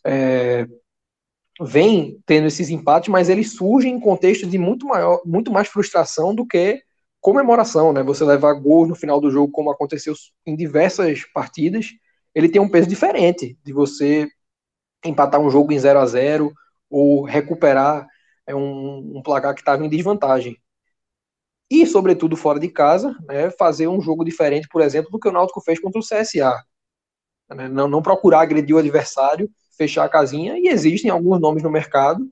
é, 0.05 0.67
vem 1.61 2.19
tendo 2.27 2.47
esses 2.47 2.71
empates, 2.71 3.11
mas 3.11 3.29
eles 3.29 3.55
surgem 3.55 3.95
em 3.95 4.01
contexto 4.01 4.47
de 4.47 4.59
muito 4.59 4.87
maior, 4.87 5.21
muito 5.25 5.53
mais 5.53 5.69
frustração 5.69 6.35
do 6.35 6.47
que 6.47 6.83
comemoração, 7.21 7.93
né? 7.93 8.03
Você 8.03 8.25
levar 8.25 8.53
gol 8.55 8.87
no 8.87 8.95
final 8.95 9.21
do 9.21 9.31
jogo, 9.31 9.53
como 9.53 9.71
aconteceu 9.71 10.15
em 10.45 10.57
diversas 10.57 11.25
partidas, 11.33 11.91
ele 12.35 12.49
tem 12.49 12.61
um 12.61 12.69
peso 12.69 12.89
diferente 12.89 13.59
de 13.65 13.73
você 13.73 14.29
empatar 15.05 15.41
um 15.41 15.51
jogo 15.51 15.73
em 15.73 15.79
0 15.79 16.01
a 16.01 16.07
0 16.07 16.53
ou 16.91 17.25
recuperar 17.25 18.07
é, 18.47 18.55
um, 18.55 19.19
um 19.19 19.23
placar 19.23 19.55
que 19.55 19.61
estava 19.61 19.85
em 19.85 19.89
desvantagem 19.89 20.59
e, 21.71 21.87
sobretudo, 21.87 22.37
fora 22.37 22.61
de 22.61 22.69
casa, 22.69 23.17
né, 23.27 23.51
fazer 23.51 23.89
um 23.89 24.01
jogo 24.01 24.25
diferente, 24.25 24.69
por 24.69 24.83
exemplo, 24.83 25.11
do 25.11 25.19
que 25.19 25.29
o 25.29 25.33
Náutico 25.33 25.61
fez 25.61 25.81
contra 25.81 25.99
o 25.99 26.05
CSA. 26.05 26.63
Né, 27.51 27.69
não, 27.69 27.89
não 27.89 28.03
procurar 28.03 28.43
agredir 28.43 28.77
o 28.77 28.79
adversário, 28.79 29.51
fechar 29.77 30.05
a 30.05 30.09
casinha, 30.09 30.59
e 30.59 30.69
existem 30.69 31.11
alguns 31.11 31.41
nomes 31.41 31.63
no 31.63 31.71
mercado 31.71 32.29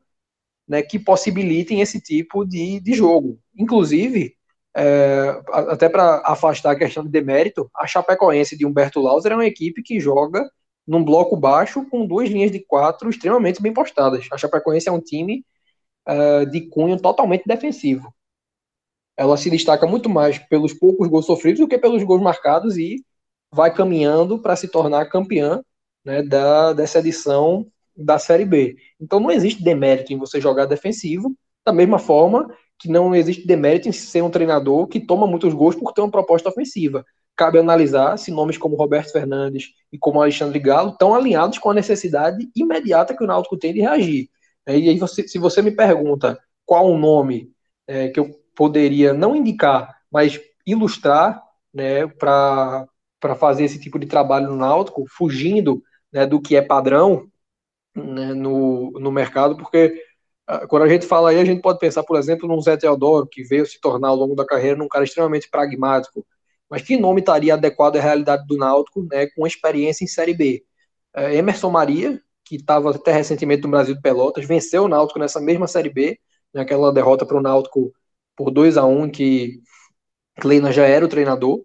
né, 0.68 0.82
que 0.82 0.98
possibilitem 0.98 1.80
esse 1.80 2.00
tipo 2.00 2.44
de, 2.44 2.80
de 2.80 2.94
jogo. 2.94 3.38
Inclusive, 3.56 4.34
é, 4.76 5.42
até 5.50 5.88
para 5.88 6.22
afastar 6.24 6.72
a 6.72 6.78
questão 6.78 7.02
de 7.02 7.10
demérito, 7.10 7.70
a 7.74 7.86
Chapecoense 7.86 8.56
de 8.56 8.66
Humberto 8.66 9.00
Lauser 9.00 9.32
é 9.32 9.34
uma 9.34 9.46
equipe 9.46 9.82
que 9.82 10.00
joga 10.00 10.48
num 10.86 11.04
bloco 11.04 11.36
baixo 11.36 11.86
com 11.88 12.06
duas 12.06 12.28
linhas 12.28 12.50
de 12.50 12.60
quatro 12.60 13.10
extremamente 13.10 13.62
bem 13.62 13.72
postadas. 13.72 14.26
A 14.32 14.38
Chapecoense 14.38 14.88
é 14.88 14.92
um 14.92 15.00
time 15.00 15.44
uh, 16.08 16.46
de 16.46 16.68
cunho 16.68 17.00
totalmente 17.00 17.44
defensivo 17.46 18.12
ela 19.16 19.36
se 19.36 19.50
destaca 19.50 19.86
muito 19.86 20.08
mais 20.08 20.38
pelos 20.38 20.72
poucos 20.72 21.08
gols 21.08 21.26
sofridos 21.26 21.60
do 21.60 21.68
que 21.68 21.78
pelos 21.78 22.02
gols 22.02 22.22
marcados 22.22 22.76
e 22.76 23.04
vai 23.52 23.72
caminhando 23.72 24.38
para 24.38 24.56
se 24.56 24.68
tornar 24.68 25.06
campeã 25.06 25.62
né, 26.04 26.22
da, 26.22 26.72
dessa 26.72 26.98
edição 26.98 27.66
da 27.96 28.18
Série 28.18 28.44
B. 28.44 28.76
Então 29.00 29.20
não 29.20 29.30
existe 29.30 29.62
demérito 29.62 30.12
em 30.12 30.18
você 30.18 30.40
jogar 30.40 30.66
defensivo, 30.66 31.34
da 31.64 31.72
mesma 31.72 31.98
forma 31.98 32.48
que 32.78 32.88
não 32.88 33.14
existe 33.14 33.46
demérito 33.46 33.88
em 33.88 33.92
ser 33.92 34.22
um 34.22 34.30
treinador 34.30 34.88
que 34.88 34.98
toma 34.98 35.26
muitos 35.26 35.54
gols 35.54 35.76
por 35.76 35.92
ter 35.92 36.00
uma 36.00 36.10
proposta 36.10 36.48
ofensiva. 36.48 37.04
Cabe 37.36 37.58
analisar 37.58 38.18
se 38.18 38.30
nomes 38.30 38.58
como 38.58 38.76
Roberto 38.76 39.12
Fernandes 39.12 39.68
e 39.92 39.98
como 39.98 40.20
Alexandre 40.20 40.58
Galo 40.58 40.90
estão 40.90 41.14
alinhados 41.14 41.58
com 41.58 41.70
a 41.70 41.74
necessidade 41.74 42.50
imediata 42.56 43.16
que 43.16 43.22
o 43.22 43.26
Náutico 43.26 43.56
tem 43.56 43.72
de 43.72 43.80
reagir. 43.80 44.28
É, 44.66 44.76
e 44.76 44.88
aí, 44.88 44.98
você, 44.98 45.26
se 45.26 45.38
você 45.38 45.62
me 45.62 45.70
pergunta 45.70 46.38
qual 46.66 46.90
o 46.90 46.98
nome 46.98 47.52
é, 47.86 48.08
que 48.08 48.18
eu 48.20 48.41
poderia 48.54 49.12
não 49.12 49.36
indicar, 49.36 49.96
mas 50.10 50.40
ilustrar 50.66 51.42
né, 51.72 52.06
para 52.06 52.86
fazer 53.36 53.64
esse 53.64 53.80
tipo 53.80 53.98
de 53.98 54.06
trabalho 54.06 54.48
no 54.48 54.56
Náutico, 54.56 55.04
fugindo 55.08 55.82
né, 56.12 56.26
do 56.26 56.40
que 56.40 56.56
é 56.56 56.62
padrão 56.62 57.26
né, 57.94 58.34
no, 58.34 58.92
no 58.92 59.10
mercado, 59.10 59.56
porque 59.56 60.02
ah, 60.46 60.66
quando 60.66 60.82
a 60.82 60.88
gente 60.88 61.06
fala 61.06 61.30
aí, 61.30 61.38
a 61.38 61.44
gente 61.44 61.62
pode 61.62 61.78
pensar, 61.78 62.02
por 62.02 62.18
exemplo, 62.18 62.48
num 62.48 62.60
Zé 62.60 62.76
Teodoro, 62.76 63.26
que 63.26 63.42
veio 63.42 63.66
se 63.66 63.80
tornar 63.80 64.08
ao 64.08 64.16
longo 64.16 64.34
da 64.34 64.44
carreira 64.44 64.76
num 64.76 64.88
cara 64.88 65.04
extremamente 65.04 65.48
pragmático. 65.50 66.26
Mas 66.68 66.82
que 66.82 66.96
nome 66.96 67.20
estaria 67.20 67.54
adequado 67.54 67.96
à 67.96 68.00
realidade 68.00 68.46
do 68.46 68.56
Náutico, 68.56 69.06
né, 69.10 69.26
com 69.36 69.46
experiência 69.46 70.04
em 70.04 70.08
Série 70.08 70.34
B? 70.34 70.64
É, 71.14 71.36
Emerson 71.36 71.70
Maria, 71.70 72.20
que 72.44 72.56
estava 72.56 72.90
até 72.90 73.12
recentemente 73.12 73.62
no 73.62 73.70
Brasil 73.70 73.94
de 73.94 74.02
Pelotas, 74.02 74.44
venceu 74.46 74.84
o 74.84 74.88
Náutico 74.88 75.18
nessa 75.18 75.40
mesma 75.40 75.66
Série 75.66 75.90
B, 75.90 76.18
naquela 76.52 76.88
né, 76.88 76.94
derrota 76.94 77.24
para 77.26 77.36
o 77.36 77.42
Náutico 77.42 77.92
por 78.36 78.50
2 78.50 78.76
a 78.76 78.84
1 78.84 79.10
que 79.10 79.60
Kleina 80.40 80.72
já 80.72 80.86
era 80.86 81.04
o 81.04 81.08
treinador, 81.08 81.62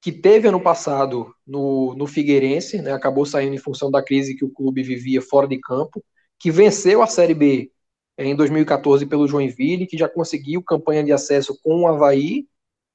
que 0.00 0.10
teve 0.10 0.48
ano 0.48 0.60
passado 0.60 1.34
no, 1.46 1.94
no 1.94 2.06
Figueirense, 2.06 2.80
né, 2.80 2.92
acabou 2.92 3.26
saindo 3.26 3.54
em 3.54 3.58
função 3.58 3.90
da 3.90 4.02
crise 4.02 4.34
que 4.34 4.44
o 4.44 4.50
clube 4.50 4.82
vivia 4.82 5.20
fora 5.20 5.46
de 5.46 5.58
campo, 5.60 6.02
que 6.38 6.50
venceu 6.50 7.02
a 7.02 7.06
Série 7.06 7.34
B 7.34 7.70
eh, 8.16 8.24
em 8.24 8.34
2014 8.34 9.04
pelo 9.06 9.28
Joinville, 9.28 9.86
que 9.86 9.98
já 9.98 10.08
conseguiu 10.08 10.62
campanha 10.62 11.04
de 11.04 11.12
acesso 11.12 11.58
com 11.62 11.82
o 11.82 11.86
Havaí 11.86 12.46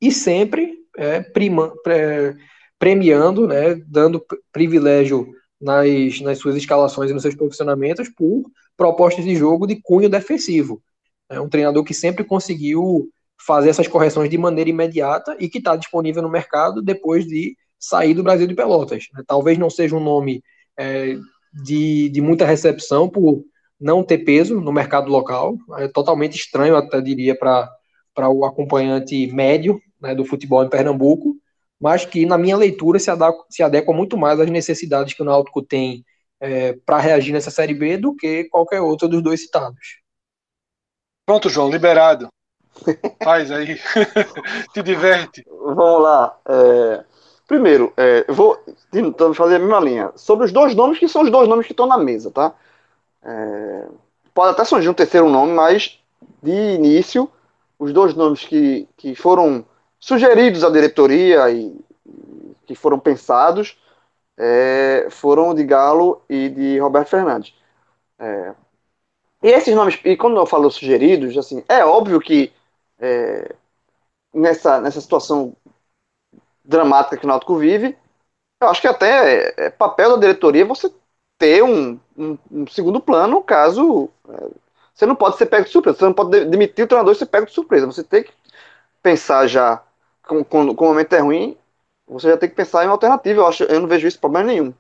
e 0.01 0.11
sempre 0.11 0.73
é, 0.97 1.21
prima, 1.21 1.73
é, 1.87 2.35
premiando, 2.79 3.47
né, 3.47 3.75
dando 3.87 4.25
privilégio 4.51 5.31
nas, 5.61 6.19
nas 6.21 6.39
suas 6.39 6.55
escalações 6.55 7.11
e 7.11 7.13
nos 7.13 7.21
seus 7.21 7.35
posicionamentos 7.35 8.09
por 8.09 8.43
propostas 8.75 9.23
de 9.25 9.35
jogo 9.35 9.67
de 9.67 9.79
cunho 9.81 10.09
defensivo. 10.09 10.81
É 11.29 11.39
um 11.39 11.49
treinador 11.49 11.83
que 11.83 11.93
sempre 11.93 12.23
conseguiu 12.23 13.09
fazer 13.45 13.69
essas 13.69 13.87
correções 13.87 14.29
de 14.29 14.37
maneira 14.37 14.69
imediata 14.69 15.35
e 15.39 15.49
que 15.49 15.57
está 15.57 15.75
disponível 15.75 16.21
no 16.21 16.29
mercado 16.29 16.81
depois 16.81 17.25
de 17.25 17.55
sair 17.77 18.13
do 18.13 18.23
Brasil 18.23 18.47
de 18.47 18.55
Pelotas. 18.55 19.05
Talvez 19.27 19.57
não 19.57 19.69
seja 19.69 19.95
um 19.95 20.03
nome 20.03 20.41
é, 20.77 21.17
de, 21.53 22.09
de 22.09 22.21
muita 22.21 22.45
recepção 22.45 23.09
por 23.09 23.43
não 23.79 24.03
ter 24.03 24.19
peso 24.19 24.59
no 24.59 24.71
mercado 24.71 25.09
local, 25.09 25.57
é 25.77 25.87
totalmente 25.87 26.35
estranho, 26.35 26.75
até 26.75 27.01
diria, 27.01 27.37
para 27.37 28.29
o 28.29 28.45
acompanhante 28.45 29.27
médio 29.27 29.79
né, 30.01 30.15
do 30.15 30.25
futebol 30.25 30.63
em 30.63 30.69
Pernambuco, 30.69 31.35
mas 31.79 32.05
que, 32.05 32.25
na 32.25 32.37
minha 32.37 32.55
leitura, 32.55 32.97
se 32.99 33.11
adequa, 33.11 33.43
se 33.49 33.61
adequa 33.61 33.93
muito 33.93 34.17
mais 34.17 34.39
às 34.39 34.49
necessidades 34.49 35.13
que 35.13 35.21
o 35.21 35.25
Náutico 35.25 35.61
tem 35.61 36.05
é, 36.39 36.73
para 36.85 36.99
reagir 36.99 37.33
nessa 37.33 37.51
Série 37.51 37.73
B 37.73 37.97
do 37.97 38.15
que 38.15 38.45
qualquer 38.45 38.81
outro 38.81 39.07
dos 39.07 39.21
dois 39.21 39.41
citados. 39.41 40.04
Pronto, 41.25 41.49
João, 41.49 41.69
liberado. 41.69 42.27
Faz 43.23 43.51
aí. 43.51 43.79
Te 44.73 44.83
diverte. 44.83 45.45
Vamos 45.49 46.01
lá. 46.03 46.37
É... 46.47 47.03
Primeiro, 47.47 47.93
é, 47.95 48.25
eu 48.27 48.33
vou 48.33 48.57
então, 48.91 49.33
fazer 49.33 49.55
a 49.55 49.59
mesma 49.59 49.79
linha. 49.79 50.11
Sobre 50.15 50.45
os 50.45 50.51
dois 50.51 50.73
nomes, 50.75 50.97
que 50.97 51.07
são 51.07 51.21
os 51.21 51.31
dois 51.31 51.47
nomes 51.47 51.67
que 51.67 51.73
estão 51.73 51.85
na 51.85 51.97
mesa, 51.97 52.31
tá? 52.31 52.53
É... 53.23 53.87
Pode 54.33 54.51
até 54.51 54.65
surgir 54.65 54.89
um 54.89 54.93
terceiro 54.93 55.29
nome, 55.29 55.53
mas 55.53 55.99
de 56.41 56.51
início, 56.51 57.29
os 57.79 57.93
dois 57.93 58.13
nomes 58.13 58.43
que, 58.43 58.87
que 58.97 59.15
foram 59.15 59.65
sugeridos 59.99 60.63
à 60.63 60.69
diretoria 60.69 61.49
e 61.49 61.75
que 62.65 62.75
foram 62.75 62.99
pensados 62.99 63.77
é, 64.37 65.07
foram 65.09 65.53
de 65.53 65.63
Galo 65.63 66.21
e 66.29 66.49
de 66.49 66.79
Roberto 66.79 67.09
Fernandes. 67.09 67.53
É, 68.19 68.53
e 69.45 69.49
esses 69.49 69.75
nomes, 69.75 69.99
e 70.03 70.17
quando 70.17 70.37
eu 70.37 70.45
falo 70.47 70.71
sugeridos, 70.71 71.37
assim, 71.37 71.63
é 71.69 71.85
óbvio 71.85 72.19
que 72.19 72.51
é, 72.99 73.53
nessa, 74.33 74.81
nessa 74.81 74.99
situação 74.99 75.55
dramática 76.63 77.17
que 77.17 77.25
o 77.25 77.27
Náutico 77.27 77.55
vive, 77.57 77.95
eu 78.61 78.69
acho 78.69 78.81
que 78.81 78.87
até 78.87 79.49
é, 79.49 79.65
é 79.67 79.69
papel 79.69 80.11
da 80.11 80.17
diretoria 80.17 80.65
você 80.65 80.91
ter 81.37 81.63
um, 81.63 81.99
um, 82.17 82.37
um 82.51 82.67
segundo 82.67 82.99
plano 82.99 83.43
caso 83.43 84.09
é, 84.29 84.49
você 84.95 85.05
não 85.05 85.15
pode 85.15 85.37
ser 85.37 85.45
pego 85.47 85.65
de 85.65 85.71
surpresa, 85.71 85.99
você 85.99 86.05
não 86.05 86.13
pode 86.13 86.45
demitir 86.45 86.85
o 86.85 86.87
treinador 86.87 87.13
e 87.13 87.17
ser 87.17 87.27
pego 87.27 87.45
de 87.45 87.53
surpresa, 87.53 87.85
você 87.85 88.03
tem 88.03 88.23
que 88.23 88.31
pensar 89.03 89.47
já, 89.47 89.83
quando, 90.23 90.71
o 90.71 90.83
momento 90.83 91.13
é 91.13 91.19
ruim, 91.19 91.57
você 92.07 92.29
já 92.29 92.37
tem 92.37 92.49
que 92.49 92.55
pensar 92.55 92.83
em 92.83 92.87
uma 92.87 92.93
alternativa, 92.93 93.41
eu, 93.41 93.47
acho, 93.47 93.63
eu 93.65 93.79
não 93.79 93.87
vejo 93.87 94.07
isso 94.07 94.19
problema 94.19 94.47
nenhum, 94.47 94.73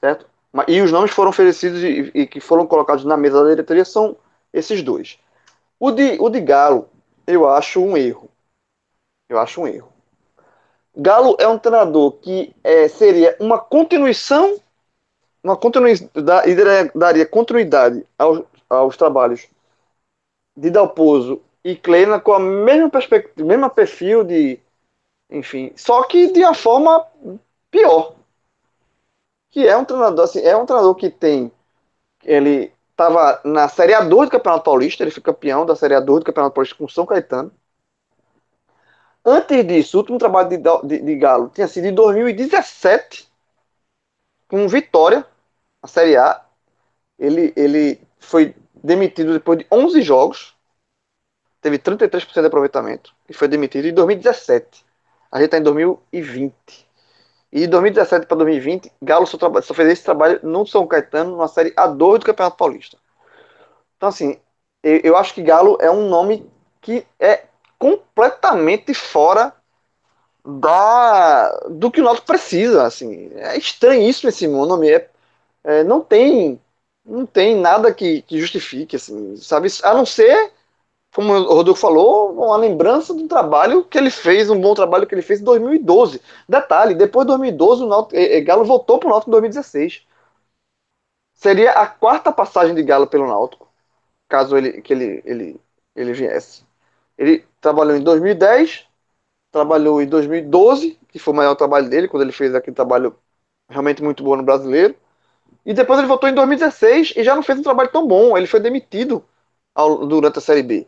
certo? 0.00 0.33
E 0.68 0.80
os 0.80 0.92
nomes 0.92 1.10
foram 1.10 1.30
oferecidos 1.30 1.82
e, 1.82 2.10
e 2.14 2.26
que 2.26 2.40
foram 2.40 2.66
colocados 2.66 3.04
na 3.04 3.16
mesa 3.16 3.42
da 3.42 3.50
diretoria 3.50 3.84
são 3.84 4.16
esses 4.52 4.82
dois. 4.82 5.18
O 5.80 5.90
de, 5.90 6.16
o 6.20 6.28
de 6.28 6.40
Galo, 6.40 6.88
eu 7.26 7.48
acho 7.48 7.80
um 7.80 7.96
erro. 7.96 8.30
Eu 9.28 9.38
acho 9.38 9.60
um 9.60 9.66
erro. 9.66 9.92
Galo 10.96 11.36
é 11.40 11.48
um 11.48 11.58
treinador 11.58 12.12
que 12.12 12.54
é, 12.62 12.86
seria 12.86 13.36
uma 13.40 13.58
continuação, 13.58 14.56
uma 15.42 15.56
continuidade, 15.56 16.08
daria 16.94 17.26
continuidade 17.26 18.06
aos, 18.16 18.44
aos 18.70 18.96
trabalhos 18.96 19.48
de 20.56 20.70
Dalpozo 20.70 21.42
e 21.64 21.74
Kleina 21.74 22.20
com 22.20 22.32
a 22.32 22.38
mesma 22.38 22.88
perspectiva, 22.88 23.46
mesmo 23.46 23.68
perfil 23.70 24.22
de, 24.22 24.60
enfim, 25.28 25.72
só 25.74 26.04
que 26.04 26.30
de 26.30 26.40
uma 26.40 26.54
forma 26.54 27.04
pior. 27.70 28.14
Que 29.54 29.66
é 29.66 29.74
um 29.76 29.86
treinador, 29.86 30.24
assim, 30.24 30.40
é 30.40 30.54
um 30.56 30.66
treinador 30.66 30.94
que 30.96 31.08
tem, 31.08 31.50
ele 32.24 32.72
estava 32.92 33.40
na 33.44 33.68
Série 33.68 33.94
A2 33.94 34.26
do 34.26 34.32
Campeonato 34.32 34.64
Paulista, 34.64 35.02
ele 35.04 35.10
foi 35.12 35.22
campeão 35.22 35.66
da 35.66 35.76
Série 35.76 35.94
A2 35.94 36.20
do 36.20 36.26
Campeonato 36.26 36.54
Paulista 36.54 36.76
com 36.78 36.88
São 36.88 37.06
Caetano. 37.06 37.52
Antes 39.24 39.66
disso, 39.66 39.96
o 39.96 40.00
último 40.00 40.18
trabalho 40.18 40.48
de, 40.50 40.58
de, 40.58 40.98
de 41.02 41.16
Galo 41.16 41.48
tinha 41.48 41.66
sido 41.66 41.86
em 41.86 41.94
2017, 41.94 43.28
com 44.48 44.68
Vitória, 44.68 45.26
a 45.82 45.88
Série 45.88 46.16
A. 46.16 46.44
Ele, 47.18 47.52
ele 47.56 48.00
foi 48.18 48.54
demitido 48.74 49.32
depois 49.34 49.58
de 49.60 49.66
11 49.72 50.02
jogos, 50.02 50.56
teve 51.60 51.78
33% 51.78 52.42
de 52.42 52.48
aproveitamento, 52.48 53.14
e 53.28 53.32
foi 53.32 53.48
demitido 53.48 53.86
em 53.86 53.94
2017. 53.94 54.84
A 55.30 55.38
gente 55.38 55.46
está 55.46 55.58
em 55.58 55.62
2020. 55.62 56.83
E 57.54 57.60
de 57.60 57.66
2017 57.68 58.26
para 58.26 58.38
2020, 58.38 58.90
Galo 59.00 59.26
só, 59.28 59.38
só, 59.38 59.74
fez 59.74 59.88
esse 59.88 60.02
trabalho 60.02 60.40
no 60.42 60.66
São 60.66 60.88
Caetano, 60.88 61.30
numa 61.30 61.46
série 61.46 61.70
A2 61.76 62.18
do 62.18 62.26
Campeonato 62.26 62.56
Paulista. 62.56 62.98
Então, 63.96 64.08
assim, 64.08 64.36
eu, 64.82 65.00
eu 65.04 65.16
acho 65.16 65.32
que 65.32 65.40
Galo 65.40 65.78
é 65.80 65.88
um 65.88 66.08
nome 66.08 66.50
que 66.80 67.06
é 67.20 67.44
completamente 67.78 68.92
fora 68.92 69.54
da 70.44 71.50
do 71.70 71.92
que 71.92 72.00
o 72.00 72.04
Náutico 72.04 72.26
precisa, 72.26 72.84
assim. 72.84 73.30
É 73.36 73.56
estranhíssimo 73.56 74.30
esse 74.30 74.48
nome, 74.48 74.90
é, 74.90 75.08
é, 75.62 75.84
não 75.84 76.00
tem 76.00 76.60
não 77.04 77.24
tem 77.24 77.56
nada 77.56 77.94
que, 77.94 78.22
que 78.22 78.40
justifique, 78.40 78.96
assim, 78.96 79.36
sabe? 79.36 79.68
A 79.84 79.94
não 79.94 80.04
ser 80.04 80.52
como 81.14 81.32
o 81.32 81.54
Rodolfo 81.54 81.80
falou, 81.80 82.32
uma 82.32 82.56
lembrança 82.56 83.14
do 83.14 83.28
trabalho 83.28 83.84
que 83.84 83.96
ele 83.98 84.10
fez, 84.10 84.50
um 84.50 84.60
bom 84.60 84.74
trabalho 84.74 85.06
que 85.06 85.14
ele 85.14 85.22
fez 85.22 85.40
em 85.40 85.44
2012. 85.44 86.20
Detalhe, 86.48 86.94
depois 86.94 87.24
de 87.26 87.28
2012, 87.28 87.84
o 87.84 87.86
Náutico, 87.88 88.16
eh, 88.16 88.38
eh, 88.38 88.40
Galo 88.40 88.64
voltou 88.64 88.98
para 88.98 89.08
o 89.08 89.10
Náutico 89.10 89.30
em 89.30 89.32
2016. 89.32 90.02
Seria 91.34 91.72
a 91.72 91.86
quarta 91.86 92.32
passagem 92.32 92.74
de 92.74 92.82
Galo 92.82 93.06
pelo 93.06 93.26
Náutico, 93.26 93.68
caso 94.28 94.56
ele, 94.56 94.82
que 94.82 94.92
ele, 94.92 95.22
ele, 95.24 95.60
ele 95.96 96.12
viesse. 96.12 96.64
Ele 97.18 97.44
trabalhou 97.60 97.96
em 97.96 98.02
2010, 98.02 98.86
trabalhou 99.52 100.02
em 100.02 100.06
2012, 100.08 100.98
que 101.08 101.18
foi 101.18 101.34
o 101.34 101.36
maior 101.36 101.54
trabalho 101.56 101.88
dele, 101.90 102.08
quando 102.08 102.22
ele 102.24 102.32
fez 102.32 102.54
aquele 102.54 102.76
trabalho 102.76 103.16
realmente 103.70 104.02
muito 104.02 104.24
bom 104.24 104.36
no 104.36 104.42
brasileiro. 104.44 104.96
E 105.66 105.74
depois 105.74 105.98
ele 105.98 106.08
voltou 106.08 106.28
em 106.28 106.34
2016 106.34 107.14
e 107.16 107.24
já 107.24 107.34
não 107.34 107.42
fez 107.42 107.58
um 107.58 107.62
trabalho 107.62 107.90
tão 107.92 108.06
bom. 108.06 108.36
Ele 108.36 108.46
foi 108.46 108.60
demitido 108.60 109.24
ao, 109.74 110.06
durante 110.06 110.38
a 110.38 110.42
Série 110.42 110.62
B. 110.62 110.86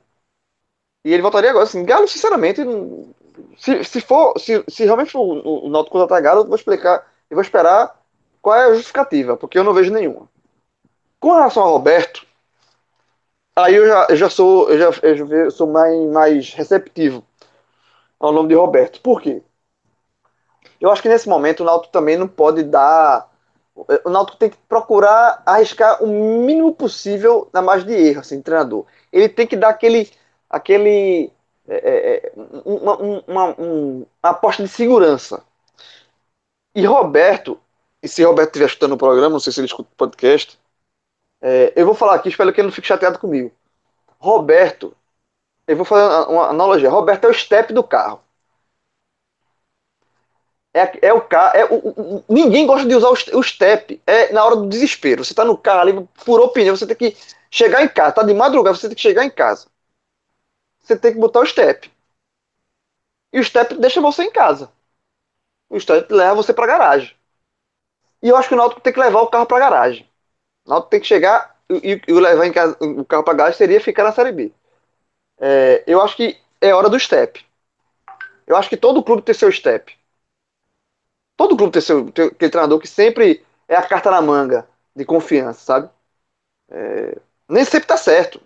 E 1.07 1.13
ele 1.13 1.23
voltaria 1.23 1.51
agora. 1.51 1.65
Assim, 1.65 1.85
Galo, 1.85 2.09
sinceramente, 2.09 2.61
se, 3.57 3.85
se 3.85 4.01
for, 4.01 4.37
se, 4.41 4.65
se 4.69 4.85
realmente 4.85 5.13
for 5.13 5.21
o, 5.21 5.67
o 5.67 5.71
Náutico 5.71 5.93
contratar 5.93 6.21
Galo, 6.21 6.41
eu 6.41 6.47
vou 6.47 6.57
explicar, 6.57 7.07
eu 7.31 7.37
vou 7.37 7.43
esperar 7.43 7.97
qual 8.43 8.57
é 8.57 8.65
a 8.65 8.75
justificativa, 8.75 9.37
porque 9.37 9.57
eu 9.57 9.63
não 9.63 9.73
vejo 9.73 9.93
nenhuma. 9.93 10.29
Com 11.21 11.33
relação 11.33 11.63
ao 11.63 11.73
Roberto, 11.73 12.27
aí 13.55 13.75
eu 13.75 13.87
já, 13.87 14.07
eu 14.11 14.17
já 14.17 14.31
sou, 14.31 14.69
eu 14.71 14.79
já, 14.79 15.01
eu 15.03 15.51
sou 15.51 15.67
mais, 15.67 16.11
mais 16.11 16.55
receptivo 16.55 17.25
ao 18.21 18.33
nome 18.33 18.51
de 18.51 18.55
Roberto. 18.55 19.01
Por 19.03 19.21
quê? 19.23 19.43
Eu 20.81 20.91
acho 20.91 21.03
que 21.03 21.09
nesse 21.09 21.29
momento 21.29 21.61
o 21.61 21.65
Náutico 21.65 21.93
também 21.93 22.17
não 22.17 22.29
pode 22.29 22.63
dar 22.63 23.31
O 24.05 24.11
Náutico 24.11 24.39
tem 24.39 24.51
que 24.51 24.59
procurar 24.69 25.43
arriscar 25.47 26.03
o 26.03 26.09
mínimo 26.09 26.75
possível 26.75 27.49
na 27.53 27.63
margem 27.63 27.89
de 27.89 27.95
erro, 27.95 28.21
assim, 28.21 28.43
treinador. 28.43 28.87
Ele 29.13 29.29
tem 29.29 29.47
que 29.47 29.57
dar 29.57 29.71
aquele, 29.71 30.11
aquele 30.57 31.33
é, 31.69 31.75
é, 31.75 32.17
é 32.27 32.33
uma, 32.65 32.97
uma, 32.97 33.55
uma, 33.55 34.07
aposta 34.23 34.63
de 34.63 34.69
segurança. 34.69 35.43
E 36.75 36.85
Roberto, 36.85 37.61
e 38.03 38.09
se 38.09 38.23
Roberto 38.25 38.49
estiver 38.51 38.67
escutando 38.67 38.93
o 38.93 38.99
programa, 38.99 39.31
não 39.31 39.41
sei 39.41 39.53
se 39.53 39.61
ele 39.61 39.67
escuta 39.67 39.89
o 39.93 39.97
podcast, 39.97 40.59
é, 41.41 41.73
eu 41.77 41.87
vou 41.87 41.95
falar 41.95 42.15
aqui, 42.17 42.29
espero 42.29 42.53
que 42.53 42.61
ele 42.61 42.69
não 42.69 42.75
fique 42.75 42.87
chateado 42.89 43.19
comigo. 43.19 43.53
Roberto, 44.19 44.97
eu 45.67 45.77
vou 45.77 45.85
fazer 45.85 46.31
uma 46.31 46.49
analogia. 46.49 46.91
Roberto 46.91 47.25
é 47.27 47.29
o 47.29 47.35
step 47.35 47.73
do 47.73 47.83
carro. 47.85 48.21
É, 50.75 51.09
é 51.09 51.13
o 51.13 51.23
carro. 51.23 51.57
É, 51.57 51.65
o, 51.65 51.77
o, 51.77 52.25
ninguém 52.29 52.67
gosta 52.67 52.87
de 52.87 52.95
usar 52.95 53.09
o, 53.09 53.43
step. 53.43 54.01
É 54.07 54.33
na 54.33 54.45
hora 54.45 54.57
do 54.57 54.69
desespero. 54.69 55.25
Você 55.25 55.33
está 55.33 55.45
no 55.45 55.57
carro 55.57 55.81
ali, 55.81 56.09
furou 56.15 56.51
pneu, 56.51 56.77
você 56.77 56.87
tem 56.87 56.97
que 56.97 57.17
chegar 57.51 57.83
em 57.83 57.89
casa. 57.89 58.13
Tá 58.13 58.23
de 58.23 58.35
madrugada, 58.35 58.77
você 58.77 58.89
tem 58.89 58.97
que 58.97 59.03
chegar 59.03 59.25
em 59.25 59.31
casa. 59.31 59.67
Você 60.87 60.97
tem 60.97 61.13
que 61.13 61.19
botar 61.19 61.41
o 61.41 61.47
step. 61.47 61.91
E 63.33 63.39
o 63.41 63.45
step 63.45 63.77
deixa 63.77 64.01
você 64.01 64.23
em 64.25 64.31
casa. 64.33 64.73
O 65.71 65.79
step 65.81 66.13
leva 66.13 66.35
você 66.37 66.53
para 66.55 66.67
garagem. 66.67 67.17
E 68.23 68.29
eu 68.29 68.37
acho 68.37 68.49
que 68.49 68.55
o 68.55 68.59
Náutico 68.59 68.81
tem 68.81 68.93
que 68.93 69.01
levar 69.01 69.21
o 69.21 69.29
carro 69.29 69.47
para 69.47 69.59
garagem. 69.59 70.09
O 70.67 70.71
Náutico 70.71 70.91
tem 70.91 71.01
que 71.01 71.07
chegar 71.07 71.57
e, 71.71 72.01
e 72.09 72.13
levar 72.13 72.53
casa, 72.53 72.77
o 72.81 73.05
carro 73.05 73.25
para 73.25 73.35
garagem 73.39 73.59
seria 73.59 73.81
ficar 73.81 74.05
na 74.05 74.13
Série 74.13 74.33
B. 74.33 74.53
É, 75.41 75.85
eu 75.87 76.03
acho 76.03 76.17
que 76.17 76.39
é 76.61 76.75
hora 76.75 76.91
do 76.91 76.99
step. 77.01 77.45
Eu 78.47 78.57
acho 78.57 78.69
que 78.69 78.77
todo 78.77 79.03
clube 79.03 79.23
tem 79.23 79.35
seu 79.35 79.51
step. 79.53 79.95
Todo 81.37 81.57
clube 81.57 81.73
tem 81.73 81.83
seu 81.83 82.11
tem 82.11 82.31
treinador 82.51 82.79
que 82.81 82.89
sempre 82.89 83.45
é 83.69 83.77
a 83.77 83.83
carta 83.87 84.11
na 84.11 84.23
manga 84.23 84.67
de 84.95 85.05
confiança, 85.05 85.61
sabe? 85.61 85.91
É, 86.71 87.19
nem 87.49 87.65
sempre 87.65 87.89
tá 87.89 87.97
certo. 87.97 88.41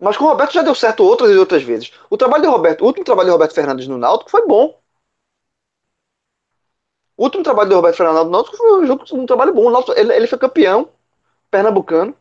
Mas 0.00 0.16
com 0.16 0.24
o 0.24 0.28
Roberto 0.28 0.52
já 0.52 0.62
deu 0.62 0.74
certo 0.74 1.04
outras 1.04 1.30
e 1.30 1.36
outras 1.36 1.62
vezes. 1.62 1.92
O 2.08 2.16
trabalho 2.16 2.42
de 2.42 2.48
Roberto, 2.48 2.82
o 2.82 2.86
último 2.86 3.04
trabalho 3.04 3.26
de 3.26 3.32
Roberto 3.32 3.54
Fernandes 3.54 3.86
no 3.86 3.98
Náutico 3.98 4.30
foi 4.30 4.46
bom. 4.46 4.80
O 7.16 7.24
último 7.24 7.44
trabalho 7.44 7.68
de 7.68 7.74
Roberto 7.74 7.96
Fernandes 7.96 8.24
no 8.24 8.30
Náutico 8.30 8.56
foi 8.56 8.88
um, 8.88 9.22
um 9.22 9.26
trabalho 9.26 9.52
bom. 9.52 9.70
Náutico, 9.70 9.92
ele, 9.98 10.14
ele, 10.14 10.26
foi 10.26 10.38
campeão 10.38 10.88
pernambucano, 11.50 12.16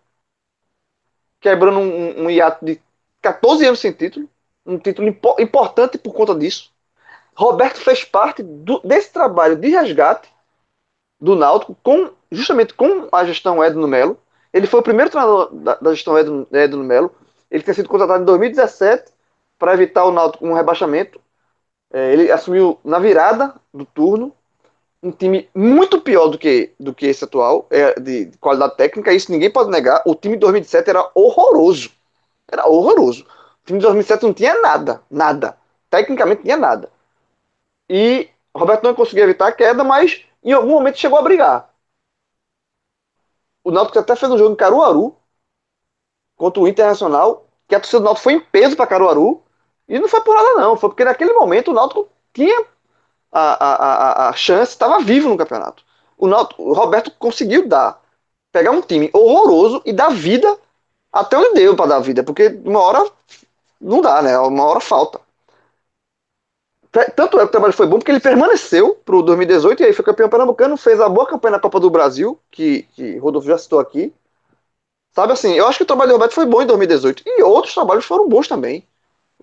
quebrando 1.40 1.80
um, 1.80 2.26
um 2.26 2.30
hiato 2.30 2.66
de 2.66 2.82
14 3.22 3.66
anos 3.66 3.80
sem 3.80 3.94
título. 3.94 4.30
Um 4.66 4.78
título 4.78 5.08
impo 5.08 5.36
importante 5.40 5.98
por 5.98 6.14
conta 6.14 6.36
disso. 6.36 6.72
Roberto 7.34 7.78
fez 7.78 8.04
parte 8.04 8.44
do, 8.44 8.82
desse 8.82 9.14
trabalho 9.14 9.56
de 9.56 9.70
resgate 9.70 10.30
do 11.20 11.34
Náutico 11.34 11.78
com 11.82 12.12
justamente 12.30 12.74
com 12.74 13.08
a 13.10 13.24
gestão 13.24 13.64
Edno 13.64 13.88
Melo. 13.88 14.20
Ele 14.52 14.68
foi 14.68 14.82
o 14.82 14.84
primeiro 14.84 15.10
treinador 15.10 15.50
da, 15.54 15.76
da 15.76 15.94
gestão 15.94 16.18
Edno, 16.18 16.46
Edno 16.52 16.84
Melo. 16.84 17.16
Ele 17.50 17.64
tinha 17.64 17.74
sido 17.74 17.90
contratado 17.90 18.22
em 18.22 18.26
2017 18.26 19.12
para 19.58 19.74
evitar 19.74 20.06
o 20.06 20.12
Náutico 20.12 20.46
um 20.46 20.54
rebaixamento. 20.54 21.20
É, 21.92 22.14
ele 22.14 22.32
assumiu 22.32 22.80
na 22.84 23.00
virada 23.00 23.56
do 23.74 23.86
turno 23.86 24.34
um 25.02 25.12
time 25.12 25.50
muito 25.56 26.02
pior 26.02 26.28
do 26.28 26.38
que, 26.38 26.74
do 26.80 26.94
que 26.94 27.08
esse 27.08 27.24
atual, 27.24 27.66
é, 27.70 27.98
de, 28.00 28.26
de 28.26 28.38
qualidade 28.38 28.76
técnica, 28.76 29.14
isso 29.14 29.32
ninguém 29.32 29.50
pode 29.50 29.70
negar. 29.70 30.02
O 30.06 30.14
time 30.14 30.36
de 30.36 30.42
2017 30.42 30.90
era 30.90 31.10
horroroso. 31.16 31.92
Era 32.48 32.68
horroroso. 32.68 33.24
O 33.24 33.66
time 33.66 33.80
de 33.80 33.86
2007 33.86 34.24
não 34.24 34.34
tinha 34.34 34.60
nada, 34.62 35.02
nada. 35.10 35.58
Tecnicamente 35.90 36.44
tinha 36.44 36.58
nada. 36.58 36.92
E 37.90 38.30
Roberto 38.56 38.84
não 38.84 38.94
conseguiu 38.94 39.24
evitar 39.24 39.48
a 39.48 39.52
queda, 39.52 39.84
mas 39.84 40.26
em 40.44 40.52
algum 40.52 40.72
momento 40.72 41.00
chegou 41.00 41.18
a 41.18 41.22
brigar. 41.22 41.70
O 43.64 43.72
Náutico 43.72 44.00
até 44.00 44.16
fez 44.16 44.32
um 44.32 44.38
jogo 44.38 44.54
em 44.54 44.58
Caruaru 44.58 45.16
contra 46.40 46.64
o 46.64 46.68
Internacional, 46.68 47.46
que 47.68 47.76
a 47.76 47.80
torcida 47.82 48.00
do 48.00 48.06
Náutico 48.06 48.24
foi 48.24 48.34
em 48.36 48.40
peso 48.40 48.78
para 48.78 48.88
Caruaru, 48.88 49.44
e 49.88 50.00
não 50.00 50.08
foi 50.08 50.22
por 50.22 50.36
nada 50.36 50.56
não, 50.56 50.78
foi 50.78 50.90
porque 50.90 51.04
naquele 51.04 51.34
momento 51.34 51.72
o 51.72 51.74
Náutico 51.74 52.08
tinha 52.34 52.66
a, 53.32 53.66
a, 53.66 53.76
a, 54.26 54.30
a 54.30 54.34
chance, 54.34 54.72
estava 54.72 55.00
vivo 55.02 55.30
no 55.30 55.38
campeonato. 55.38 55.84
O, 56.18 56.28
Náutico, 56.28 56.64
o 56.64 56.74
Roberto 56.74 57.12
conseguiu 57.20 57.68
dar, 57.68 58.02
pegar 58.52 58.72
um 58.72 58.82
time 58.82 59.10
horroroso 59.14 59.82
e 59.86 59.94
dar 59.94 60.10
vida 60.12 60.58
até 61.12 61.38
onde 61.38 61.56
deu 61.56 61.76
para 61.76 61.88
dar 61.88 62.00
vida, 62.00 62.24
porque 62.24 62.48
uma 62.64 62.82
hora 62.82 63.12
não 63.82 64.02
dá, 64.02 64.22
né? 64.22 64.38
Uma 64.40 64.66
hora 64.66 64.80
falta. 64.80 65.20
Tanto 66.92 67.38
é 67.38 67.42
que 67.42 67.48
o 67.48 67.52
trabalho 67.52 67.74
foi 67.74 67.86
bom 67.86 68.00
porque 68.00 68.12
ele 68.12 68.20
permaneceu 68.20 68.96
para 69.06 69.16
o 69.16 69.22
2018 69.22 69.84
e 69.84 69.86
aí 69.86 69.94
foi 69.94 70.04
campeão 70.04 70.28
pernambucano, 70.28 70.76
fez 70.76 71.00
a 71.00 71.08
boa 71.08 71.28
campanha 71.28 71.54
na 71.54 71.60
Copa 71.60 71.80
do 71.80 71.90
Brasil, 71.90 72.40
que, 72.50 72.84
que 72.94 73.18
Rodolfo 73.18 73.48
já 73.48 73.58
citou 73.60 73.80
aqui. 73.80 74.12
Sabe 75.12 75.34
assim, 75.34 75.54
eu 75.54 75.68
acho 75.68 75.78
que 75.78 75.84
o 75.84 75.88
trabalho 75.88 76.10
do 76.10 76.14
Roberto 76.14 76.34
foi 76.34 76.46
bom 76.46 76.62
em 76.62 76.66
2018 76.68 77.24
e 77.26 77.44
outros 77.44 77.74
trabalhos 77.74 78.06
foram 78.06 78.28
bons 78.30 78.48
também. 78.48 78.88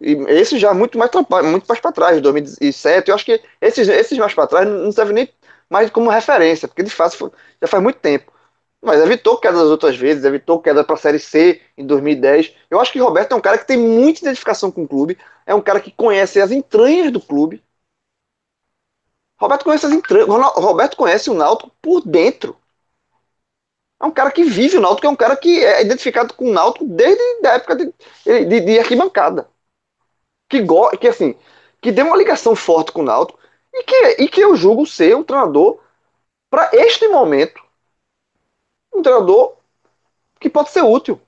E 0.00 0.12
esse 0.28 0.58
já 0.58 0.74
muito 0.74 0.98
mais 0.98 1.10
muito 1.44 1.66
mais 1.68 1.80
para 1.80 1.92
trás, 1.92 2.20
2007. 2.22 3.10
Eu 3.10 3.14
acho 3.14 3.24
que 3.24 3.42
esses, 3.60 3.88
esses 3.88 4.18
mais 4.18 4.34
para 4.34 4.46
trás 4.48 4.68
não 4.68 4.92
servem 4.92 5.14
nem 5.14 5.30
mais 5.70 5.90
como 5.90 6.10
referência, 6.10 6.68
porque 6.68 6.82
de 6.82 6.90
fato 6.90 7.32
já 7.62 7.68
faz 7.68 7.82
muito 7.82 7.98
tempo. 8.00 8.32
Mas 8.82 9.00
evitou 9.02 9.38
queda 9.38 9.58
das 9.58 9.68
outras 9.68 9.96
vezes, 9.96 10.24
evitou 10.24 10.60
queda 10.60 10.84
para 10.84 10.94
a 10.96 10.98
Série 10.98 11.18
C 11.20 11.60
em 11.78 11.86
2010. 11.86 12.54
Eu 12.70 12.80
acho 12.80 12.92
que 12.92 13.00
Roberto 13.00 13.32
é 13.32 13.36
um 13.36 13.40
cara 13.40 13.58
que 13.58 13.66
tem 13.66 13.78
muita 13.78 14.20
identificação 14.22 14.70
com 14.72 14.84
o 14.84 14.88
clube, 14.88 15.18
é 15.46 15.54
um 15.54 15.62
cara 15.62 15.80
que 15.80 15.90
conhece 15.92 16.40
as 16.40 16.52
entranhas 16.52 17.12
do 17.12 17.20
clube. 17.20 17.62
Roberto 19.38 19.64
conhece 19.64 19.86
as 19.86 19.92
entranhas, 19.92 20.28
Roberto 20.28 20.96
conhece 20.96 21.30
o 21.30 21.34
Náutico 21.34 21.70
por 21.80 22.02
dentro. 22.06 22.56
É 24.00 24.04
um 24.04 24.10
cara 24.10 24.30
que 24.30 24.44
vive 24.44 24.76
o 24.76 24.80
Náutico, 24.80 25.06
é 25.06 25.10
um 25.10 25.16
cara 25.16 25.36
que 25.36 25.64
é 25.64 25.82
identificado 25.82 26.34
com 26.34 26.50
o 26.50 26.52
Náutico 26.52 26.84
desde 26.84 27.22
a 27.46 27.52
época 27.54 27.76
de, 27.76 27.92
de, 28.24 28.60
de 28.60 28.78
arquibancada. 28.78 29.48
Que, 30.48 30.60
go, 30.62 30.90
que 30.98 31.08
assim, 31.08 31.34
que 31.80 31.92
tem 31.92 32.04
uma 32.04 32.16
ligação 32.16 32.54
forte 32.54 32.92
com 32.92 33.00
o 33.00 33.04
Náutico 33.04 33.38
e 33.72 33.82
que, 33.82 34.22
e 34.22 34.28
que 34.28 34.40
eu 34.40 34.54
julgo 34.54 34.86
ser 34.86 35.16
um 35.16 35.22
treinador 35.22 35.78
para 36.50 36.70
este 36.72 37.08
momento 37.08 37.66
um 38.96 39.02
treinador 39.02 39.56
que 40.40 40.48
pode 40.48 40.70
ser 40.70 40.82
útil. 40.82 41.20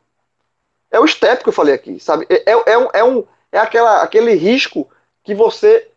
É 0.91 0.99
o 0.99 1.07
step 1.07 1.43
que 1.43 1.49
eu 1.49 1.53
falei 1.53 1.75
aqui, 1.75 2.01
sabe? 2.01 2.27
É, 2.31 2.53
é, 2.53 2.63
é, 2.67 2.79
um, 2.79 2.89
é, 2.95 3.05
um, 3.05 3.25
é 3.53 3.59
aquela, 3.59 4.03
aquele 4.03 4.33
risco 4.35 4.89
que 5.23 5.35
você. 5.35 5.91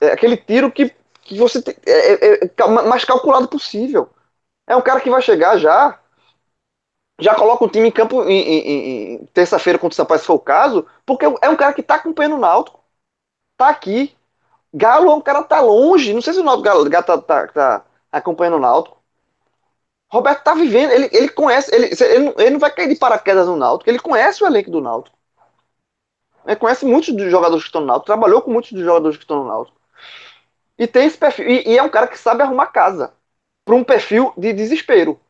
É 0.00 0.12
aquele 0.12 0.36
tiro 0.36 0.70
que, 0.70 0.92
que 1.22 1.36
você. 1.38 1.62
É, 1.86 2.44
é, 2.44 2.44
é 2.44 2.66
mais 2.66 3.04
calculado 3.04 3.48
possível. 3.48 4.08
É 4.68 4.76
um 4.76 4.82
cara 4.82 5.00
que 5.00 5.10
vai 5.10 5.22
chegar 5.22 5.56
já. 5.58 5.98
Já 7.20 7.34
coloca 7.34 7.64
o 7.64 7.68
time 7.68 7.88
em 7.88 7.90
campo 7.90 8.22
em, 8.24 8.40
em, 8.40 9.14
em 9.14 9.26
terça-feira 9.26 9.78
contra 9.78 9.94
o 9.94 9.96
Sampaio, 9.96 10.20
se 10.20 10.26
for 10.26 10.34
o 10.34 10.38
caso, 10.38 10.86
porque 11.04 11.24
é 11.24 11.48
um 11.48 11.56
cara 11.56 11.72
que 11.72 11.80
está 11.80 11.96
acompanhando 11.96 12.36
o 12.36 12.38
Náutico. 12.38 12.80
Tá 13.56 13.68
aqui. 13.70 14.16
Galo 14.74 15.10
é 15.10 15.14
um 15.14 15.20
cara 15.20 15.42
que 15.42 15.48
tá 15.50 15.60
longe. 15.60 16.14
Não 16.14 16.22
sei 16.22 16.34
se 16.34 16.40
o 16.40 16.44
Náutico 16.44 16.64
Galo, 16.64 16.90
Galo 16.90 17.06
tá, 17.06 17.18
tá, 17.18 17.48
tá 17.48 17.84
acompanhando 18.12 18.56
o 18.56 18.60
Náutico. 18.60 18.98
Roberto 20.10 20.42
tá 20.42 20.54
vivendo, 20.54 20.90
ele, 20.90 21.08
ele 21.12 21.28
conhece, 21.28 21.74
ele, 21.74 21.90
ele, 22.00 22.18
não, 22.24 22.34
ele 22.38 22.50
não 22.50 22.58
vai 22.58 22.70
cair 22.70 22.88
de 22.88 22.96
paraquedas 22.96 23.46
no 23.46 23.56
Náutico, 23.56 23.90
ele 23.90 23.98
conhece 23.98 24.42
o 24.42 24.46
elenco 24.46 24.70
do 24.70 24.80
Náutico. 24.80 25.16
Ele 26.46 26.56
conhece 26.56 26.84
muitos 26.84 27.14
dos 27.14 27.30
jogadores 27.30 27.62
que 27.62 27.68
estão 27.68 27.82
no 27.82 27.86
Náutico, 27.86 28.06
trabalhou 28.06 28.42
com 28.42 28.50
muitos 28.50 28.72
dos 28.72 28.82
jogadores 28.82 29.16
que 29.16 29.24
estão 29.24 29.42
no 29.42 29.48
Náutico. 29.48 29.78
E 30.78 30.86
tem 30.86 31.06
esse 31.06 31.18
perfil, 31.18 31.48
e, 31.48 31.68
e 31.68 31.78
é 31.78 31.82
um 31.82 31.88
cara 31.90 32.06
que 32.06 32.18
sabe 32.18 32.42
arrumar 32.42 32.68
casa 32.68 33.12
para 33.68 33.74
um 33.74 33.84
perfil 33.84 34.32
de 34.34 34.54
desespero. 34.54 35.20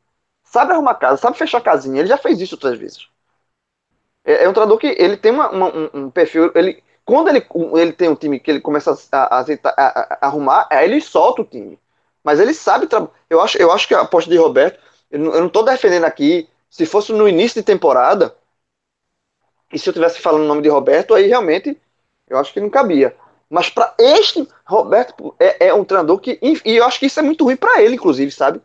Sabe 0.44 0.72
arrumar 0.72 0.94
casa, 0.94 1.20
sabe 1.20 1.36
fechar 1.36 1.60
casinha, 1.60 1.98
ele 1.98 2.08
já 2.08 2.16
fez 2.16 2.40
isso 2.40 2.54
outras 2.54 2.78
vezes. 2.78 3.08
É, 4.24 4.44
é 4.44 4.48
um 4.48 4.52
treinador 4.52 4.78
que 4.78 4.94
ele 4.96 5.16
tem 5.16 5.32
uma, 5.32 5.50
uma, 5.50 5.66
um, 5.74 5.90
um, 5.92 6.10
perfil, 6.10 6.52
ele 6.54 6.80
quando 7.04 7.30
ele, 7.30 7.44
ele 7.74 7.92
tem 7.92 8.08
um 8.08 8.14
time 8.14 8.38
que 8.38 8.48
ele 8.48 8.60
começa 8.60 8.96
a, 9.10 9.40
a, 9.40 9.40
a, 9.40 10.18
a 10.20 10.26
arrumar, 10.28 10.68
aí 10.70 10.84
ele 10.88 11.00
solta 11.00 11.42
o 11.42 11.44
time. 11.44 11.80
Mas 12.22 12.38
ele 12.38 12.54
sabe. 12.54 12.86
Eu 13.28 13.40
acho, 13.40 13.58
eu 13.58 13.72
acho 13.72 13.88
que 13.88 13.94
a 13.94 14.02
aposta 14.02 14.30
de 14.30 14.36
Roberto. 14.36 14.78
Eu 15.10 15.18
não, 15.18 15.46
estou 15.46 15.64
defendendo 15.64 16.04
aqui. 16.04 16.48
Se 16.70 16.86
fosse 16.86 17.12
no 17.12 17.26
início 17.26 17.60
de 17.60 17.66
temporada, 17.66 18.36
e 19.72 19.78
se 19.78 19.88
eu 19.88 19.92
tivesse 19.94 20.20
falando 20.20 20.42
o 20.42 20.46
nome 20.46 20.62
de 20.62 20.68
Roberto, 20.68 21.14
aí 21.14 21.26
realmente 21.26 21.80
eu 22.28 22.38
acho 22.38 22.52
que 22.52 22.60
não 22.60 22.70
cabia. 22.70 23.16
Mas 23.50 23.70
para 23.70 23.94
este, 23.98 24.46
Roberto 24.66 25.34
é, 25.38 25.68
é, 25.68 25.74
um 25.74 25.84
treinador 25.84 26.18
que. 26.18 26.38
E 26.42 26.76
eu 26.76 26.84
acho 26.84 26.98
que 26.98 27.06
isso 27.06 27.18
é 27.18 27.22
muito 27.22 27.44
ruim 27.44 27.56
para 27.56 27.82
ele, 27.82 27.94
inclusive, 27.94 28.30
sabe? 28.30 28.60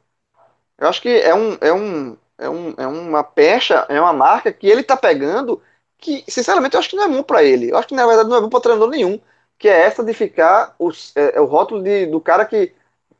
Eu 0.78 0.88
acho 0.88 1.02
que 1.02 1.10
é, 1.10 1.34
um, 1.34 1.58
é, 1.62 1.74
um, 1.74 2.18
é, 2.38 2.50
um, 2.50 2.74
é 2.78 2.88
uma 2.88 3.24
pecha, 3.24 3.86
é 3.88 4.00
uma 4.00 4.12
marca 4.12 4.52
que 4.52 4.68
ele 4.68 4.84
tá 4.84 4.98
pegando 4.98 5.62
que, 5.98 6.24
sinceramente, 6.28 6.74
eu 6.74 6.80
acho 6.80 6.90
que 6.90 6.98
não 6.98 7.06
é 7.06 7.08
bom 7.08 7.24
para 7.24 7.44
ele. 7.44 7.72
Eu 7.72 7.78
acho 7.78 7.88
que, 7.88 7.96
na 7.96 8.06
verdade, 8.06 8.30
não 8.30 8.38
é 8.38 8.42
bom 8.42 8.50
para 8.50 8.60
treinador 8.60 8.90
nenhum. 8.90 9.20
Que 9.58 9.70
é 9.70 9.84
essa 9.84 10.04
de 10.04 10.14
ficar 10.14 10.76
os, 10.78 11.16
é, 11.16 11.38
é 11.38 11.42
o 11.42 11.46
rótulo 11.46 11.82
de, 11.82 12.08
do 12.08 12.20
cara 12.20 12.44
que 12.44 12.74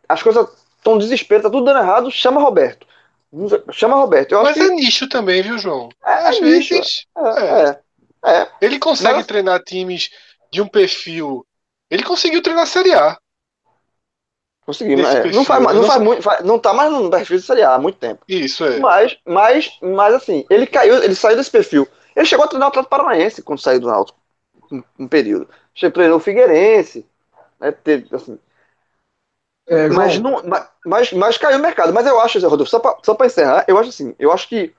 as 0.10 0.22
coisas 0.22 0.46
estão 0.76 0.98
desespero, 0.98 1.44
tá 1.44 1.50
tudo 1.50 1.64
dando 1.64 1.80
errado, 1.80 2.12
chama 2.12 2.42
Roberto. 2.42 2.86
Chama 3.72 3.96
Roberto. 3.96 4.34
Eu 4.34 4.44
Mas 4.44 4.58
é 4.58 4.68
nicho 4.68 5.08
também, 5.08 5.42
viu, 5.42 5.58
João? 5.58 5.90
É, 6.06 6.14
Às 6.28 6.38
é 6.38 6.42
vezes. 6.42 7.08
É, 7.18 7.80
é, 8.30 8.42
é. 8.42 8.50
Ele 8.62 8.78
consegue 8.78 9.16
Mas... 9.16 9.26
treinar 9.26 9.64
times 9.64 10.12
de 10.52 10.62
um 10.62 10.68
perfil. 10.68 11.46
Ele 11.94 12.02
conseguiu 12.02 12.42
treinar 12.42 12.64
a 12.64 12.66
Série 12.66 12.92
A. 12.92 13.16
Conseguimos. 14.66 15.06
É. 15.06 15.32
Não 15.32 15.46
faz, 15.46 15.64
não, 15.64 15.84
faz 15.84 16.02
muito, 16.02 16.22
faz, 16.24 16.44
não 16.44 16.58
tá 16.58 16.74
mais 16.74 16.92
no 16.92 17.08
perfil 17.08 17.38
de 17.38 17.44
Série 17.44 17.62
A 17.62 17.76
há 17.76 17.80
muito 17.80 18.00
tempo. 18.00 18.24
Isso, 18.28 18.66
é. 18.66 18.80
Mas, 18.80 19.16
mas, 19.24 19.78
mas 19.80 20.16
assim, 20.16 20.44
ele 20.50 20.66
caiu, 20.66 21.04
ele 21.04 21.14
saiu 21.14 21.38
desse 21.38 21.52
perfil. 21.52 21.88
Ele 22.16 22.26
chegou 22.26 22.46
a 22.46 22.48
treinar 22.48 22.68
o 22.68 22.70
Atlético 22.70 22.90
Paranaense 22.90 23.44
quando 23.44 23.60
saiu 23.60 23.80
do 23.80 23.86
Náutico, 23.86 24.18
um, 24.72 24.82
um 24.98 25.08
período. 25.08 25.48
Chegou 25.76 25.94
treinou 25.94 26.18
o 26.18 26.20
Figueirense, 26.20 27.06
né, 27.60 27.72
teve, 27.72 28.08
assim. 28.16 28.40
É, 29.68 29.88
mas, 29.90 30.20
não, 30.20 30.42
mas, 30.84 31.14
mas, 31.14 31.38
caiu 31.38 31.60
o 31.60 31.62
mercado. 31.62 31.94
Mas 31.94 32.08
eu 32.08 32.20
acho, 32.20 32.40
Zé 32.40 32.48
Rodolfo, 32.48 32.72
só 32.72 32.80
pra, 32.80 32.98
só 33.04 33.14
pra 33.14 33.28
encerrar, 33.28 33.66
eu 33.68 33.78
acho 33.78 33.90
assim, 33.90 34.16
eu 34.18 34.32
acho 34.32 34.48
que. 34.50 34.74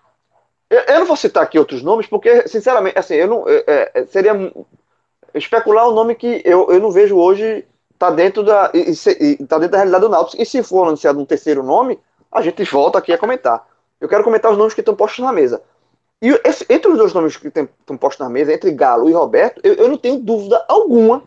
Eu, 0.69 0.81
eu 0.81 0.99
não 0.99 1.07
vou 1.07 1.17
citar 1.17 1.45
aqui 1.45 1.59
outros 1.59 1.83
nomes, 1.83 2.09
porque, 2.09 2.49
sinceramente, 2.49 2.99
assim, 2.99 3.15
eu 3.15 3.29
não. 3.29 3.45
É, 3.49 3.93
é, 3.95 4.07
seria 4.07 4.35
especular 5.35 5.89
um 5.89 5.93
nome 5.93 6.15
que 6.15 6.43
eu, 6.45 6.71
eu 6.71 6.81
não 6.81 6.91
vejo 6.91 7.17
hoje 7.17 7.67
tá 7.99 8.11
dentro 8.11 8.43
da 8.43 8.71
e, 8.75 8.93
e, 9.21 9.47
tá 9.47 9.59
dentro 9.59 9.73
da 9.73 9.79
realidade 9.79 10.05
do 10.05 10.11
Náutico. 10.11 10.43
E 10.43 10.47
se 10.47 10.63
for 10.63 10.87
anunciado 10.87 11.21
um 11.21 11.25
terceiro 11.25 11.63
nome, 11.63 11.99
a 12.31 12.43
gente 12.43 12.63
volta 12.65 12.99
aqui 12.99 13.13
a 13.13 13.19
comentar. 13.19 13.67
Eu 14.01 14.09
quero 14.09 14.25
comentar 14.25 14.51
os 14.51 14.59
nomes 14.59 14.75
que 14.75 14.81
estão 14.81 14.95
postos 14.95 15.25
na 15.25 15.33
mesa. 15.33 15.63
E 16.21 16.29
esse, 16.45 16.65
entre 16.69 16.91
os 16.91 16.99
dois 16.99 17.13
nomes 17.13 17.37
que 17.37 17.49
estão 17.49 17.97
postos 17.97 18.25
na 18.25 18.31
mesa, 18.31 18.53
entre 18.53 18.71
Galo 18.73 19.09
e 19.09 19.13
Roberto, 19.13 19.61
eu, 19.63 19.75
eu, 19.75 19.89
não 19.89 19.97
tenho 19.97 20.19
dúvida 20.19 20.65
alguma, 20.69 21.23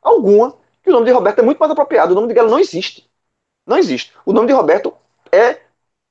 alguma, 0.00 0.54
que 0.82 0.90
o 0.90 0.92
nome 0.92 1.06
de 1.06 1.12
Roberto 1.12 1.40
é 1.40 1.42
muito 1.42 1.58
mais 1.58 1.72
apropriado. 1.72 2.12
O 2.12 2.14
nome 2.14 2.28
de 2.28 2.34
Galo 2.34 2.50
não 2.50 2.58
existe. 2.58 3.08
Não 3.66 3.78
existe. 3.78 4.12
O 4.24 4.32
nome 4.32 4.46
de 4.46 4.52
Roberto 4.52 4.94
é, 5.30 5.60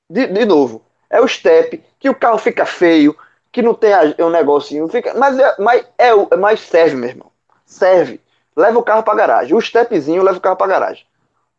de, 0.10 0.28
de 0.28 0.46
novo, 0.46 0.84
é 1.10 1.22
o 1.22 1.28
step, 1.28 1.84
que 2.00 2.10
o 2.10 2.16
carro 2.16 2.38
fica 2.38 2.66
feio, 2.66 3.16
que 3.52 3.62
não 3.62 3.74
tem 3.74 3.92
um 4.20 4.30
negocinho, 4.30 4.88
fica, 4.88 5.14
mas, 5.14 5.38
é, 5.38 5.56
mas, 5.60 5.86
é, 5.98 6.36
mas 6.38 6.60
serve, 6.62 6.96
meu 6.96 7.10
irmão. 7.10 7.32
Serve 7.66 8.22
leva 8.56 8.80
o 8.80 8.84
carro 8.84 9.04
para 9.04 9.16
garagem. 9.16 9.56
O 9.56 9.62
stepzinho 9.62 10.24
leva 10.24 10.38
o 10.38 10.42
carro 10.42 10.56
para 10.56 10.68
garagem. 10.68 11.06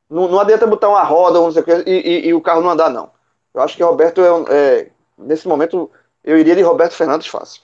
Não, 0.09 0.29
não 0.29 0.41
adianta 0.41 0.67
botar 0.67 0.89
uma 0.89 1.03
roda 1.03 1.39
ou 1.39 1.47
não 1.47 1.53
sei 1.53 1.63
o 1.63 1.65
que, 1.65 1.73
e, 1.87 1.91
e, 1.91 2.29
e, 2.29 2.35
o 2.35 2.41
carro 2.41 2.63
não 2.63 2.71
andar, 2.71 2.91
não. 2.91 3.11
Eu 3.55 3.63
acho 3.63 3.77
que 3.77 3.83
Roberto 3.83 4.21
é, 4.21 4.55
é, 4.55 4.91
Nesse 5.19 5.47
momento, 5.47 5.91
eu 6.25 6.39
iria 6.39 6.57
de 6.57 6.63
Roberto 6.63 6.95
Fernandes 6.95 7.27
fácil. 7.27 7.63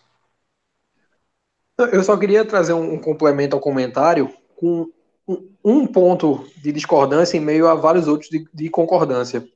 Eu 1.78 2.02
só 2.02 2.16
queria 2.16 2.44
trazer 2.44 2.72
um, 2.72 2.98
complemento 2.98 3.54
ao 3.54 3.62
comentário 3.62 4.32
com 4.56 4.88
um, 5.26 5.54
um, 5.64 5.86
ponto 5.86 6.44
de 6.56 6.72
discordância 6.72 7.36
em 7.36 7.40
meio 7.40 7.68
a 7.68 7.74
vários 7.74 8.08
outros 8.08 8.28
de, 8.28 8.48
de 8.52 8.68
concordância. 8.68 9.46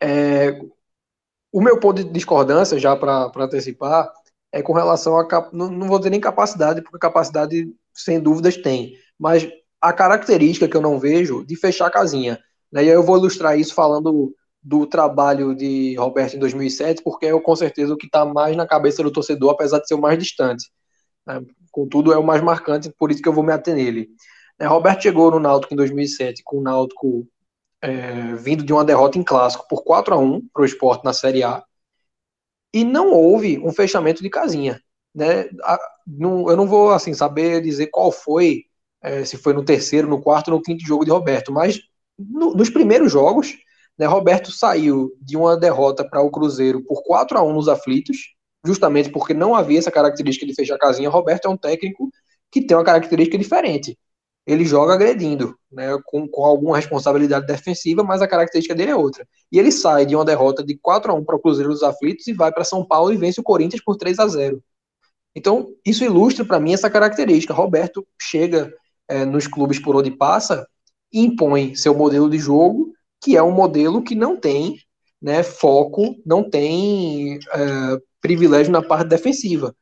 É, 0.00 0.58
o 1.52 1.60
meu 1.60 1.78
ponto 1.78 2.02
de 2.02 2.10
discordância, 2.10 2.78
já 2.78 2.96
para 2.96 3.30
antecipar, 3.36 4.10
é 4.52 4.62
com 4.62 4.72
relação 4.72 5.18
a. 5.18 5.50
Não, 5.52 5.70
não 5.70 5.88
vou 5.88 5.98
dizer 5.98 6.10
nem 6.10 6.20
capacidade, 6.20 6.82
porque 6.82 6.98
capacidade 6.98 7.72
sem 7.94 8.20
dúvidas 8.20 8.56
tem, 8.56 8.94
mas 9.18 9.48
a 9.80 9.92
característica 9.92 10.68
que 10.68 10.76
eu 10.76 10.80
não 10.80 10.98
vejo 10.98 11.44
de 11.44 11.56
fechar 11.56 11.86
a 11.86 11.90
casinha. 11.90 12.38
Né? 12.70 12.84
E 12.84 12.88
aí 12.90 12.94
eu 12.94 13.02
vou 13.02 13.16
ilustrar 13.16 13.58
isso 13.58 13.74
falando 13.74 14.34
do 14.62 14.86
trabalho 14.86 15.54
de 15.54 15.94
Roberto 15.96 16.36
em 16.36 16.38
2007, 16.38 17.02
porque 17.02 17.26
é 17.26 17.40
com 17.40 17.56
certeza 17.56 17.94
o 17.94 17.96
que 17.96 18.06
está 18.06 18.24
mais 18.26 18.56
na 18.56 18.66
cabeça 18.66 19.02
do 19.02 19.10
torcedor, 19.10 19.50
apesar 19.50 19.78
de 19.78 19.88
ser 19.88 19.94
o 19.94 20.00
mais 20.00 20.18
distante. 20.18 20.70
Né? 21.26 21.40
Contudo, 21.70 22.12
é 22.12 22.18
o 22.18 22.22
mais 22.22 22.42
marcante, 22.42 22.92
por 22.98 23.10
isso 23.10 23.22
que 23.22 23.28
eu 23.28 23.32
vou 23.32 23.42
me 23.44 23.52
ater 23.52 23.74
nele. 23.74 24.08
É, 24.58 24.66
Roberto 24.66 25.02
chegou 25.02 25.30
no 25.30 25.40
Náutico 25.40 25.72
em 25.72 25.76
2007, 25.76 26.42
com 26.44 26.58
o 26.58 26.62
Náutico 26.62 27.26
é, 27.82 28.34
vindo 28.34 28.64
de 28.64 28.72
uma 28.72 28.84
derrota 28.84 29.18
em 29.18 29.22
clássico 29.22 29.66
por 29.68 29.82
4 29.82 30.14
a 30.14 30.18
1 30.18 30.48
para 30.52 30.62
o 30.62 30.64
esporte 30.64 31.04
na 31.04 31.12
Série 31.12 31.42
A, 31.42 31.62
e 32.72 32.84
não 32.84 33.10
houve 33.10 33.58
um 33.58 33.72
fechamento 33.72 34.22
de 34.22 34.30
casinha 34.30 34.80
né? 35.14 35.48
eu 36.18 36.56
não 36.56 36.66
vou 36.66 36.90
assim 36.90 37.12
saber 37.14 37.60
dizer 37.60 37.88
qual 37.88 38.10
foi, 38.12 38.64
é, 39.02 39.24
se 39.24 39.36
foi 39.36 39.52
no 39.52 39.64
terceiro, 39.64 40.08
no 40.08 40.20
quarto, 40.22 40.50
no 40.50 40.62
quinto 40.62 40.84
jogo 40.84 41.04
de 41.04 41.10
Roberto, 41.10 41.52
mas 41.52 41.80
no, 42.18 42.54
nos 42.54 42.70
primeiros 42.70 43.10
jogos, 43.12 43.56
né, 43.98 44.06
Roberto 44.06 44.50
saiu 44.50 45.10
de 45.20 45.36
uma 45.36 45.56
derrota 45.56 46.04
para 46.08 46.22
o 46.22 46.30
Cruzeiro 46.30 46.82
por 46.84 47.02
4 47.02 47.38
a 47.38 47.42
1 47.42 47.52
nos 47.52 47.68
aflitos, 47.68 48.34
justamente 48.64 49.10
porque 49.10 49.34
não 49.34 49.54
havia 49.54 49.78
essa 49.78 49.90
característica 49.90 50.46
de 50.46 50.54
fechar 50.54 50.78
casinha. 50.78 51.08
Roberto 51.08 51.46
é 51.46 51.48
um 51.48 51.56
técnico 51.56 52.10
que 52.50 52.62
tem 52.62 52.76
uma 52.76 52.84
característica 52.84 53.38
diferente. 53.38 53.98
Ele 54.50 54.64
joga 54.64 54.94
agredindo, 54.94 55.54
né, 55.70 55.96
com, 56.06 56.26
com 56.26 56.44
alguma 56.44 56.76
responsabilidade 56.76 57.46
defensiva, 57.46 58.02
mas 58.02 58.20
a 58.20 58.28
característica 58.28 58.74
dele 58.74 58.90
é 58.90 58.96
outra. 58.96 59.26
E 59.52 59.58
ele 59.58 59.70
sai 59.70 60.06
de 60.06 60.16
uma 60.16 60.24
derrota 60.24 60.64
de 60.64 60.76
4 60.76 61.12
a 61.12 61.14
1 61.14 61.24
para 61.24 61.36
o 61.36 61.38
Cruzeiro 61.38 61.70
dos 61.70 61.82
Aflitos 61.82 62.26
e 62.26 62.32
vai 62.32 62.52
para 62.52 62.64
São 62.64 62.84
Paulo 62.84 63.12
e 63.12 63.16
vence 63.16 63.40
o 63.40 63.44
Corinthians 63.44 63.82
por 63.82 63.96
3 63.96 64.18
a 64.18 64.26
0 64.26 64.62
então, 65.34 65.68
isso 65.86 66.04
ilustra 66.04 66.44
para 66.44 66.60
mim 66.60 66.72
essa 66.72 66.90
característica. 66.90 67.54
Roberto 67.54 68.06
chega 68.20 68.72
é, 69.08 69.24
nos 69.24 69.46
clubes 69.46 69.78
por 69.78 69.94
onde 69.96 70.10
passa 70.10 70.66
e 71.12 71.20
impõe 71.20 71.74
seu 71.74 71.94
modelo 71.94 72.28
de 72.28 72.38
jogo, 72.38 72.92
que 73.22 73.36
é 73.36 73.42
um 73.42 73.52
modelo 73.52 74.02
que 74.02 74.14
não 74.14 74.36
tem 74.36 74.76
né, 75.20 75.42
foco, 75.42 76.16
não 76.24 76.48
tem 76.48 77.38
é, 77.52 77.98
privilégio 78.20 78.72
na 78.72 78.82
parte 78.82 79.08
defensiva. 79.08 79.74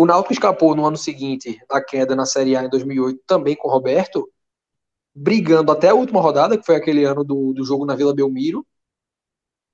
O 0.00 0.06
Náutico 0.06 0.32
escapou 0.32 0.74
no 0.74 0.86
ano 0.86 0.96
seguinte 0.96 1.60
da 1.68 1.78
queda 1.84 2.16
na 2.16 2.24
Série 2.24 2.56
A 2.56 2.64
em 2.64 2.70
2008, 2.70 3.20
também 3.26 3.54
com 3.54 3.68
Roberto, 3.68 4.32
brigando 5.14 5.70
até 5.70 5.90
a 5.90 5.94
última 5.94 6.22
rodada, 6.22 6.56
que 6.56 6.64
foi 6.64 6.74
aquele 6.74 7.04
ano 7.04 7.22
do, 7.22 7.52
do 7.52 7.62
jogo 7.66 7.84
na 7.84 7.94
Vila 7.94 8.14
Belmiro, 8.14 8.66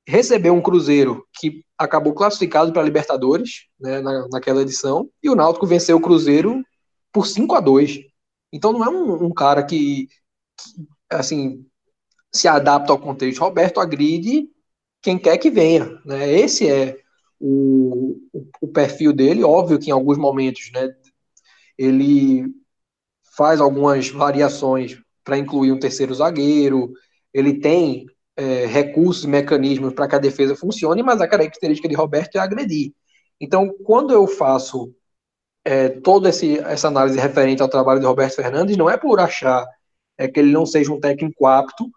recebeu 0.04 0.52
um 0.52 0.60
Cruzeiro 0.60 1.24
que 1.32 1.64
acabou 1.78 2.12
classificado 2.12 2.72
para 2.72 2.82
a 2.82 2.84
Libertadores 2.84 3.68
né, 3.78 4.00
na, 4.00 4.26
naquela 4.26 4.62
edição, 4.62 5.08
e 5.22 5.30
o 5.30 5.36
Náutico 5.36 5.64
venceu 5.64 5.96
o 5.96 6.02
Cruzeiro 6.02 6.60
por 7.12 7.24
5 7.24 7.54
a 7.54 7.60
2 7.60 8.00
Então 8.52 8.72
não 8.72 8.84
é 8.84 8.88
um, 8.88 9.26
um 9.26 9.32
cara 9.32 9.62
que, 9.62 10.08
que, 10.56 10.88
assim 11.08 11.64
se 12.32 12.48
adapta 12.48 12.92
ao 12.92 12.98
contexto. 12.98 13.38
Roberto 13.38 13.78
agride 13.78 14.48
quem 15.00 15.20
quer 15.20 15.38
que 15.38 15.50
venha. 15.52 16.02
Né? 16.04 16.32
Esse 16.32 16.68
é 16.68 16.98
o, 17.40 18.16
o, 18.60 18.68
perfil 18.68 19.12
dele. 19.12 19.44
Óbvio 19.44 19.78
que 19.78 19.90
em 19.90 19.92
alguns 19.92 20.18
momentos 20.18 20.70
né, 20.72 20.94
ele 21.78 22.44
faz 23.36 23.60
algumas 23.60 24.08
variações 24.08 25.00
para 25.22 25.38
incluir 25.38 25.72
um 25.72 25.78
terceiro 25.78 26.14
zagueiro. 26.14 26.92
Ele 27.32 27.54
tem 27.60 28.06
é, 28.36 28.66
recursos, 28.66 29.24
mecanismos 29.24 29.92
para 29.92 30.08
que 30.08 30.14
a 30.14 30.20
defesa 30.20 30.56
funcione, 30.56 31.02
mas 31.02 31.20
a 31.20 31.28
característica 31.28 31.88
de 31.88 31.94
Roberto 31.94 32.36
é 32.36 32.38
agredir. 32.38 32.92
Então, 33.40 33.68
quando 33.84 34.12
eu 34.12 34.26
faço 34.26 34.94
é, 35.64 35.88
toda 35.88 36.28
essa 36.28 36.88
análise 36.88 37.18
referente 37.18 37.62
ao 37.62 37.68
trabalho 37.68 38.00
de 38.00 38.06
Roberto 38.06 38.36
Fernandes, 38.36 38.76
não 38.76 38.88
é 38.88 38.96
por 38.96 39.20
achar 39.20 39.66
é, 40.16 40.28
que 40.28 40.40
ele 40.40 40.52
não 40.52 40.64
seja 40.64 40.92
um 40.92 41.00
técnico 41.00 41.46
apto 41.46 41.90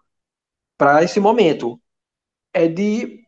para 0.76 1.02
esse 1.04 1.20
momento, 1.20 1.80
é 2.52 2.66
de 2.66 3.20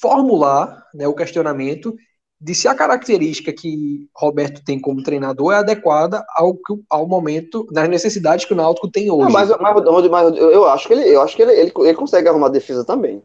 formular 0.00 0.84
né, 0.94 1.06
o 1.06 1.14
questionamento 1.14 1.94
de 2.40 2.54
se 2.54 2.68
a 2.68 2.74
característica 2.74 3.52
que 3.52 4.08
Roberto 4.14 4.62
tem 4.62 4.78
como 4.78 5.02
treinador 5.02 5.54
é 5.54 5.56
adequada 5.56 6.24
ao, 6.36 6.56
ao 6.90 7.06
momento, 7.06 7.66
nas 7.72 7.88
necessidades 7.88 8.44
que 8.44 8.52
o 8.52 8.56
Náutico 8.56 8.90
tem 8.90 9.10
hoje. 9.10 9.24
Não, 9.24 9.30
mas, 9.30 9.48
mas, 9.48 10.10
mas, 10.10 10.36
eu 10.36 10.68
acho 10.68 10.86
que 10.86 10.92
ele, 10.92 11.08
eu 11.08 11.22
acho 11.22 11.34
que 11.34 11.42
ele, 11.42 11.52
ele, 11.52 11.72
ele 11.74 11.94
consegue 11.94 12.28
arrumar 12.28 12.48
defesa 12.48 12.84
também. 12.84 13.22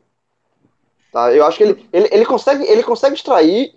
Tá? 1.12 1.34
Eu 1.34 1.46
acho 1.46 1.58
que 1.58 1.64
ele, 1.64 1.90
ele, 1.92 2.08
ele, 2.10 2.26
consegue, 2.26 2.64
ele 2.64 2.84
consegue 2.84 3.16
extrair 3.16 3.74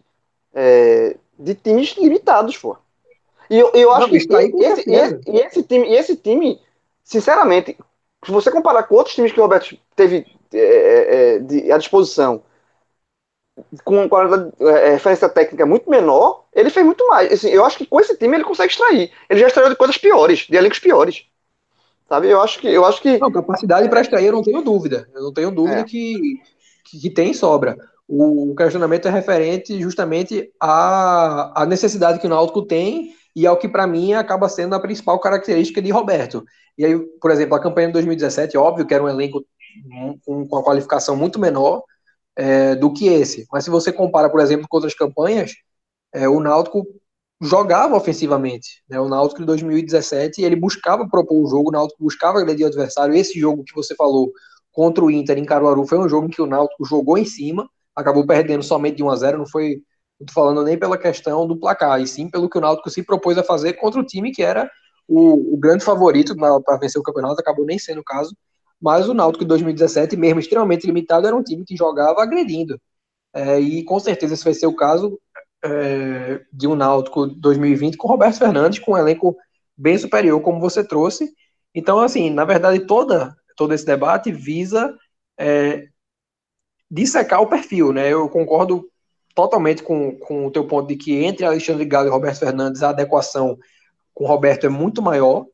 é, 0.55 1.17
de 1.37 1.55
times 1.55 1.97
limitados, 1.99 2.57
pô. 2.57 2.77
E 3.51 3.59
eu, 3.59 3.73
eu 3.75 3.91
acho 3.91 4.03
Não, 4.03 4.11
que 4.11 4.17
esse, 4.17 4.29
esse, 4.33 5.31
esse 5.31 5.63
time, 5.65 5.93
esse 5.93 6.17
time, 6.17 6.61
sinceramente, 7.03 7.77
se 8.25 8.31
você 8.31 8.51
comparar 8.53 8.85
com 8.85 8.95
outros 8.95 9.15
times 9.15 9.33
que 9.33 9.41
o 9.41 9.43
Roberto 9.43 9.77
teve 9.97 10.27
é, 10.53 10.59
é, 10.59 11.35
é 11.35 11.39
de, 11.41 11.73
à 11.73 11.77
disposição 11.77 12.43
com, 13.85 14.09
com 14.09 14.17
a 14.17 14.51
é, 14.61 14.93
referência 14.93 15.29
técnica 15.29 15.65
muito 15.65 15.89
menor, 15.89 16.45
ele 16.53 16.71
fez 16.71 16.85
muito 16.85 17.07
mais. 17.07 17.33
Assim, 17.33 17.49
eu 17.49 17.65
acho 17.65 17.79
que 17.79 17.87
com 17.87 18.01
esse 18.01 18.17
time 18.17 18.37
ele 18.37 18.45
consegue 18.45 18.73
extrair. 18.73 19.11
Ele 19.29 19.41
já 19.41 19.47
extraiu 19.47 19.71
de 19.71 19.77
coisas 19.77 19.97
piores, 19.97 20.41
de 20.49 20.57
elencos 20.57 20.79
piores. 20.79 21.25
Sabe? 22.09 22.29
Eu 22.29 22.41
acho 22.41 22.59
que. 22.59 22.69
Eu 22.69 22.85
acho 22.85 23.01
que... 23.01 23.19
Não, 23.19 23.31
capacidade 23.31 23.89
para 23.89 24.01
extrair, 24.01 24.27
eu 24.27 24.33
não 24.33 24.43
tenho 24.43 24.63
dúvida. 24.63 25.09
Eu 25.15 25.23
não 25.23 25.33
tenho 25.33 25.51
dúvida 25.51 25.81
é. 25.81 25.85
que, 25.85 26.41
que, 26.85 27.11
tem 27.11 27.33
sobra. 27.33 27.77
O, 28.09 28.55
questionamento 28.57 29.09
é 29.09 29.11
referente 29.11 29.81
justamente 29.81 30.51
à, 30.61 31.63
à 31.63 31.67
necessidade 31.67 32.19
que 32.19 32.27
o 32.27 32.31
Náutico 32.31 32.63
tem 32.63 33.15
e 33.35 33.47
ao 33.47 33.57
que, 33.57 33.69
para 33.69 33.87
mim, 33.87 34.13
acaba 34.13 34.49
sendo 34.49 34.75
a 34.75 34.81
principal 34.81 35.19
característica 35.19 35.81
de 35.81 35.91
Roberto. 35.91 36.45
E 36.77 36.85
aí, 36.85 36.99
por 37.21 37.31
exemplo, 37.31 37.55
a 37.55 37.61
campanha 37.61 37.87
de 37.87 37.95
2017, 37.95 38.59
óbvio 38.59 38.87
que 38.87 38.93
era 38.93 39.03
um 39.03 39.09
elenco 39.09 39.45
com, 40.25 40.47
com 40.47 40.57
uma 40.57 40.63
qualificação 40.63 41.17
muito 41.17 41.39
menor, 41.39 41.83
é, 42.37 42.75
do 42.75 42.93
que 42.93 43.07
esse. 43.07 43.47
Mas 43.53 43.65
se 43.65 43.71
você 43.71 43.93
compara, 43.93 44.29
por 44.29 44.41
exemplo, 44.41 44.67
com 44.69 44.77
outras 44.77 44.95
campanhas, 44.95 45.53
é, 46.13 46.29
o 46.29 46.41
Náutico 46.41 46.87
jogava 47.41 47.97
ofensivamente. 47.97 48.83
Né? 48.89 48.99
O 49.01 49.09
Náutico 49.09 49.41
de 49.41 49.47
2017 49.47 50.43
ele 50.43 50.57
buscava 50.57 51.09
propor 51.09 51.43
o 51.43 51.47
jogo, 51.47 51.69
o 51.69 51.73
Náutico 51.73 52.03
buscava 52.03 52.39
agredir 52.39 52.65
o 52.65 52.69
adversário. 52.69 53.15
Esse 53.15 53.39
jogo 53.39 53.65
que 53.65 53.75
você 53.75 53.95
falou 53.95 54.33
contra 54.73 55.05
o 55.05 55.11
Inter 55.11 55.39
em 55.39 55.45
Caruaru 55.45 55.87
foi 55.87 55.99
um 55.99 56.09
jogo 56.09 56.27
em 56.27 56.31
que 56.31 56.43
o 56.43 56.47
Náutico 56.47 56.85
jogou 56.85 57.19
em 57.19 57.25
cima, 57.25 57.69
acabou 57.95 58.27
perdendo 58.27 58.63
somente 58.63 58.97
de 58.97 59.05
1 59.05 59.11
a 59.11 59.17
0 59.17 59.39
não 59.39 59.47
foi 59.47 59.83
não 60.19 60.27
tô 60.27 60.33
falando 60.33 60.63
nem 60.63 60.79
pela 60.79 60.97
questão 60.97 61.47
do 61.47 61.59
placar, 61.59 62.01
e 62.01 62.07
sim 62.07 62.31
pelo 62.31 62.49
que 62.49 62.57
o 62.57 62.61
Náutico 62.61 62.89
se 62.89 63.03
propôs 63.03 63.37
a 63.37 63.43
fazer 63.43 63.75
contra 63.75 64.01
o 64.01 64.05
time 64.05 64.31
que 64.31 64.43
era 64.43 64.71
o, 65.09 65.55
o 65.55 65.57
grande 65.57 65.85
favorito 65.85 66.35
para 66.37 66.79
vencer 66.79 67.01
o 67.01 67.05
campeonato 67.05 67.41
acabou 67.41 67.67
nem 67.67 67.79
sendo 67.79 68.01
o 68.01 68.05
caso, 68.05 68.35
mas 68.81 69.09
o 69.09 69.15
Náutico 69.15 69.45
de 69.45 69.49
2017, 69.49 70.17
mesmo 70.17 70.41
extremamente 70.41 70.87
limitado, 70.87 71.27
era 71.27 71.37
um 71.37 71.43
time 71.43 71.65
que 71.65 71.77
jogava 71.77 72.23
agredindo. 72.23 72.81
É, 73.33 73.59
e 73.59 73.85
com 73.85 73.99
certeza 73.99 74.35
esse 74.35 74.45
vai 74.45 74.55
ser 74.55 74.67
o 74.67 74.77
caso 74.77 75.19
é, 75.65 76.43
de 76.53 76.67
um 76.67 76.75
Náutico 76.75 77.27
2020 77.27 77.97
com 77.97 78.09
Roberto 78.09 78.39
Fernandes, 78.39 78.79
com 78.79 78.93
um 78.93 78.99
elenco 78.99 79.37
bem 79.77 79.99
superior, 79.99 80.41
como 80.41 80.61
você 80.61 80.87
trouxe. 80.87 81.33
Então, 81.75 81.99
assim, 81.99 82.31
na 82.31 82.45
verdade, 82.45 82.87
toda, 82.87 83.35
todo 83.57 83.75
esse 83.75 83.85
debate 83.85 84.31
visa 84.31 84.97
é, 85.39 85.89
dissecar 86.91 87.41
o 87.43 87.49
perfil, 87.49 87.93
né? 87.93 88.13
Eu 88.13 88.29
concordo 88.29 88.89
totalmente 89.35 89.83
com, 89.83 90.17
com 90.19 90.47
o 90.47 90.51
teu 90.51 90.67
ponto 90.67 90.87
de 90.87 90.97
que 90.97 91.25
entre 91.25 91.45
Alexandre 91.45 91.85
Galo 91.85 92.07
e 92.07 92.11
Roberto 92.11 92.39
Fernandes 92.39 92.83
a 92.83 92.91
adequação 92.91 93.59
com 94.13 94.27
Roberto 94.27 94.67
é 94.67 94.69
muito 94.69 95.03
maior. 95.03 95.47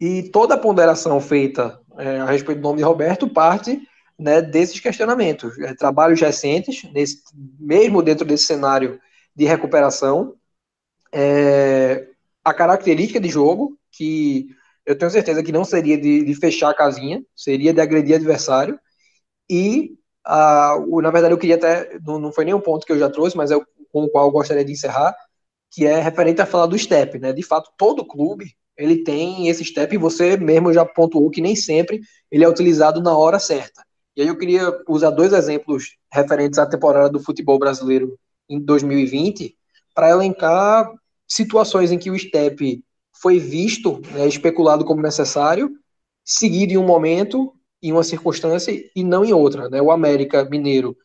E 0.00 0.30
toda 0.30 0.54
a 0.54 0.58
ponderação 0.58 1.20
feita 1.20 1.79
é, 1.98 2.18
a 2.18 2.26
respeito 2.26 2.60
do 2.60 2.62
nome 2.62 2.78
de 2.78 2.84
Roberto 2.84 3.28
parte 3.28 3.80
né, 4.18 4.42
desses 4.42 4.78
questionamentos. 4.78 5.58
É, 5.58 5.74
trabalhos 5.74 6.20
recentes, 6.20 6.84
nesse, 6.92 7.22
mesmo 7.58 8.02
dentro 8.02 8.24
desse 8.24 8.44
cenário 8.44 9.00
de 9.34 9.44
recuperação, 9.44 10.34
é, 11.12 12.06
a 12.44 12.52
característica 12.52 13.18
de 13.18 13.28
jogo, 13.28 13.78
que 13.90 14.48
eu 14.84 14.96
tenho 14.96 15.10
certeza 15.10 15.42
que 15.42 15.52
não 15.52 15.64
seria 15.64 15.96
de, 15.98 16.24
de 16.24 16.34
fechar 16.34 16.70
a 16.70 16.74
casinha, 16.74 17.22
seria 17.34 17.72
de 17.72 17.80
agredir 17.80 18.16
adversário, 18.16 18.78
e 19.48 19.96
o, 20.88 21.00
na 21.00 21.10
verdade 21.10 21.34
eu 21.34 21.38
queria 21.38 21.56
até, 21.56 21.98
não, 22.04 22.18
não 22.18 22.32
foi 22.32 22.44
nenhum 22.44 22.60
ponto 22.60 22.86
que 22.86 22.92
eu 22.92 22.98
já 22.98 23.10
trouxe, 23.10 23.36
mas 23.36 23.50
é 23.50 23.56
com 23.92 24.04
o 24.04 24.10
qual 24.10 24.26
eu 24.26 24.32
gostaria 24.32 24.64
de 24.64 24.72
encerrar, 24.72 25.14
que 25.70 25.86
é 25.86 26.00
referente 26.00 26.40
a 26.40 26.46
falar 26.46 26.66
do 26.66 26.78
step, 26.78 27.18
né? 27.18 27.32
De 27.32 27.42
fato, 27.42 27.70
todo 27.76 28.06
clube 28.06 28.54
ele 28.80 29.04
tem 29.04 29.48
esse 29.48 29.64
step 29.64 29.94
e 29.94 29.98
você 29.98 30.36
mesmo 30.36 30.72
já 30.72 30.84
pontuou 30.84 31.30
que 31.30 31.40
nem 31.40 31.54
sempre 31.54 32.00
ele 32.30 32.44
é 32.44 32.48
utilizado 32.48 33.00
na 33.00 33.16
hora 33.16 33.38
certa. 33.38 33.84
E 34.16 34.22
aí 34.22 34.28
eu 34.28 34.36
queria 34.36 34.72
usar 34.88 35.10
dois 35.10 35.32
exemplos 35.32 35.96
referentes 36.12 36.58
à 36.58 36.66
temporada 36.66 37.08
do 37.08 37.20
futebol 37.20 37.58
brasileiro 37.58 38.18
em 38.48 38.58
2020 38.58 39.56
para 39.94 40.10
elencar 40.10 40.90
situações 41.26 41.92
em 41.92 41.98
que 41.98 42.10
o 42.10 42.18
step 42.18 42.82
foi 43.12 43.38
visto, 43.38 44.00
né, 44.12 44.26
especulado 44.26 44.84
como 44.84 45.02
necessário, 45.02 45.70
seguido 46.24 46.72
em 46.72 46.78
um 46.78 46.86
momento, 46.86 47.52
em 47.82 47.92
uma 47.92 48.02
circunstância 48.02 48.72
e 48.94 49.04
não 49.04 49.24
em 49.24 49.32
outra. 49.32 49.68
Né? 49.68 49.80
O 49.80 49.90
América 49.90 50.44
Mineiro, 50.44 50.96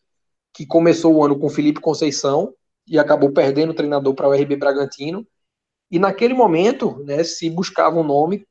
que 0.53 0.65
começou 0.65 1.15
o 1.15 1.23
ano 1.23 1.37
com 1.37 1.49
Felipe 1.49 1.81
Conceição 1.81 2.53
e 2.87 2.97
acabou 2.97 3.31
perdendo 3.31 3.71
o 3.71 3.75
treinador 3.75 4.13
para 4.13 4.29
o 4.29 4.33
RB 4.33 4.55
Bragantino, 4.55 5.27
e 5.89 5.99
naquele 5.99 6.33
momento 6.33 7.03
né, 7.05 7.23
se 7.23 7.49
buscava 7.49 7.99
um 7.99 8.03
nome 8.03 8.45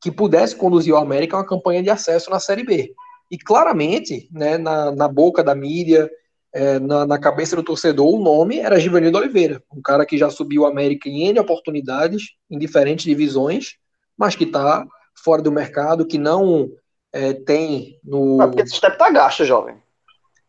que 0.00 0.10
pudesse 0.10 0.56
conduzir 0.56 0.92
o 0.92 0.96
América 0.96 1.36
a 1.36 1.40
uma 1.40 1.46
campanha 1.46 1.82
de 1.82 1.90
acesso 1.90 2.30
na 2.30 2.40
Série 2.40 2.64
B. 2.64 2.92
E 3.30 3.38
claramente, 3.38 4.28
né, 4.32 4.58
na, 4.58 4.90
na 4.90 5.08
boca 5.08 5.42
da 5.44 5.54
mídia, 5.54 6.10
é, 6.52 6.78
na, 6.78 7.06
na, 7.06 7.18
cabeça 7.18 7.56
do 7.56 7.62
torcedor, 7.62 8.12
o 8.12 8.22
nome 8.22 8.58
era 8.58 8.78
Givanildo 8.78 9.18
Oliveira, 9.18 9.62
um 9.72 9.80
cara 9.80 10.04
que 10.04 10.18
já 10.18 10.28
subiu 10.28 10.62
o 10.62 10.66
América 10.66 11.08
em 11.08 11.28
N 11.28 11.40
oportunidades, 11.40 12.34
em 12.50 12.58
diferentes 12.58 13.04
divisões, 13.04 13.76
mas 14.18 14.36
que 14.36 14.44
está 14.44 14.86
fora 15.14 15.40
do 15.40 15.52
mercado, 15.52 16.06
que 16.06 16.18
não 16.18 16.68
é, 17.12 17.32
tem 17.32 17.98
no. 18.04 18.36
Não, 18.36 18.50
porque 18.50 18.62
esse 18.62 18.76
step 18.76 18.98
tá 18.98 19.10
gasto, 19.10 19.44
jovem. 19.44 19.76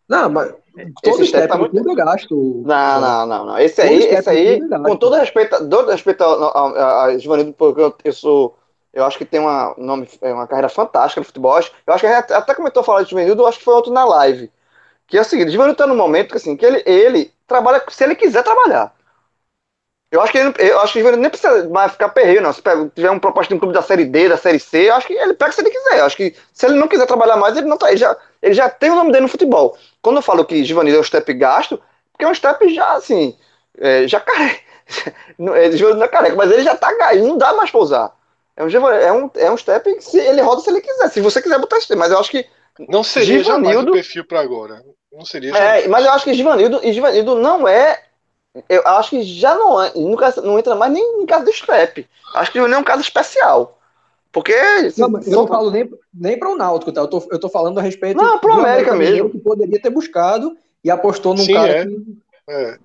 Não, 0.09 0.29
mas 0.29 0.53
todo 1.01 1.15
esse 1.21 1.27
step, 1.27 1.47
tá 1.47 1.57
muito... 1.57 1.77
é 1.77 1.95
gasto. 1.95 2.63
Não, 2.65 3.01
não, 3.01 3.25
não, 3.25 3.45
não. 3.45 3.59
Esse 3.59 3.81
aí, 3.81 4.03
esse 4.03 4.29
aí, 4.29 4.59
é 4.59 4.79
com 4.79 4.95
todo 4.95 5.15
respeito, 5.15 5.69
todo 5.69 5.91
respeito 5.91 6.23
a, 6.23 7.03
a, 7.03 7.17
Givanildo, 7.17 7.53
porque 7.53 7.81
eu, 7.81 7.95
eu 8.03 8.13
sou 8.13 8.55
eu 8.93 9.03
acho 9.05 9.17
que 9.17 9.25
tem 9.25 9.39
uma, 9.39 9.73
nome, 9.75 10.07
é 10.21 10.31
uma 10.31 10.45
carreira 10.45 10.69
fantástica 10.69 11.19
no 11.19 11.25
futebol. 11.25 11.59
Eu 11.85 11.93
acho 11.93 12.01
que 12.01 12.07
até 12.07 12.53
começou 12.53 12.81
a 12.81 12.83
falar 12.83 13.01
de 13.01 13.09
Givanildo, 13.09 13.41
eu 13.41 13.47
acho 13.47 13.57
que 13.57 13.63
foi 13.63 13.73
outro 13.73 13.91
na 13.91 14.05
live. 14.05 14.51
Que 15.07 15.17
é 15.17 15.21
o 15.21 15.25
seguinte, 15.25 15.49
Givanildo 15.49 15.73
está 15.73 15.87
no 15.87 15.95
momento 15.95 16.29
que, 16.29 16.37
assim, 16.37 16.55
que 16.55 16.65
ele, 16.65 16.83
ele 16.85 17.33
trabalha 17.47 17.83
se 17.89 18.03
ele 18.03 18.15
quiser 18.15 18.43
trabalhar. 18.43 18.93
Eu 20.13 20.21
acho 20.21 20.31
que 20.31 20.37
ele, 20.37 20.53
eu 20.59 20.79
acho 20.79 20.93
que 20.93 20.99
o 20.99 21.01
Givanildo 21.01 21.21
nem 21.23 21.29
precisa 21.31 21.67
mais 21.69 21.91
ficar 21.91 22.07
perreio, 22.09 22.39
não. 22.39 22.53
Se 22.53 22.61
tiver 22.93 23.09
uma 23.09 23.19
proposta 23.19 23.49
de 23.49 23.55
um 23.55 23.59
clube 23.59 23.73
da 23.73 23.81
Série 23.81 24.05
D, 24.05 24.29
da 24.29 24.37
Série 24.37 24.59
C, 24.59 24.87
eu 24.87 24.93
acho 24.93 25.07
que 25.07 25.13
ele 25.13 25.33
pega 25.33 25.51
se 25.51 25.59
ele 25.59 25.71
quiser. 25.71 25.97
Eu 25.97 26.05
acho 26.05 26.15
que 26.15 26.35
se 26.53 26.67
ele 26.67 26.75
não 26.75 26.87
quiser 26.87 27.07
trabalhar 27.07 27.35
mais, 27.35 27.57
ele 27.57 27.65
não 27.65 27.79
tá. 27.79 27.89
Ele 27.89 27.97
já, 27.97 28.15
ele 28.39 28.53
já 28.53 28.69
tem 28.69 28.91
o 28.91 28.95
nome 28.95 29.11
dele 29.11 29.23
no 29.23 29.27
futebol. 29.27 29.75
Quando 30.03 30.17
eu 30.17 30.21
falo 30.21 30.45
que 30.45 30.63
Givanildo 30.63 30.99
é 30.99 31.01
um 31.01 31.03
step 31.03 31.33
gasto, 31.33 31.81
porque 32.11 32.25
é 32.25 32.27
um 32.27 32.35
step 32.35 32.71
já, 32.75 32.93
assim, 32.93 33.35
é, 33.75 34.07
já 34.07 34.19
careca. 34.19 34.61
Givanildo 35.71 35.95
não 35.95 36.05
é 36.05 36.07
careca, 36.07 36.35
mas 36.35 36.51
ele 36.51 36.61
já 36.61 36.75
tá 36.75 36.95
caindo, 36.95 37.29
não 37.29 37.37
dá 37.39 37.51
mais 37.53 37.71
pra 37.71 37.79
usar. 37.79 38.11
É 38.55 38.63
um, 38.63 38.69
é 38.69 39.11
um, 39.11 39.31
é 39.33 39.51
um 39.51 39.57
step 39.57 39.95
que 39.95 40.03
se 40.03 40.19
ele 40.19 40.41
roda 40.41 40.61
se 40.61 40.69
ele 40.69 40.81
quiser. 40.81 41.09
Se 41.09 41.21
você 41.21 41.41
quiser 41.41 41.57
botar 41.57 41.81
step, 41.81 41.97
mas 41.97 42.11
eu 42.11 42.19
acho 42.19 42.29
que. 42.29 42.45
Não 42.87 43.03
seria 43.03 43.39
Givanildo, 43.39 43.89
o 43.89 43.93
perfil 43.95 44.25
para 44.25 44.41
agora. 44.41 44.83
Não 45.11 45.25
seria. 45.25 45.57
É, 45.57 45.87
mas 45.87 46.05
eu 46.05 46.11
acho 46.11 46.25
que 46.25 46.35
Givanildo, 46.35 46.81
e 46.83 46.93
Givanildo 46.93 47.33
não 47.33 47.67
é. 47.67 47.99
Eu 48.69 48.85
acho 48.85 49.11
que 49.11 49.23
já 49.23 49.55
não, 49.55 49.81
é, 49.81 49.91
não 50.43 50.59
entra 50.59 50.75
mais 50.75 50.91
nem 50.91 51.21
em 51.21 51.25
caso 51.25 51.45
do 51.45 51.51
step. 51.51 52.07
Acho 52.35 52.51
que 52.51 52.59
não 52.59 52.67
é 52.67 52.77
um 52.77 52.83
caso 52.83 53.01
especial. 53.01 53.79
Porque. 54.31 54.55
Não, 54.97 55.21
eu 55.21 55.31
não 55.31 55.47
falo 55.47 55.71
nem, 55.71 55.89
nem 56.13 56.37
para 56.37 56.49
o 56.49 56.57
Náutico, 56.57 56.91
tá? 56.91 57.01
Eu 57.01 57.07
tô, 57.07 57.27
eu 57.31 57.39
tô 57.39 57.49
falando 57.49 57.79
a 57.79 57.81
respeito. 57.81 58.17
Não, 58.17 58.39
para 58.39 58.49
o 58.49 58.59
América 58.59 58.95
mesmo. 58.95 59.29
Que 59.29 59.39
poderia 59.39 59.81
ter 59.81 59.89
buscado 59.89 60.55
e 60.83 60.89
apostou 60.89 61.35
num 61.35 61.43
Sim, 61.43 61.53
cara 61.53 61.71
é. 61.71 61.85
que 61.85 62.23
é. 62.49 62.77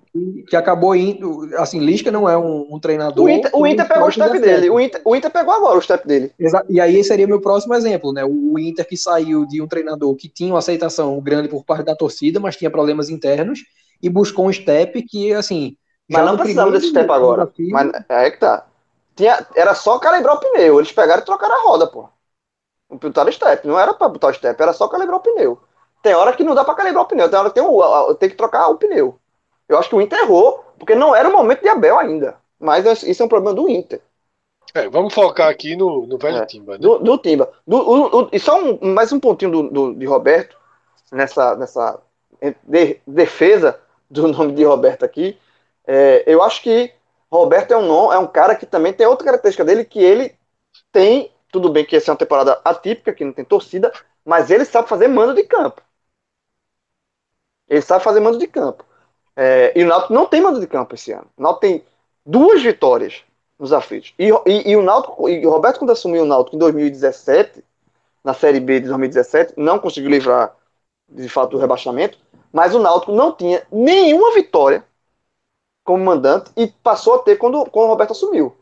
Que 0.47 0.55
acabou 0.55 0.95
indo. 0.95 1.49
Assim, 1.57 1.79
Lisca 1.79 2.11
não 2.11 2.27
é 2.29 2.37
um, 2.37 2.67
um 2.71 2.79
treinador. 2.79 3.25
O 3.25 3.29
Inter, 3.29 3.51
o 3.53 3.67
Inter 3.67 3.87
pegou 3.87 4.07
o 4.07 4.11
step 4.11 4.39
dele. 4.39 4.69
O 4.69 4.79
Inter, 4.79 5.01
o 5.03 5.15
Inter 5.15 5.31
pegou 5.31 5.53
agora 5.53 5.77
o 5.77 5.81
step 5.81 6.07
dele. 6.07 6.31
Exa 6.39 6.65
e 6.69 6.79
aí 6.79 7.03
seria 7.03 7.27
meu 7.27 7.41
próximo 7.41 7.73
exemplo, 7.73 8.13
né? 8.13 8.23
O 8.23 8.57
Inter 8.57 8.87
que 8.87 8.97
saiu 8.97 9.45
de 9.45 9.61
um 9.61 9.67
treinador 9.67 10.15
que 10.15 10.29
tinha 10.29 10.53
uma 10.53 10.59
aceitação 10.59 11.19
grande 11.19 11.47
por 11.47 11.63
parte 11.63 11.83
da 11.83 11.95
torcida, 11.95 12.39
mas 12.39 12.55
tinha 12.55 12.71
problemas 12.71 13.09
internos, 13.09 13.59
e 14.01 14.09
buscou 14.09 14.47
um 14.47 14.53
step 14.53 15.01
que, 15.03 15.33
assim. 15.33 15.77
Mas 16.09 16.25
não 16.25 16.37
precisava 16.37 16.71
desse 16.71 16.89
step 16.89 17.09
agora. 17.11 17.45
Desafio, 17.45 17.69
mas 17.71 17.91
é 18.09 18.31
que 18.31 18.37
tá. 18.37 18.65
Tinha, 19.15 19.45
era 19.55 19.75
só 19.75 19.99
calibrar 19.99 20.35
o 20.35 20.39
pneu. 20.39 20.79
Eles 20.79 20.91
pegaram 20.91 21.21
e 21.21 21.25
trocaram 21.25 21.55
a 21.55 21.63
roda, 21.63 21.87
pô. 21.87 22.09
Botaram 22.89 23.29
o 23.29 23.33
step. 23.33 23.67
Não 23.67 23.79
era 23.79 23.93
pra 23.93 24.09
botar 24.09 24.27
o 24.27 24.33
step, 24.33 24.59
era 24.61 24.73
só 24.73 24.87
calibrar 24.87 25.17
o 25.17 25.21
pneu. 25.21 25.59
Tem 26.01 26.15
hora 26.15 26.33
que 26.33 26.43
não 26.43 26.55
dá 26.55 26.63
pra 26.63 26.75
calibrar 26.75 27.03
o 27.03 27.07
pneu, 27.07 27.29
tem 27.29 27.39
hora 27.39 27.49
que 27.49 27.55
tem, 27.55 27.63
o, 27.63 28.15
tem 28.15 28.29
que 28.29 28.35
trocar 28.35 28.69
o 28.69 28.77
pneu. 28.77 29.19
Eu 29.67 29.77
acho 29.77 29.89
que 29.89 29.95
o 29.95 30.01
Inter 30.01 30.19
errou, 30.19 30.63
porque 30.79 30.95
não 30.95 31.13
era 31.13 31.29
o 31.29 31.31
momento 31.31 31.61
de 31.61 31.69
Abel 31.69 31.99
ainda. 31.99 32.37
Mas 32.59 33.03
isso 33.03 33.21
é 33.21 33.25
um 33.25 33.29
problema 33.29 33.53
do 33.53 33.69
Inter. 33.69 34.01
É, 34.73 34.87
vamos 34.87 35.13
focar 35.13 35.49
aqui 35.49 35.75
no, 35.75 36.05
no 36.05 36.17
velho 36.17 36.37
é, 36.37 36.45
Timba. 36.45 36.73
Né? 36.73 36.79
Do, 36.79 36.99
do, 36.99 37.17
Timba. 37.17 37.51
Do, 37.67 37.77
o, 37.77 38.21
o, 38.21 38.29
e 38.31 38.39
só 38.39 38.59
um, 38.59 38.93
mais 38.93 39.11
um 39.11 39.19
pontinho 39.19 39.51
do, 39.51 39.63
do, 39.69 39.95
de 39.95 40.05
Roberto, 40.05 40.57
nessa, 41.11 41.55
nessa 41.55 41.99
de, 42.63 42.99
defesa 43.05 43.79
do 44.09 44.27
nome 44.27 44.53
de 44.53 44.63
Roberto 44.63 45.03
aqui. 45.03 45.37
É, 45.85 46.23
eu 46.25 46.41
acho 46.43 46.61
que 46.61 46.91
Roberto 47.31 47.71
é 47.71 47.77
um, 47.77 47.85
nome, 47.85 48.15
é 48.15 48.17
um 48.17 48.27
cara 48.27 48.55
que 48.55 48.65
também 48.65 48.91
tem 48.93 49.05
outra 49.05 49.25
característica 49.25 49.63
dele, 49.63 49.85
que 49.85 49.99
ele 49.99 50.35
tem, 50.91 51.31
tudo 51.51 51.69
bem 51.69 51.85
que 51.85 51.95
essa 51.95 52.11
é 52.11 52.13
uma 52.13 52.17
temporada 52.17 52.59
atípica, 52.65 53.13
que 53.13 53.23
não 53.23 53.33
tem 53.33 53.45
torcida, 53.45 53.91
mas 54.25 54.49
ele 54.49 54.65
sabe 54.65 54.89
fazer 54.89 55.07
mando 55.07 55.33
de 55.35 55.43
campo. 55.43 55.81
Ele 57.67 57.81
sabe 57.81 58.03
fazer 58.03 58.19
mando 58.19 58.39
de 58.39 58.47
campo. 58.47 58.83
É, 59.35 59.71
e 59.79 59.83
o 59.83 59.87
Náutico 59.87 60.13
não 60.13 60.25
tem 60.25 60.41
mando 60.41 60.59
de 60.59 60.67
campo 60.67 60.95
esse 60.95 61.11
ano. 61.11 61.27
O 61.37 61.41
Náutico 61.41 61.61
tem 61.61 61.83
duas 62.25 62.61
vitórias 62.61 63.23
nos 63.57 63.71
aflitos. 63.71 64.13
E, 64.17 64.29
e, 64.45 64.71
e, 64.71 64.75
o 64.75 64.81
Náutico, 64.81 65.29
e 65.29 65.45
o 65.45 65.49
Roberto, 65.49 65.79
quando 65.79 65.91
assumiu 65.91 66.23
o 66.23 66.25
Náutico 66.25 66.55
em 66.55 66.59
2017, 66.59 67.63
na 68.23 68.33
Série 68.33 68.59
B 68.59 68.79
de 68.79 68.87
2017, 68.87 69.53
não 69.57 69.79
conseguiu 69.79 70.09
livrar 70.09 70.55
de 71.07 71.29
fato 71.29 71.51
do 71.51 71.57
rebaixamento, 71.57 72.17
mas 72.51 72.73
o 72.73 72.79
Náutico 72.79 73.11
não 73.11 73.31
tinha 73.31 73.63
nenhuma 73.71 74.33
vitória 74.33 74.83
como 75.83 76.03
mandante 76.03 76.51
e 76.55 76.67
passou 76.67 77.15
a 77.15 77.19
ter 77.19 77.37
quando, 77.37 77.65
quando 77.65 77.87
o 77.87 77.89
Roberto 77.89 78.11
assumiu. 78.11 78.55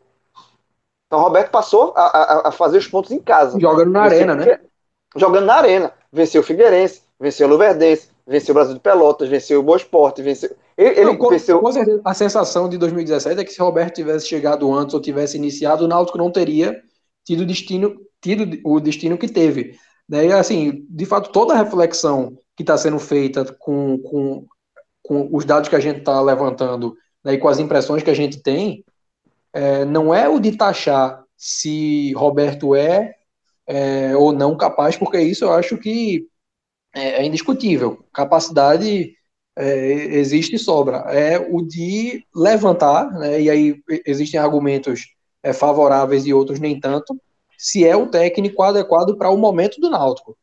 Então 1.06 1.18
o 1.18 1.22
Roberto 1.22 1.50
passou 1.50 1.92
a, 1.96 2.02
a, 2.02 2.48
a 2.48 2.52
fazer 2.52 2.78
os 2.78 2.86
pontos 2.86 3.10
em 3.10 3.18
casa. 3.18 3.58
Jogando 3.58 3.90
na 3.90 4.02
arena, 4.02 4.34
né? 4.34 4.60
Jogando 5.16 5.46
na 5.46 5.54
arena. 5.54 5.92
Venceu 6.12 6.40
o 6.40 6.44
Figueirense, 6.44 7.02
venceu 7.18 7.46
o 7.46 7.50
Luverdense, 7.50 8.10
venceu 8.26 8.52
o 8.52 8.54
Brasil 8.54 8.74
de 8.74 8.80
Pelotas, 8.80 9.28
venceu 9.28 9.60
o 9.60 9.62
Boa 9.62 9.76
Esporte, 9.76 10.22
venceu. 10.22 10.54
Ele, 10.76 11.04
Não, 11.04 11.16
com, 11.16 11.28
venceu... 11.28 11.60
com 11.60 11.72
certeza, 11.72 12.00
a 12.04 12.14
sensação 12.14 12.68
de 12.68 12.78
2017 12.78 13.40
é 13.40 13.44
que 13.44 13.52
se 13.52 13.60
Roberto 13.60 13.96
tivesse 13.96 14.26
chegado 14.26 14.72
antes 14.72 14.94
ou 14.94 15.00
tivesse 15.00 15.36
iniciado, 15.36 15.84
o 15.84 15.88
Náutico 15.88 16.18
não 16.18 16.30
teria 16.30 16.80
tido, 17.24 17.44
destino, 17.44 17.96
tido 18.22 18.58
o 18.64 18.78
destino 18.80 19.18
que 19.18 19.28
teve. 19.28 19.78
Daí, 20.08 20.32
assim, 20.32 20.86
de 20.88 21.04
fato, 21.04 21.30
toda 21.30 21.52
a 21.52 21.62
reflexão 21.62 22.38
que 22.58 22.64
está 22.64 22.76
sendo 22.76 22.98
feita 22.98 23.44
com, 23.44 23.98
com, 23.98 24.44
com 25.00 25.28
os 25.32 25.44
dados 25.44 25.68
que 25.68 25.76
a 25.76 25.80
gente 25.80 26.00
está 26.00 26.20
levantando 26.20 26.96
né, 27.22 27.34
e 27.34 27.38
com 27.38 27.46
as 27.46 27.60
impressões 27.60 28.02
que 28.02 28.10
a 28.10 28.14
gente 28.14 28.42
tem, 28.42 28.84
é, 29.52 29.84
não 29.84 30.12
é 30.12 30.28
o 30.28 30.40
de 30.40 30.56
taxar 30.56 31.22
se 31.36 32.12
Roberto 32.14 32.74
é, 32.74 33.14
é 33.64 34.16
ou 34.16 34.32
não 34.32 34.56
capaz, 34.56 34.96
porque 34.96 35.20
isso 35.20 35.44
eu 35.44 35.52
acho 35.52 35.78
que 35.78 36.26
é, 36.92 37.22
é 37.22 37.24
indiscutível. 37.24 38.04
Capacidade 38.12 39.14
é, 39.56 39.86
existe 40.16 40.56
e 40.56 40.58
sobra. 40.58 40.96
É 41.12 41.38
o 41.38 41.62
de 41.62 42.26
levantar, 42.34 43.08
né, 43.12 43.40
e 43.40 43.48
aí 43.48 43.76
existem 44.04 44.40
argumentos 44.40 45.14
é, 45.44 45.52
favoráveis 45.52 46.26
e 46.26 46.34
outros 46.34 46.58
nem 46.58 46.80
tanto, 46.80 47.16
se 47.56 47.86
é 47.86 47.96
o 47.96 48.08
técnico 48.08 48.64
adequado 48.64 49.16
para 49.16 49.30
o 49.30 49.38
momento 49.38 49.80
do 49.80 49.88
Náutico. 49.88 50.36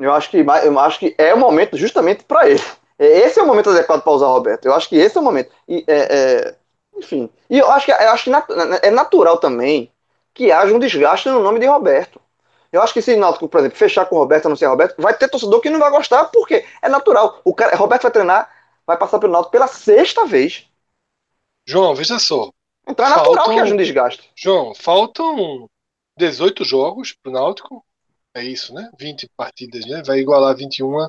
Eu 0.00 0.12
acho 0.14 0.30
que, 0.30 0.38
eu 0.38 0.78
acho 0.78 0.98
que 0.98 1.14
é 1.18 1.34
o 1.34 1.38
momento 1.38 1.76
justamente 1.76 2.24
para 2.24 2.48
ele. 2.48 2.62
É, 2.98 3.06
esse 3.20 3.38
é 3.38 3.42
o 3.42 3.46
momento 3.46 3.70
adequado 3.70 4.02
para 4.02 4.12
usar 4.12 4.26
o 4.26 4.32
Roberto. 4.32 4.66
Eu 4.66 4.74
acho 4.74 4.88
que 4.88 4.96
esse 4.96 5.16
é 5.16 5.20
o 5.20 5.24
momento. 5.24 5.50
E, 5.68 5.84
é, 5.86 5.98
é, 5.98 6.54
enfim. 6.96 7.30
E 7.48 7.58
eu 7.58 7.70
acho 7.70 7.86
que, 7.86 7.92
eu 7.92 8.10
acho 8.10 8.24
que 8.24 8.30
é 8.82 8.90
natural 8.90 9.38
também 9.38 9.92
que 10.34 10.50
haja 10.50 10.74
um 10.74 10.78
desgaste 10.78 11.28
no 11.28 11.40
nome 11.40 11.58
de 11.58 11.66
Roberto. 11.66 12.20
Eu 12.72 12.80
acho 12.82 12.94
que 12.94 13.02
se 13.02 13.14
o 13.14 13.18
Náutico, 13.18 13.48
por 13.48 13.58
exemplo, 13.58 13.76
fechar 13.76 14.06
com 14.06 14.16
o 14.16 14.18
Roberto, 14.20 14.48
não 14.48 14.54
ser 14.54 14.66
Roberto, 14.66 15.00
vai 15.00 15.12
ter 15.12 15.28
torcedor 15.28 15.60
que 15.60 15.68
não 15.68 15.80
vai 15.80 15.90
gostar, 15.90 16.26
porque 16.26 16.64
é 16.80 16.88
natural. 16.88 17.40
O 17.44 17.52
cara, 17.52 17.76
Roberto 17.76 18.02
vai 18.02 18.10
treinar, 18.12 18.50
vai 18.86 18.96
passar 18.96 19.18
pelo 19.18 19.32
Náutico 19.32 19.52
pela 19.52 19.66
sexta 19.66 20.24
vez. 20.24 20.66
João, 21.66 21.94
veja 21.94 22.18
só. 22.18 22.50
Então 22.86 23.04
é 23.04 23.08
natural 23.08 23.34
faltam, 23.34 23.54
que 23.54 23.60
haja 23.60 23.74
um 23.74 23.76
desgaste. 23.76 24.30
João, 24.36 24.72
faltam 24.74 25.68
18 26.16 26.64
jogos 26.64 27.12
pro 27.12 27.32
Náutico. 27.32 27.84
É 28.34 28.44
isso, 28.44 28.72
né? 28.72 28.90
20 28.98 29.28
partidas, 29.36 29.84
né? 29.86 30.02
Vai 30.04 30.20
igualar 30.20 30.56
21 30.56 31.08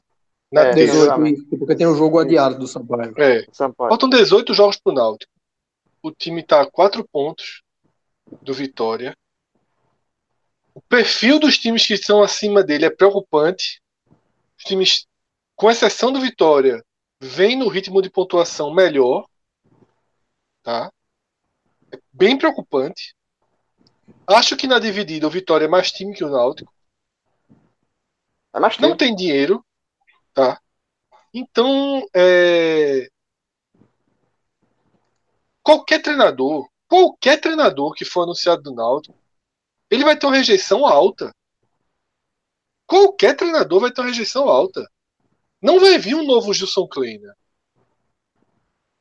na 0.52 0.66
é, 0.66 0.74
18, 0.74 1.58
porque 1.58 1.76
tem 1.76 1.88
o 1.88 1.92
um 1.92 1.96
jogo 1.96 2.20
adiado 2.20 2.58
do 2.58 2.68
Sampaio. 2.68 3.14
É. 3.18 3.46
Sampaio. 3.52 3.90
Faltam 3.90 4.10
18 4.10 4.54
jogos 4.54 4.78
pro 4.78 4.94
Náutico. 4.94 5.32
O 6.04 6.12
time 6.12 6.44
tá 6.44 6.62
a 6.62 6.70
4 6.70 7.08
pontos 7.08 7.64
do 8.42 8.54
Vitória. 8.54 9.16
O 10.74 10.82
perfil 10.82 11.40
dos 11.40 11.58
times 11.58 11.86
que 11.86 11.94
estão 11.94 12.24
acima 12.24 12.64
dele 12.64 12.86
é 12.86 12.90
preocupante. 12.90 13.82
Os 14.58 14.64
times, 14.64 15.06
com 15.56 15.70
exceção 15.70 16.12
do 16.12 16.20
Vitória, 16.20 16.84
vêm 17.22 17.56
no 17.56 17.68
ritmo 17.68 18.02
de 18.02 18.10
pontuação 18.10 18.74
melhor. 18.74 19.26
Tá? 20.64 20.92
É 21.94 22.00
bem 22.12 22.38
preocupante. 22.38 23.16
Acho 24.28 24.58
que 24.58 24.68
na 24.68 24.80
dividida 24.80 25.28
o 25.28 25.32
Vitória 25.32 25.66
é 25.66 25.70
mais 25.70 25.92
time 25.92 26.14
que 26.14 26.24
o 26.24 26.30
Náutico. 26.30 26.74
Não 28.90 28.98
tem 28.98 29.16
dinheiro. 29.16 29.66
Tá? 30.34 30.60
Então, 31.34 32.06
é... 32.14 33.10
qualquer 35.64 36.02
treinador, 36.02 36.70
qualquer 36.88 37.40
treinador 37.40 37.94
que 37.94 38.06
for 38.06 38.24
anunciado 38.24 38.62
do 38.62 38.74
Náutico, 38.74 39.18
ele 39.90 40.04
vai 40.04 40.18
ter 40.18 40.26
uma 40.26 40.36
rejeição 40.36 40.86
alta. 40.86 41.34
Qualquer 42.86 43.36
treinador 43.36 43.80
vai 43.80 43.92
ter 43.92 44.02
uma 44.02 44.08
rejeição 44.08 44.50
alta. 44.50 44.86
Não 45.62 45.80
vai 45.80 45.98
vir 45.98 46.16
um 46.16 46.26
novo 46.26 46.54
Gilson 46.54 46.88
Kleiner. 46.88 47.34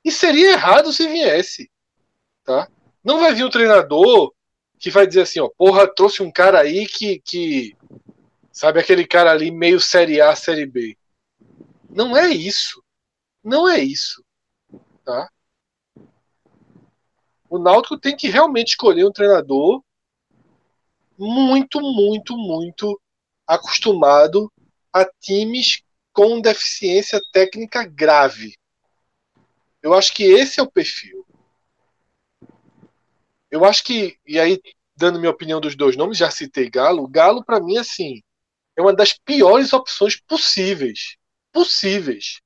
E 0.05 0.13
seria 0.13 0.53
errado 0.53 0.93
se 0.93 1.09
viesse. 1.09 1.71
Tá? 2.45 2.69
Não 3.03 3.21
vai 3.21 3.35
vir 3.35 3.45
um 3.45 3.51
treinador 3.51 4.33
que 4.79 4.91
vai 4.91 5.07
dizer 5.07 5.23
assim, 5.23 5.41
ó, 5.41 5.49
porra, 5.57 5.93
trouxe 5.93 6.23
um 6.23 6.31
cara 6.31 6.61
aí 6.61 6.87
que, 6.87 7.21
que 7.21 7.77
sabe 8.61 8.79
aquele 8.79 9.07
cara 9.07 9.31
ali 9.31 9.51
meio 9.51 9.81
série 9.81 10.21
A, 10.21 10.37
série 10.37 10.67
B. 10.67 10.95
Não 11.89 12.15
é 12.15 12.29
isso. 12.29 12.85
Não 13.43 13.67
é 13.67 13.79
isso. 13.79 14.23
Tá? 15.03 15.31
O 17.49 17.59
Náutico 17.59 17.99
tem 17.99 18.15
que 18.15 18.29
realmente 18.29 18.73
escolher 18.73 19.07
um 19.07 19.13
treinador 19.13 19.83
muito, 21.17 21.81
muito, 21.81 22.37
muito 22.37 23.01
acostumado 23.47 24.53
a 24.93 25.07
times 25.07 25.83
com 26.13 26.39
deficiência 26.39 27.19
técnica 27.33 27.83
grave. 27.83 28.59
Eu 29.83 29.95
acho 29.95 30.13
que 30.13 30.25
esse 30.25 30.61
é 30.61 30.63
o 30.63 30.71
perfil. 30.71 31.27
Eu 33.51 33.65
acho 33.65 33.83
que, 33.83 34.19
e 34.27 34.39
aí, 34.39 34.61
dando 34.95 35.19
minha 35.19 35.33
opinião 35.33 35.63
dos 35.63 35.75
dois 35.75 35.97
nomes, 35.97 36.19
já 36.19 36.31
citei 36.31 36.69
Galo. 36.69 37.09
Galo, 37.09 37.43
para 37.43 37.59
mim, 37.59 37.79
assim, 37.79 38.23
é 38.81 38.83
uma 38.83 38.95
das 38.95 39.13
piores 39.13 39.73
opções 39.73 40.17
possíveis. 40.17 41.17
Possíveis. 41.53 42.41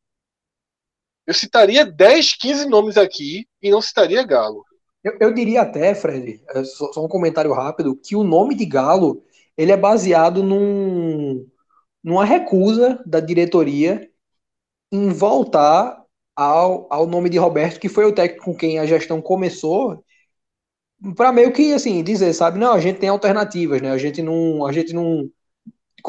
Eu 1.27 1.32
citaria 1.32 1.86
10, 1.86 2.36
15 2.36 2.69
nomes 2.69 2.97
aqui 2.97 3.47
e 3.62 3.70
não 3.70 3.81
citaria 3.81 4.27
Galo. 4.27 4.65
Eu, 5.02 5.16
eu 5.20 5.35
diria 5.35 5.62
até, 5.62 5.94
Fred, 5.94 6.43
é, 6.51 6.65
só, 6.65 6.93
só, 6.93 7.05
um 7.05 7.09
comentário 7.09 7.52
rápido, 7.52 7.97
que 7.97 8.16
o 8.16 8.24
nome 8.24 8.55
de 8.55 8.66
Galo 8.66 9.23
ele 9.56 9.73
é 9.73 9.77
baseado 9.77 10.43
num, 10.43 11.47
numa 12.02 12.24
recusa 12.24 13.02
da 13.06 13.20
diretoria 13.20 14.11
em 14.93 15.11
voltar 15.11 16.02
ao, 16.36 16.86
ao 16.93 17.06
nome 17.06 17.31
de 17.31 17.39
Roberto, 17.39 17.81
que 17.81 17.89
foi 17.89 18.05
o 18.05 18.15
técnico 18.15 18.47
com 18.47 18.56
quem 18.56 18.78
a 18.78 18.86
gestão 18.86 19.23
começou, 19.23 20.05
para 21.16 21.32
meio 21.32 21.52
que 21.52 21.73
assim 21.73 22.02
dizer, 22.02 22.32
sabe, 22.32 22.59
não, 22.59 22.73
a 22.73 22.81
gente 22.81 22.98
tem 22.98 23.09
alternativas, 23.09 23.81
né? 23.81 23.90
A 23.90 23.98
gente 23.98 24.23
não, 24.23 24.66
a 24.66 24.73
gente 24.73 24.93
não, 24.93 25.31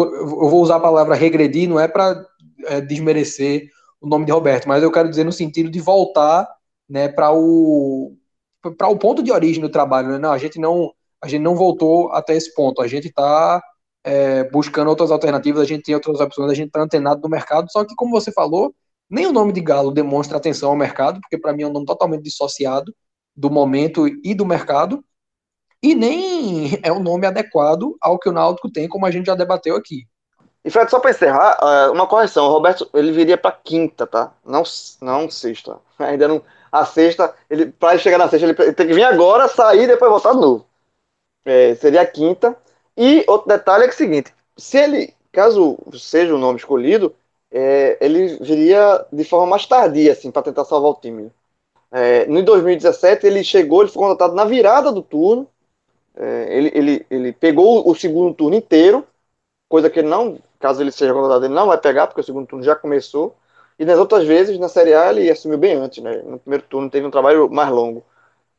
eu 0.04 0.50
vou 0.50 0.62
usar 0.62 0.78
a 0.78 0.80
palavra 0.80 1.16
regredir, 1.16 1.70
não 1.70 1.80
é 1.80 1.88
para 1.88 2.26
é, 2.66 2.82
desmerecer 2.82 3.70
o 4.02 4.08
nome 4.08 4.26
de 4.26 4.32
Roberto, 4.32 4.68
mas 4.68 4.84
eu 4.84 4.92
quero 4.92 5.10
dizer 5.10 5.24
no 5.24 5.32
sentido 5.32 5.70
de 5.70 5.80
voltar, 5.80 6.48
né, 6.90 7.08
para 7.08 7.32
o 7.34 8.16
para 8.78 8.88
o 8.88 8.98
ponto 8.98 9.22
de 9.22 9.32
origem 9.32 9.62
do 9.62 9.70
trabalho, 9.70 10.10
né? 10.10 10.18
Não, 10.18 10.32
a 10.32 10.38
gente 10.38 10.60
não, 10.60 10.92
a 11.22 11.28
gente 11.28 11.42
não 11.42 11.56
voltou 11.56 12.12
até 12.12 12.36
esse 12.36 12.54
ponto. 12.54 12.82
A 12.82 12.88
gente 12.88 13.08
está 13.08 13.62
é, 14.04 14.44
buscando 14.50 14.90
outras 14.90 15.12
alternativas, 15.12 15.62
a 15.62 15.66
gente 15.66 15.84
tem 15.84 15.96
outras 15.96 16.20
opções, 16.20 16.52
a 16.52 16.56
gente 16.56 16.68
está 16.68 16.82
antenado 16.82 17.22
no 17.22 17.30
mercado. 17.30 17.72
Só 17.72 17.84
que, 17.84 17.96
como 17.96 18.12
você 18.12 18.32
falou, 18.32 18.74
nem 19.10 19.28
o 19.28 19.32
nome 19.32 19.54
de 19.54 19.62
Galo 19.62 19.92
demonstra 19.92 20.38
atenção 20.38 20.70
ao 20.70 20.76
mercado, 20.76 21.20
porque 21.22 21.38
para 21.38 21.54
mim 21.54 21.64
é 21.64 21.68
um 21.68 21.74
nome 21.74 21.86
totalmente 21.86 22.24
dissociado 22.24 22.94
do 23.36 23.52
momento 23.52 24.08
e 24.24 24.34
do 24.34 24.46
mercado, 24.46 25.04
e 25.82 25.94
nem 25.96 26.80
é 26.84 26.92
um 26.92 27.00
nome 27.00 27.28
adequado 27.28 27.96
ao 28.02 28.20
que 28.20 28.30
o 28.30 28.32
Náutico 28.32 28.70
tem, 28.70 28.88
como 28.88 29.06
a 29.06 29.12
gente 29.12 29.28
já 29.28 29.36
debateu 29.36 29.76
aqui. 29.76 30.08
E 30.64 30.70
Fred, 30.72 30.90
só 30.90 31.00
para 31.00 31.12
encerrar, 31.12 31.60
é, 31.62 31.90
uma 31.92 32.08
correção, 32.08 32.46
o 32.46 32.52
Roberto 32.52 32.90
ele 32.94 33.12
viria 33.12 33.38
para 33.38 33.52
quinta, 33.52 34.08
tá? 34.08 34.34
Não, 34.44 34.64
não 35.00 35.30
sexta. 35.30 35.78
Ainda 36.00 36.28
não, 36.28 36.42
a 36.72 36.84
sexta, 36.86 37.34
ele, 37.50 37.68
para 37.68 37.98
chegar 37.98 38.18
na 38.18 38.28
sexta, 38.28 38.48
ele 38.48 38.74
tem 38.74 38.88
que 38.88 38.94
vir 38.94 39.04
agora, 39.04 39.48
sair 39.48 39.84
e 39.84 39.88
depois 39.88 40.10
voltar 40.10 40.34
de 40.34 40.42
novo. 40.42 40.66
É, 41.46 41.76
seria 41.76 42.02
a 42.02 42.06
quinta. 42.06 42.58
E 42.98 43.24
outro 43.28 43.48
detalhe 43.48 43.84
é, 43.84 43.88
é 43.88 43.90
o 43.90 43.94
seguinte: 43.94 44.34
se 44.58 44.78
ele, 44.78 45.14
caso 45.32 45.78
seja 45.94 46.34
o 46.34 46.40
nome 46.40 46.58
escolhido, 46.58 47.16
é, 47.52 47.98
ele 48.02 48.38
viria 48.38 49.06
de 49.12 49.24
forma 49.24 49.48
mais 49.48 49.66
tardia, 49.66 50.14
assim, 50.14 50.32
para 50.32 50.42
tentar 50.42 50.66
salvar 50.66 50.92
o 50.92 51.00
time. 51.00 51.32
É, 51.92 52.26
no 52.26 52.44
2017, 52.44 53.26
ele 53.26 53.44
chegou, 53.44 53.82
ele 53.82 53.92
foi 53.92 54.02
contratado 54.02 54.36
na 54.36 54.46
virada 54.46 54.92
do 54.92 55.02
turno. 55.02 55.48
É, 56.18 56.58
ele, 56.58 56.72
ele, 56.74 57.06
ele 57.10 57.34
pegou 57.34 57.90
o 57.90 57.96
segundo 57.96 58.34
turno 58.34 58.56
inteiro, 58.56 59.06
coisa 59.68 59.90
que 59.90 60.00
ele 60.00 60.08
não, 60.08 60.40
caso 60.60 60.82
ele 60.82 60.92
seja 60.92 61.14
contratado, 61.14 61.46
ele 61.46 61.54
não 61.54 61.68
vai 61.68 61.78
pegar, 61.78 62.08
porque 62.08 62.22
o 62.22 62.24
segundo 62.24 62.48
turno 62.48 62.64
já 62.64 62.76
começou. 62.76 63.36
E 63.78 63.84
nas 63.84 64.00
outras 64.00 64.26
vezes, 64.26 64.58
na 64.58 64.70
Série 64.70 64.94
A, 64.94 65.12
ele 65.12 65.30
assumiu 65.30 65.58
bem 65.58 65.76
antes, 65.76 66.02
né? 66.02 66.22
No 66.24 66.40
primeiro 66.40 66.66
turno 66.70 66.90
teve 66.90 67.06
um 67.06 67.12
trabalho 67.12 67.50
mais 67.50 67.70
longo. 67.70 68.04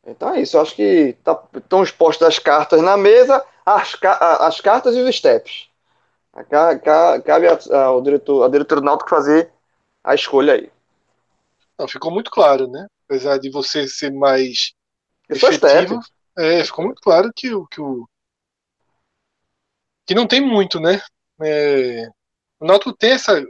Então 0.06 0.34
é 0.34 0.40
isso, 0.40 0.56
eu 0.56 0.60
acho 0.60 0.76
que 0.76 1.16
tá, 1.24 1.42
estão 1.56 1.82
expostas 1.82 2.28
as 2.28 2.38
cartas 2.38 2.80
na 2.80 2.96
mesa, 2.96 3.44
as, 3.64 3.96
as 4.40 4.60
cartas 4.60 4.94
e 4.94 5.00
os 5.00 5.16
steps. 5.16 5.68
Cabe 7.24 7.46
ao 7.72 8.02
diretor, 8.02 8.42
ao 8.42 8.50
diretor 8.50 8.80
do 8.80 8.84
Náutico 8.84 9.10
fazer 9.10 9.50
a 10.04 10.14
escolha 10.14 10.52
aí. 10.52 10.70
Não, 11.78 11.88
ficou 11.88 12.10
muito 12.12 12.30
claro, 12.30 12.68
né? 12.68 12.86
Apesar 13.08 13.38
de 13.38 13.50
você 13.50 13.88
ser 13.88 14.12
mais 14.12 14.72
eu 15.28 15.36
efetivo, 15.36 16.00
é, 16.38 16.64
ficou 16.64 16.84
muito 16.84 17.00
claro 17.00 17.32
que 17.34 17.48
que 17.70 17.80
o 17.80 18.06
que 20.06 20.14
não 20.14 20.26
tem 20.26 20.40
muito, 20.40 20.78
né? 20.80 21.00
É, 21.42 22.08
o 22.60 22.66
Náutico 22.66 22.92
tem 22.96 23.12
essa 23.12 23.44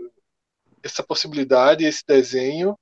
essa 0.83 1.03
possibilidade, 1.03 1.85
esse 1.85 2.05
desenho. 2.07 2.79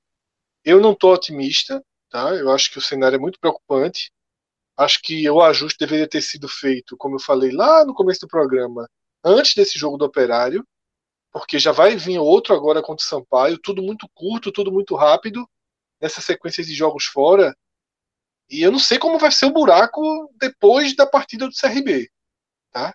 Eu 0.63 0.81
não 0.81 0.93
estou 0.93 1.13
otimista, 1.13 1.83
tá? 2.09 2.35
Eu 2.35 2.51
acho 2.51 2.71
que 2.71 2.77
o 2.77 2.81
cenário 2.81 3.17
é 3.17 3.19
muito 3.19 3.39
preocupante. 3.39 4.11
Acho 4.77 5.01
que 5.01 5.29
o 5.29 5.41
ajuste 5.41 5.79
deveria 5.79 6.07
ter 6.07 6.21
sido 6.21 6.47
feito, 6.47 6.97
como 6.97 7.15
eu 7.15 7.19
falei 7.19 7.51
lá 7.51 7.85
no 7.85 7.93
começo 7.93 8.21
do 8.21 8.27
programa, 8.27 8.89
antes 9.23 9.55
desse 9.55 9.79
jogo 9.79 9.97
do 9.97 10.05
Operário, 10.05 10.65
porque 11.31 11.59
já 11.59 11.71
vai 11.71 11.95
vir 11.95 12.19
outro 12.19 12.55
agora 12.55 12.81
contra 12.81 13.03
o 13.03 13.07
Sampaio, 13.07 13.59
tudo 13.59 13.81
muito 13.81 14.07
curto, 14.13 14.51
tudo 14.51 14.71
muito 14.71 14.95
rápido, 14.95 15.47
nessa 16.01 16.21
sequência 16.21 16.63
de 16.63 16.73
jogos 16.73 17.05
fora. 17.05 17.55
E 18.49 18.61
eu 18.61 18.71
não 18.71 18.79
sei 18.79 18.99
como 18.99 19.17
vai 19.17 19.31
ser 19.31 19.45
o 19.45 19.51
buraco 19.51 20.01
depois 20.39 20.95
da 20.95 21.05
partida 21.05 21.47
do 21.47 21.53
CRB, 21.53 22.09
tá? 22.71 22.93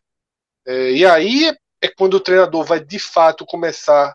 É, 0.67 0.93
e 0.93 1.07
aí 1.07 1.53
é 1.81 1.89
quando 1.89 2.15
o 2.15 2.21
treinador 2.21 2.65
vai 2.65 2.81
de 2.81 2.99
fato 2.99 3.47
começar 3.47 4.15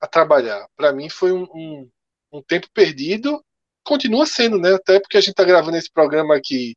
a 0.00 0.06
trabalhar. 0.06 0.66
Para 0.76 0.92
mim 0.92 1.10
foi 1.10 1.32
um, 1.32 1.42
um, 1.54 1.90
um, 2.32 2.42
tempo 2.42 2.68
perdido, 2.72 3.44
continua 3.84 4.24
sendo, 4.26 4.58
né? 4.58 4.74
Até 4.74 5.00
porque 5.00 5.16
a 5.16 5.20
gente 5.20 5.32
está 5.32 5.44
gravando 5.44 5.76
esse 5.76 5.90
programa 5.90 6.36
aqui, 6.36 6.76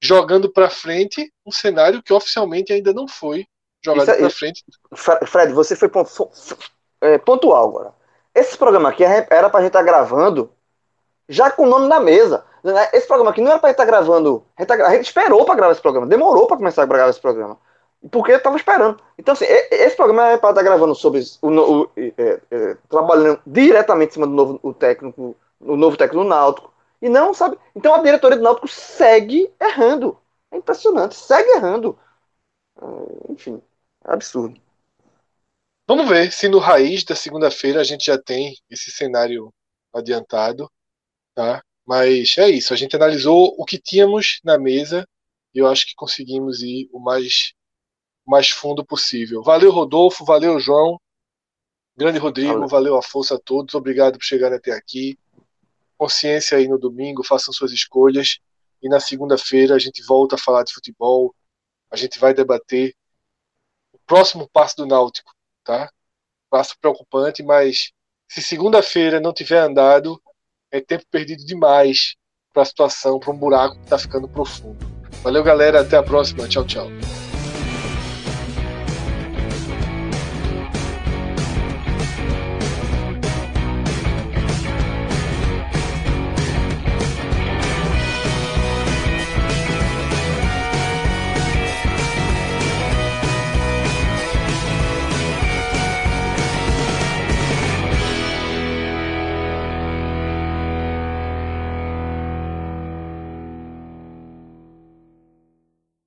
jogando 0.00 0.50
para 0.50 0.70
frente 0.70 1.32
um 1.44 1.52
cenário 1.52 2.02
que 2.02 2.12
oficialmente 2.12 2.72
ainda 2.72 2.92
não 2.92 3.06
foi 3.06 3.46
jogado 3.84 4.16
para 4.16 4.30
frente. 4.30 4.64
Fred, 5.26 5.52
você 5.52 5.76
foi 5.76 5.90
é, 7.00 7.18
pontual 7.18 7.68
agora. 7.68 7.94
Esse 8.34 8.56
programa 8.56 8.88
aqui 8.88 9.04
era 9.04 9.50
para 9.50 9.58
a 9.58 9.62
gente 9.62 9.70
estar 9.70 9.80
tá 9.80 9.84
gravando 9.84 10.54
já 11.28 11.50
com 11.50 11.64
o 11.64 11.68
nome 11.68 11.88
na 11.88 12.00
mesa. 12.00 12.44
Esse 12.92 13.06
programa 13.06 13.30
aqui 13.30 13.40
não 13.40 13.50
era 13.50 13.58
pra 13.58 13.70
estar 13.70 13.84
tá 13.84 13.90
gravando. 13.90 14.44
A 14.56 14.62
gente, 14.62 14.68
tá, 14.68 14.86
a 14.86 14.94
gente 14.94 15.06
esperou 15.06 15.44
pra 15.44 15.54
gravar 15.54 15.72
esse 15.72 15.82
programa. 15.82 16.06
Demorou 16.06 16.46
pra 16.46 16.56
começar 16.56 16.82
a 16.82 16.86
gravar 16.86 17.10
esse 17.10 17.20
programa. 17.20 17.58
Porque 18.10 18.32
eu 18.32 18.42
tava 18.42 18.56
esperando. 18.56 19.00
Então, 19.18 19.32
assim, 19.32 19.44
esse 19.46 19.96
programa 19.96 20.28
é 20.28 20.36
para 20.36 20.50
estar 20.50 20.60
tá 20.60 20.62
gravando 20.62 20.94
sobre 20.94 21.22
o, 21.40 21.48
o 21.48 21.90
é, 21.96 22.40
é, 22.50 22.76
trabalhando 22.88 23.40
diretamente 23.46 24.10
em 24.10 24.14
cima 24.14 24.26
do 24.26 24.32
novo 24.32 24.60
o 24.62 24.72
técnico, 24.74 25.36
o 25.60 25.76
novo 25.76 25.96
técnico 25.96 26.24
do 26.24 26.28
Náutico. 26.28 26.72
E 27.00 27.08
não, 27.08 27.34
sabe? 27.34 27.58
Então 27.74 27.94
a 27.94 28.02
diretoria 28.02 28.36
do 28.36 28.42
Náutico 28.44 28.68
segue 28.68 29.52
errando. 29.60 30.18
É 30.50 30.56
impressionante, 30.56 31.14
segue 31.14 31.50
errando. 31.50 31.98
É, 32.80 33.32
enfim, 33.32 33.60
é 34.04 34.12
absurdo. 34.12 34.60
Vamos 35.88 36.08
ver 36.08 36.32
se 36.32 36.48
no 36.48 36.58
raiz 36.58 37.04
da 37.04 37.14
segunda-feira 37.14 37.80
a 37.80 37.84
gente 37.84 38.06
já 38.06 38.18
tem 38.18 38.56
esse 38.70 38.90
cenário 38.90 39.52
adiantado, 39.92 40.70
tá? 41.34 41.62
Mas 41.86 42.36
é 42.38 42.48
isso, 42.48 42.72
a 42.72 42.76
gente 42.76 42.94
analisou 42.94 43.54
o 43.58 43.64
que 43.64 43.78
tínhamos 43.78 44.40
na 44.44 44.58
mesa 44.58 45.06
e 45.54 45.58
eu 45.58 45.66
acho 45.66 45.86
que 45.86 45.94
conseguimos 45.94 46.62
ir 46.62 46.88
o 46.92 47.00
mais 47.00 47.54
mais 48.24 48.50
fundo 48.50 48.84
possível. 48.84 49.42
Valeu, 49.42 49.72
Rodolfo, 49.72 50.24
valeu, 50.24 50.58
João. 50.60 50.96
Grande 51.96 52.18
Rodrigo, 52.18 52.52
valeu, 52.52 52.68
valeu 52.68 52.96
a 52.96 53.02
força 53.02 53.34
a 53.34 53.38
todos. 53.38 53.74
Obrigado 53.74 54.16
por 54.16 54.24
chegarem 54.24 54.56
até 54.56 54.70
aqui. 54.70 55.18
Consciência 55.98 56.56
aí 56.56 56.68
no 56.68 56.78
domingo, 56.78 57.24
façam 57.24 57.52
suas 57.52 57.72
escolhas. 57.72 58.38
E 58.80 58.88
na 58.88 59.00
segunda-feira 59.00 59.74
a 59.74 59.78
gente 59.78 60.02
volta 60.04 60.36
a 60.36 60.38
falar 60.38 60.62
de 60.62 60.72
futebol. 60.72 61.34
A 61.90 61.96
gente 61.96 62.18
vai 62.18 62.32
debater 62.32 62.94
o 63.92 63.98
próximo 64.06 64.48
passo 64.48 64.76
do 64.76 64.86
Náutico, 64.86 65.32
tá? 65.64 65.90
Passo 66.48 66.78
preocupante, 66.80 67.42
mas 67.42 67.90
se 68.28 68.40
segunda-feira 68.40 69.20
não 69.20 69.32
tiver 69.32 69.58
andado, 69.58 70.21
é 70.72 70.80
tempo 70.80 71.04
perdido 71.10 71.44
demais 71.44 72.16
para 72.52 72.62
a 72.62 72.66
situação, 72.66 73.18
para 73.18 73.32
um 73.32 73.36
buraco 73.36 73.76
que 73.76 73.84
está 73.84 73.98
ficando 73.98 74.26
profundo. 74.26 74.78
Valeu, 75.22 75.44
galera. 75.44 75.82
Até 75.82 75.96
a 75.96 76.02
próxima. 76.02 76.48
Tchau, 76.48 76.64
tchau. 76.64 76.88